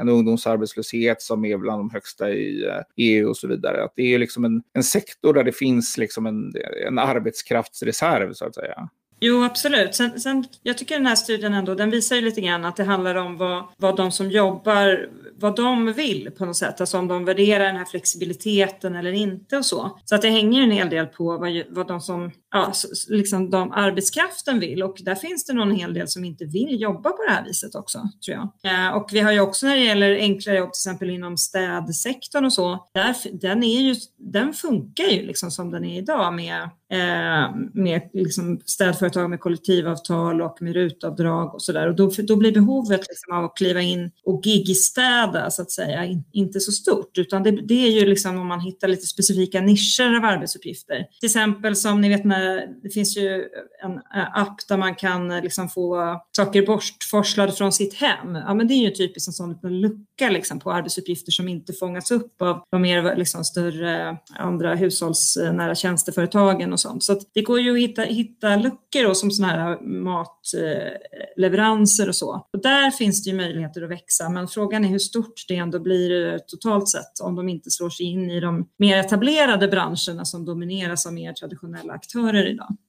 en 0.00 0.08
ungdomsarbetslöshet 0.08 1.22
som 1.22 1.44
är 1.44 1.56
bland 1.56 1.80
de 1.80 1.90
högsta 1.90 2.30
i 2.30 2.70
EU 2.96 3.28
och 3.28 3.36
så 3.36 3.48
vidare. 3.48 3.84
Att 3.84 3.92
det 3.96 4.14
är 4.14 4.18
liksom 4.18 4.44
en, 4.44 4.62
en 4.72 4.82
sektor 4.82 5.34
där 5.34 5.44
det 5.44 5.52
finns 5.52 5.98
liksom 5.98 6.26
en, 6.26 6.52
en 6.86 6.98
arbetskraftsreserv 6.98 8.32
så 8.32 8.44
att 8.44 8.54
säga. 8.54 8.88
Jo, 9.20 9.44
absolut. 9.44 9.94
Sen, 9.94 10.20
sen, 10.20 10.44
jag 10.62 10.78
tycker 10.78 10.94
den 10.94 11.06
här 11.06 11.14
studien 11.14 11.54
ändå, 11.54 11.74
den 11.74 11.90
visar 11.90 12.16
ju 12.16 12.22
lite 12.22 12.40
grann 12.40 12.64
att 12.64 12.76
det 12.76 12.84
handlar 12.84 13.14
om 13.14 13.36
vad, 13.36 13.64
vad 13.76 13.96
de 13.96 14.12
som 14.12 14.30
jobbar, 14.30 15.08
vad 15.38 15.56
de 15.56 15.92
vill 15.92 16.30
på 16.38 16.44
något 16.44 16.56
sätt. 16.56 16.80
Alltså 16.80 16.98
om 16.98 17.08
de 17.08 17.24
värderar 17.24 17.64
den 17.64 17.76
här 17.76 17.84
flexibiliteten 17.84 18.96
eller 18.96 19.12
inte 19.12 19.56
och 19.56 19.66
så. 19.66 19.98
Så 20.04 20.14
att 20.14 20.22
det 20.22 20.30
hänger 20.30 20.62
en 20.62 20.70
hel 20.70 20.90
del 20.90 21.06
på 21.06 21.38
vad, 21.38 21.62
vad 21.68 21.88
de 21.88 22.00
som, 22.00 22.32
ja, 22.56 22.72
liksom 23.08 23.50
de 23.50 23.72
arbetskraften 23.72 24.60
vill 24.60 24.82
och 24.82 24.96
där 25.04 25.14
finns 25.14 25.44
det 25.44 25.52
nog 25.52 25.68
en 25.68 25.76
hel 25.76 25.94
del 25.94 26.08
som 26.08 26.24
inte 26.24 26.44
vill 26.44 26.80
jobba 26.80 27.10
på 27.10 27.22
det 27.28 27.32
här 27.32 27.44
viset 27.44 27.74
också, 27.74 27.98
tror 28.24 28.36
jag. 28.36 28.72
Eh, 28.72 28.96
och 28.96 29.08
vi 29.12 29.20
har 29.20 29.32
ju 29.32 29.40
också 29.40 29.66
när 29.66 29.76
det 29.76 29.84
gäller 29.84 30.14
enklare 30.14 30.56
jobb, 30.56 30.72
till 30.72 30.88
exempel 30.88 31.10
inom 31.10 31.36
städsektorn 31.36 32.44
och 32.44 32.52
så, 32.52 32.86
där, 32.94 33.16
den, 33.40 33.62
är 33.62 33.80
ju, 33.80 33.94
den 34.18 34.52
funkar 34.52 35.04
ju 35.04 35.26
liksom 35.26 35.50
som 35.50 35.70
den 35.70 35.84
är 35.84 35.98
idag 35.98 36.34
med, 36.34 36.62
eh, 36.92 37.56
med 37.74 38.10
liksom 38.12 38.60
städföretag 38.64 39.30
med 39.30 39.40
kollektivavtal 39.40 40.42
och 40.42 40.56
med 40.60 40.74
rutavdrag 40.74 41.54
och 41.54 41.62
sådär. 41.62 41.88
Och 41.88 41.96
då, 41.96 42.10
då 42.28 42.36
blir 42.36 42.52
behovet 42.52 43.00
liksom 43.08 43.36
av 43.36 43.44
att 43.44 43.56
kliva 43.56 43.80
in 43.80 44.10
och 44.24 44.46
gigstäda 44.46 45.50
så 45.50 45.62
att 45.62 45.70
säga 45.70 46.04
in, 46.04 46.24
inte 46.32 46.60
så 46.60 46.72
stort, 46.72 47.18
utan 47.18 47.42
det, 47.42 47.50
det, 47.50 47.86
är 47.86 47.90
ju 47.90 48.06
liksom 48.06 48.38
om 48.38 48.46
man 48.46 48.60
hittar 48.60 48.88
lite 48.88 49.06
specifika 49.06 49.60
nischer 49.60 50.16
av 50.16 50.24
arbetsuppgifter. 50.24 51.06
Till 51.20 51.26
exempel 51.26 51.76
som 51.76 52.00
ni 52.00 52.08
vet 52.08 52.24
när 52.24 52.45
Eh, 52.46 52.62
det 52.82 52.90
finns 52.90 53.16
ju 53.16 53.44
en 53.82 53.92
eh, 53.92 54.38
app 54.38 54.68
där 54.68 54.76
man 54.76 54.94
kan 54.94 55.30
eh, 55.30 55.42
liksom 55.42 55.68
få 55.68 56.20
saker 56.36 56.66
bortforslade 56.66 57.52
från 57.52 57.72
sitt 57.72 57.94
hem. 57.94 58.34
Ja, 58.34 58.54
men 58.54 58.68
det 58.68 58.74
är 58.74 58.82
ju 58.82 58.90
typiskt 58.90 59.28
en 59.28 59.32
sån 59.32 59.52
liten 59.52 59.80
lucka 59.80 60.30
liksom 60.30 60.60
på 60.60 60.72
arbetsuppgifter 60.72 61.32
som 61.32 61.48
inte 61.48 61.72
fångas 61.72 62.10
upp 62.10 62.42
av 62.42 62.62
de 62.70 62.82
mer 62.82 63.16
liksom 63.16 63.44
större 63.44 64.16
andra 64.38 64.74
hushållsnära 64.74 65.74
tjänsteföretagen 65.74 66.72
och 66.72 66.80
sånt. 66.80 67.04
Så 67.04 67.20
det 67.34 67.42
går 67.42 67.60
ju 67.60 67.72
att 67.72 67.78
hitta, 67.78 68.02
hitta 68.02 68.56
luckor 68.56 69.04
då, 69.04 69.14
som 69.14 69.30
sådana 69.30 69.52
här 69.52 69.80
matleveranser 69.80 72.08
och 72.08 72.16
så. 72.16 72.46
Och 72.52 72.62
där 72.62 72.90
finns 72.90 73.24
det 73.24 73.30
ju 73.30 73.36
möjligheter 73.36 73.82
att 73.82 73.90
växa, 73.90 74.28
men 74.28 74.48
frågan 74.48 74.84
är 74.84 74.88
hur 74.88 74.98
stort 74.98 75.44
det 75.48 75.56
ändå 75.56 75.78
blir 75.78 76.38
totalt 76.38 76.88
sett 76.88 77.20
om 77.22 77.34
de 77.34 77.48
inte 77.48 77.70
slår 77.70 77.90
sig 77.90 78.06
in 78.06 78.30
i 78.30 78.40
de 78.40 78.68
mer 78.78 78.98
etablerade 78.98 79.68
branscherna 79.68 80.24
som 80.24 80.44
domineras 80.44 81.06
av 81.06 81.12
mer 81.12 81.32
traditionella 81.32 81.92
aktörer 81.92 82.25
idag. 82.34 82.85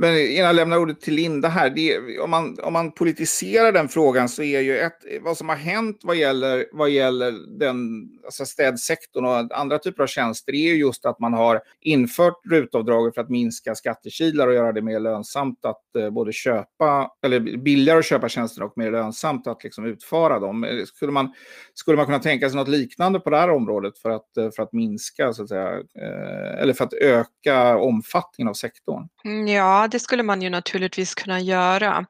Men 0.00 0.18
innan 0.18 0.46
jag 0.46 0.56
lämnar 0.56 0.78
ordet 0.78 1.00
till 1.00 1.14
Linda 1.14 1.48
här, 1.48 1.70
det, 1.70 2.18
om, 2.18 2.30
man, 2.30 2.56
om 2.62 2.72
man 2.72 2.92
politiserar 2.92 3.72
den 3.72 3.88
frågan 3.88 4.28
så 4.28 4.42
är 4.42 4.60
ju 4.60 4.78
ett, 4.78 4.98
vad 5.20 5.36
som 5.36 5.48
har 5.48 5.56
hänt 5.56 6.00
vad 6.02 6.16
gäller, 6.16 6.66
vad 6.72 6.90
gäller 6.90 7.58
den 7.58 8.08
alltså 8.24 8.46
städsektorn 8.46 9.24
och 9.24 9.58
andra 9.58 9.78
typer 9.78 10.02
av 10.02 10.06
tjänster 10.06 10.52
är 10.52 10.68
ju 10.68 10.74
just 10.74 11.06
att 11.06 11.20
man 11.20 11.32
har 11.32 11.60
infört 11.80 12.40
rutavdraget 12.50 13.14
för 13.14 13.20
att 13.20 13.30
minska 13.30 13.74
skattekilar 13.74 14.48
och 14.48 14.54
göra 14.54 14.72
det 14.72 14.82
mer 14.82 15.00
lönsamt 15.00 15.64
att 15.64 15.96
eh, 15.98 16.10
både 16.10 16.32
köpa, 16.32 17.10
eller 17.22 17.40
billigare 17.40 17.98
att 17.98 18.04
köpa 18.04 18.28
tjänster 18.28 18.62
och 18.62 18.72
mer 18.76 18.90
lönsamt 18.90 19.46
att 19.46 19.64
liksom 19.64 19.84
utföra 19.84 20.38
dem. 20.38 20.64
Eh, 20.64 20.84
skulle 20.84 21.12
man, 21.12 21.32
skulle 21.74 21.96
man 21.96 22.06
kunna 22.06 22.18
tänka 22.18 22.48
sig 22.48 22.56
något 22.56 22.68
liknande 22.68 23.20
på 23.20 23.30
det 23.30 23.36
här 23.36 23.50
området 23.50 23.98
för 23.98 24.10
att, 24.10 24.36
eh, 24.36 24.50
för 24.56 24.62
att 24.62 24.72
minska, 24.72 25.32
så 25.32 25.42
att 25.42 25.48
säga, 25.48 25.72
eh, 25.78 26.62
eller 26.62 26.72
för 26.72 26.84
att 26.84 26.92
öka 26.92 27.76
omfattningen 27.76 28.48
av 28.48 28.54
sektorn? 28.54 29.08
Mm, 29.24 29.48
ja, 29.48 29.87
det 29.90 30.00
skulle 30.00 30.22
man 30.22 30.42
ju 30.42 30.50
naturligtvis 30.50 31.14
kunna 31.14 31.40
göra. 31.40 32.06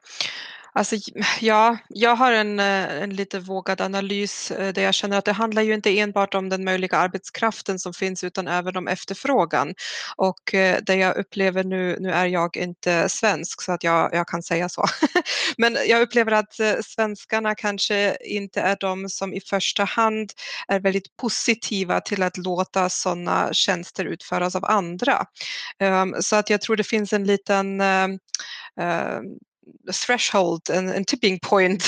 Alltså, 0.73 0.95
ja, 1.41 1.77
jag 1.89 2.15
har 2.15 2.31
en, 2.31 2.59
eh, 2.59 3.01
en 3.03 3.15
lite 3.15 3.39
vågad 3.39 3.81
analys 3.81 4.51
eh, 4.51 4.73
där 4.73 4.81
jag 4.81 4.93
känner 4.93 5.17
att 5.17 5.25
det 5.25 5.31
handlar 5.31 5.61
ju 5.61 5.73
inte 5.73 5.99
enbart 5.99 6.33
om 6.33 6.49
den 6.49 6.63
möjliga 6.63 6.97
arbetskraften 6.97 7.79
som 7.79 7.93
finns 7.93 8.23
utan 8.23 8.47
även 8.47 8.77
om 8.77 8.87
efterfrågan. 8.87 9.73
Och 10.15 10.53
eh, 10.53 10.77
det 10.81 10.95
jag 10.95 11.17
upplever 11.17 11.63
nu, 11.63 11.97
nu 11.99 12.11
är 12.11 12.25
jag 12.25 12.57
inte 12.57 13.09
svensk 13.09 13.61
så 13.61 13.71
att 13.71 13.83
jag, 13.83 14.13
jag 14.13 14.27
kan 14.27 14.43
säga 14.43 14.69
så, 14.69 14.85
men 15.57 15.77
jag 15.87 16.01
upplever 16.01 16.31
att 16.31 16.53
svenskarna 16.85 17.55
kanske 17.55 18.17
inte 18.25 18.61
är 18.61 18.77
de 18.79 19.09
som 19.09 19.33
i 19.33 19.41
första 19.41 19.83
hand 19.83 20.31
är 20.67 20.79
väldigt 20.79 21.17
positiva 21.17 22.01
till 22.01 22.23
att 22.23 22.37
låta 22.37 22.89
sådana 22.89 23.49
tjänster 23.53 24.05
utföras 24.05 24.55
av 24.55 24.65
andra. 24.65 25.25
Ehm, 25.79 26.15
så 26.19 26.35
att 26.35 26.49
jag 26.49 26.61
tror 26.61 26.75
det 26.75 26.83
finns 26.83 27.13
en 27.13 27.23
liten 27.23 27.81
ehm, 27.81 28.19
threshold, 30.05 30.69
en, 30.69 30.89
en 30.89 31.05
tipping 31.05 31.39
point 31.39 31.83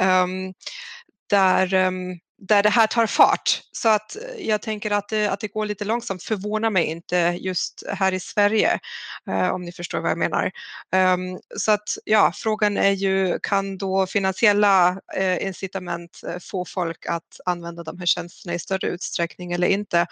um, 0.00 0.54
där, 1.30 1.74
um, 1.74 2.18
där 2.38 2.62
det 2.62 2.70
här 2.70 2.86
tar 2.86 3.06
fart. 3.06 3.60
Så 3.72 3.88
att 3.88 4.16
eh, 4.16 4.46
jag 4.48 4.62
tänker 4.62 4.90
att 4.90 5.08
det, 5.08 5.26
att 5.26 5.40
det 5.40 5.48
går 5.48 5.66
lite 5.66 5.84
långsamt 5.84 6.22
förvånar 6.22 6.70
mig 6.70 6.84
inte 6.84 7.16
just 7.40 7.82
här 7.88 8.12
i 8.12 8.20
Sverige, 8.20 8.80
uh, 9.28 9.48
om 9.48 9.62
ni 9.64 9.72
förstår 9.72 10.00
vad 10.00 10.10
jag 10.10 10.18
menar. 10.18 10.50
Um, 10.96 11.40
så 11.56 11.72
att 11.72 11.88
ja, 12.04 12.32
frågan 12.34 12.76
är 12.76 12.90
ju 12.90 13.38
kan 13.42 13.78
då 13.78 14.06
finansiella 14.06 15.00
uh, 15.18 15.46
incitament 15.46 16.20
få 16.40 16.64
folk 16.64 17.06
att 17.06 17.40
använda 17.44 17.82
de 17.82 17.98
här 17.98 18.06
tjänsterna 18.06 18.54
i 18.54 18.58
större 18.58 18.86
utsträckning 18.86 19.52
eller 19.52 19.68
inte? 19.68 20.06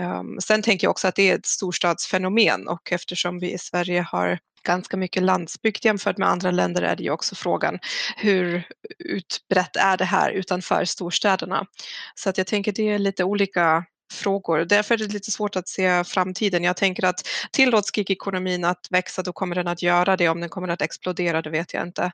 Ehm, 0.00 0.40
sen 0.40 0.62
tänker 0.62 0.86
jag 0.86 0.90
också 0.90 1.08
att 1.08 1.14
det 1.14 1.30
är 1.30 1.34
ett 1.34 1.46
storstadsfenomen 1.46 2.68
och 2.68 2.92
eftersom 2.92 3.38
vi 3.38 3.52
i 3.52 3.58
Sverige 3.58 4.06
har 4.10 4.38
ganska 4.64 4.96
mycket 4.96 5.22
landsbygd 5.22 5.84
jämfört 5.84 6.18
med 6.18 6.28
andra 6.28 6.50
länder 6.50 6.82
är 6.82 6.96
det 6.96 7.02
ju 7.02 7.10
också 7.10 7.34
frågan 7.34 7.78
hur 8.16 8.64
utbrett 8.98 9.76
är 9.76 9.96
det 9.96 10.04
här 10.04 10.30
utanför 10.30 10.84
storstäderna? 10.84 11.66
Så 12.14 12.30
att 12.30 12.38
jag 12.38 12.46
tänker 12.46 12.72
det 12.72 12.88
är 12.88 12.98
lite 12.98 13.24
olika 13.24 13.84
frågor. 14.12 14.58
Därför 14.64 14.94
är 14.94 14.98
det 14.98 15.12
lite 15.12 15.30
svårt 15.30 15.56
att 15.56 15.68
se 15.68 16.04
framtiden. 16.04 16.64
Jag 16.64 16.76
tänker 16.76 17.04
att 17.04 17.20
tillåts 17.52 17.96
gigekonomin 17.96 18.64
att 18.64 18.86
växa 18.90 19.22
då 19.22 19.32
kommer 19.32 19.54
den 19.54 19.68
att 19.68 19.82
göra 19.82 20.16
det. 20.16 20.28
Om 20.28 20.40
den 20.40 20.48
kommer 20.48 20.68
att 20.68 20.82
explodera 20.82 21.42
det 21.42 21.50
vet 21.50 21.74
jag 21.74 21.82
inte. 21.82 22.12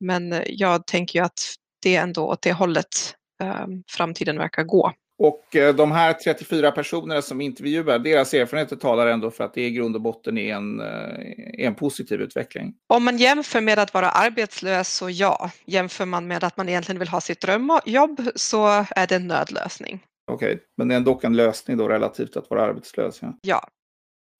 Men 0.00 0.42
jag 0.46 0.86
tänker 0.86 1.18
ju 1.18 1.24
att 1.24 1.54
det 1.82 1.96
är 1.96 2.02
ändå 2.02 2.26
åt 2.26 2.42
det 2.42 2.52
hållet 2.52 3.14
ehm, 3.42 3.82
framtiden 3.88 4.38
verkar 4.38 4.62
gå. 4.62 4.92
Och 5.18 5.56
eh, 5.56 5.74
de 5.74 5.92
här 5.92 6.12
34 6.12 6.70
personerna 6.70 7.22
som 7.22 7.40
intervjuar, 7.40 7.98
deras 7.98 8.34
erfarenheter 8.34 8.76
talar 8.76 9.06
ändå 9.06 9.30
för 9.30 9.44
att 9.44 9.54
det 9.54 9.66
i 9.66 9.70
grund 9.70 9.96
och 9.96 10.02
botten 10.02 10.38
är 10.38 10.54
en, 10.54 10.80
eh, 10.80 11.66
en 11.66 11.74
positiv 11.74 12.20
utveckling. 12.20 12.74
Om 12.86 13.04
man 13.04 13.16
jämför 13.16 13.60
med 13.60 13.78
att 13.78 13.94
vara 13.94 14.10
arbetslös 14.10 14.94
så 14.94 15.10
ja. 15.10 15.50
Jämför 15.64 16.06
man 16.06 16.26
med 16.26 16.44
att 16.44 16.56
man 16.56 16.68
egentligen 16.68 16.98
vill 16.98 17.08
ha 17.08 17.20
sitt 17.20 17.40
drömjobb 17.40 18.20
så 18.34 18.66
är 18.90 19.06
det 19.06 19.16
en 19.16 19.26
nödlösning. 19.26 20.00
Okej, 20.30 20.54
okay. 20.54 20.64
men 20.76 20.88
det 20.88 20.94
är 20.94 20.96
ändå 20.96 21.20
en 21.22 21.36
lösning 21.36 21.76
då 21.76 21.88
relativt 21.88 22.36
att 22.36 22.50
vara 22.50 22.62
arbetslös? 22.62 23.18
Ja. 23.22 23.34
Ja. 23.42 23.68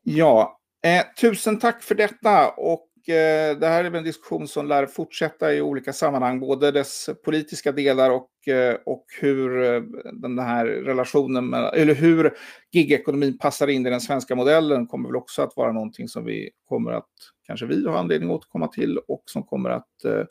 ja. 0.03 0.55
Eh, 0.87 1.05
tusen 1.21 1.59
tack 1.59 1.83
för 1.83 1.95
detta 1.95 2.49
och 2.49 2.88
Eh, 3.09 3.59
det 3.59 3.67
här 3.67 3.85
är 3.85 3.95
en 3.95 4.05
diskussion 4.05 4.49
som 4.49 4.69
lär 4.69 4.87
fortsätta 4.87 5.55
i 5.55 5.61
olika 5.61 5.93
sammanhang, 5.93 6.41
både 6.41 6.71
dess 6.71 7.11
politiska 7.25 7.73
delar 7.73 8.11
och, 8.11 8.49
eh, 8.49 8.77
och 8.87 9.05
hur 9.21 9.63
eh, 9.63 9.83
den 10.13 10.39
här 10.39 10.67
relationen, 10.67 11.51
med, 11.51 11.75
eller 11.75 11.95
hur 11.95 12.35
gigekonomin 12.73 13.39
passar 13.39 13.69
in 13.69 13.87
i 13.87 13.91
den 13.91 14.01
svenska 14.01 14.35
modellen 14.35 14.87
kommer 14.87 15.09
väl 15.09 15.17
också 15.17 15.43
att 15.43 15.57
vara 15.57 15.73
någonting 15.73 16.09
som 16.09 16.25
vi 16.25 16.51
kommer 16.69 16.93
att, 16.93 17.09
kanske 17.47 17.67
vi 17.67 17.87
har 17.87 17.97
anledning 17.97 18.31
att 18.31 18.37
återkomma 18.37 18.69
till 18.69 18.99
och 18.99 19.23
som 19.27 19.43
kommer 19.43 19.71
att 19.71 20.05
eh, 20.05 20.23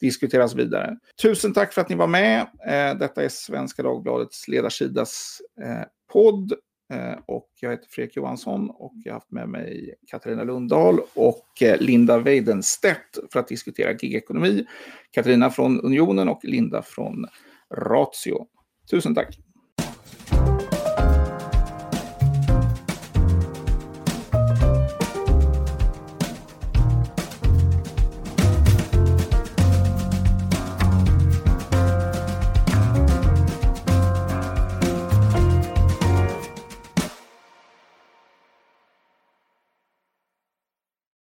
diskuteras 0.00 0.54
vidare. 0.54 0.96
Tusen 1.22 1.52
tack 1.52 1.72
för 1.72 1.80
att 1.80 1.88
ni 1.88 1.94
var 1.94 2.06
med. 2.06 2.40
Eh, 2.66 2.98
detta 2.98 3.24
är 3.24 3.28
Svenska 3.28 3.82
Dagbladets 3.82 4.48
ledarsidas 4.48 5.38
eh, 5.62 5.86
podd. 6.12 6.52
Eh, 6.92 7.18
och 7.26 7.50
jag 7.60 7.70
heter 7.70 7.88
Fredrik 7.90 8.16
Johansson 8.16 8.70
och 8.70 8.92
jag 9.04 9.12
har 9.12 9.20
haft 9.20 9.30
med 9.30 9.48
mig 9.48 9.94
Katarina 10.06 10.44
Lundahl 10.44 11.00
och 11.14 11.62
eh, 11.62 11.80
Linda 11.80 12.18
Weidenstedt 12.18 13.18
för 13.32 13.40
att 13.40 13.48
diskutera 13.48 13.92
gigekonomi. 13.92 14.66
Katarina 15.10 15.50
från 15.50 15.80
Unionen 15.80 16.28
och 16.28 16.44
Linda 16.44 16.82
från 16.82 17.26
Ratio. 17.70 18.46
Tusen 18.90 19.14
tack! 19.14 19.43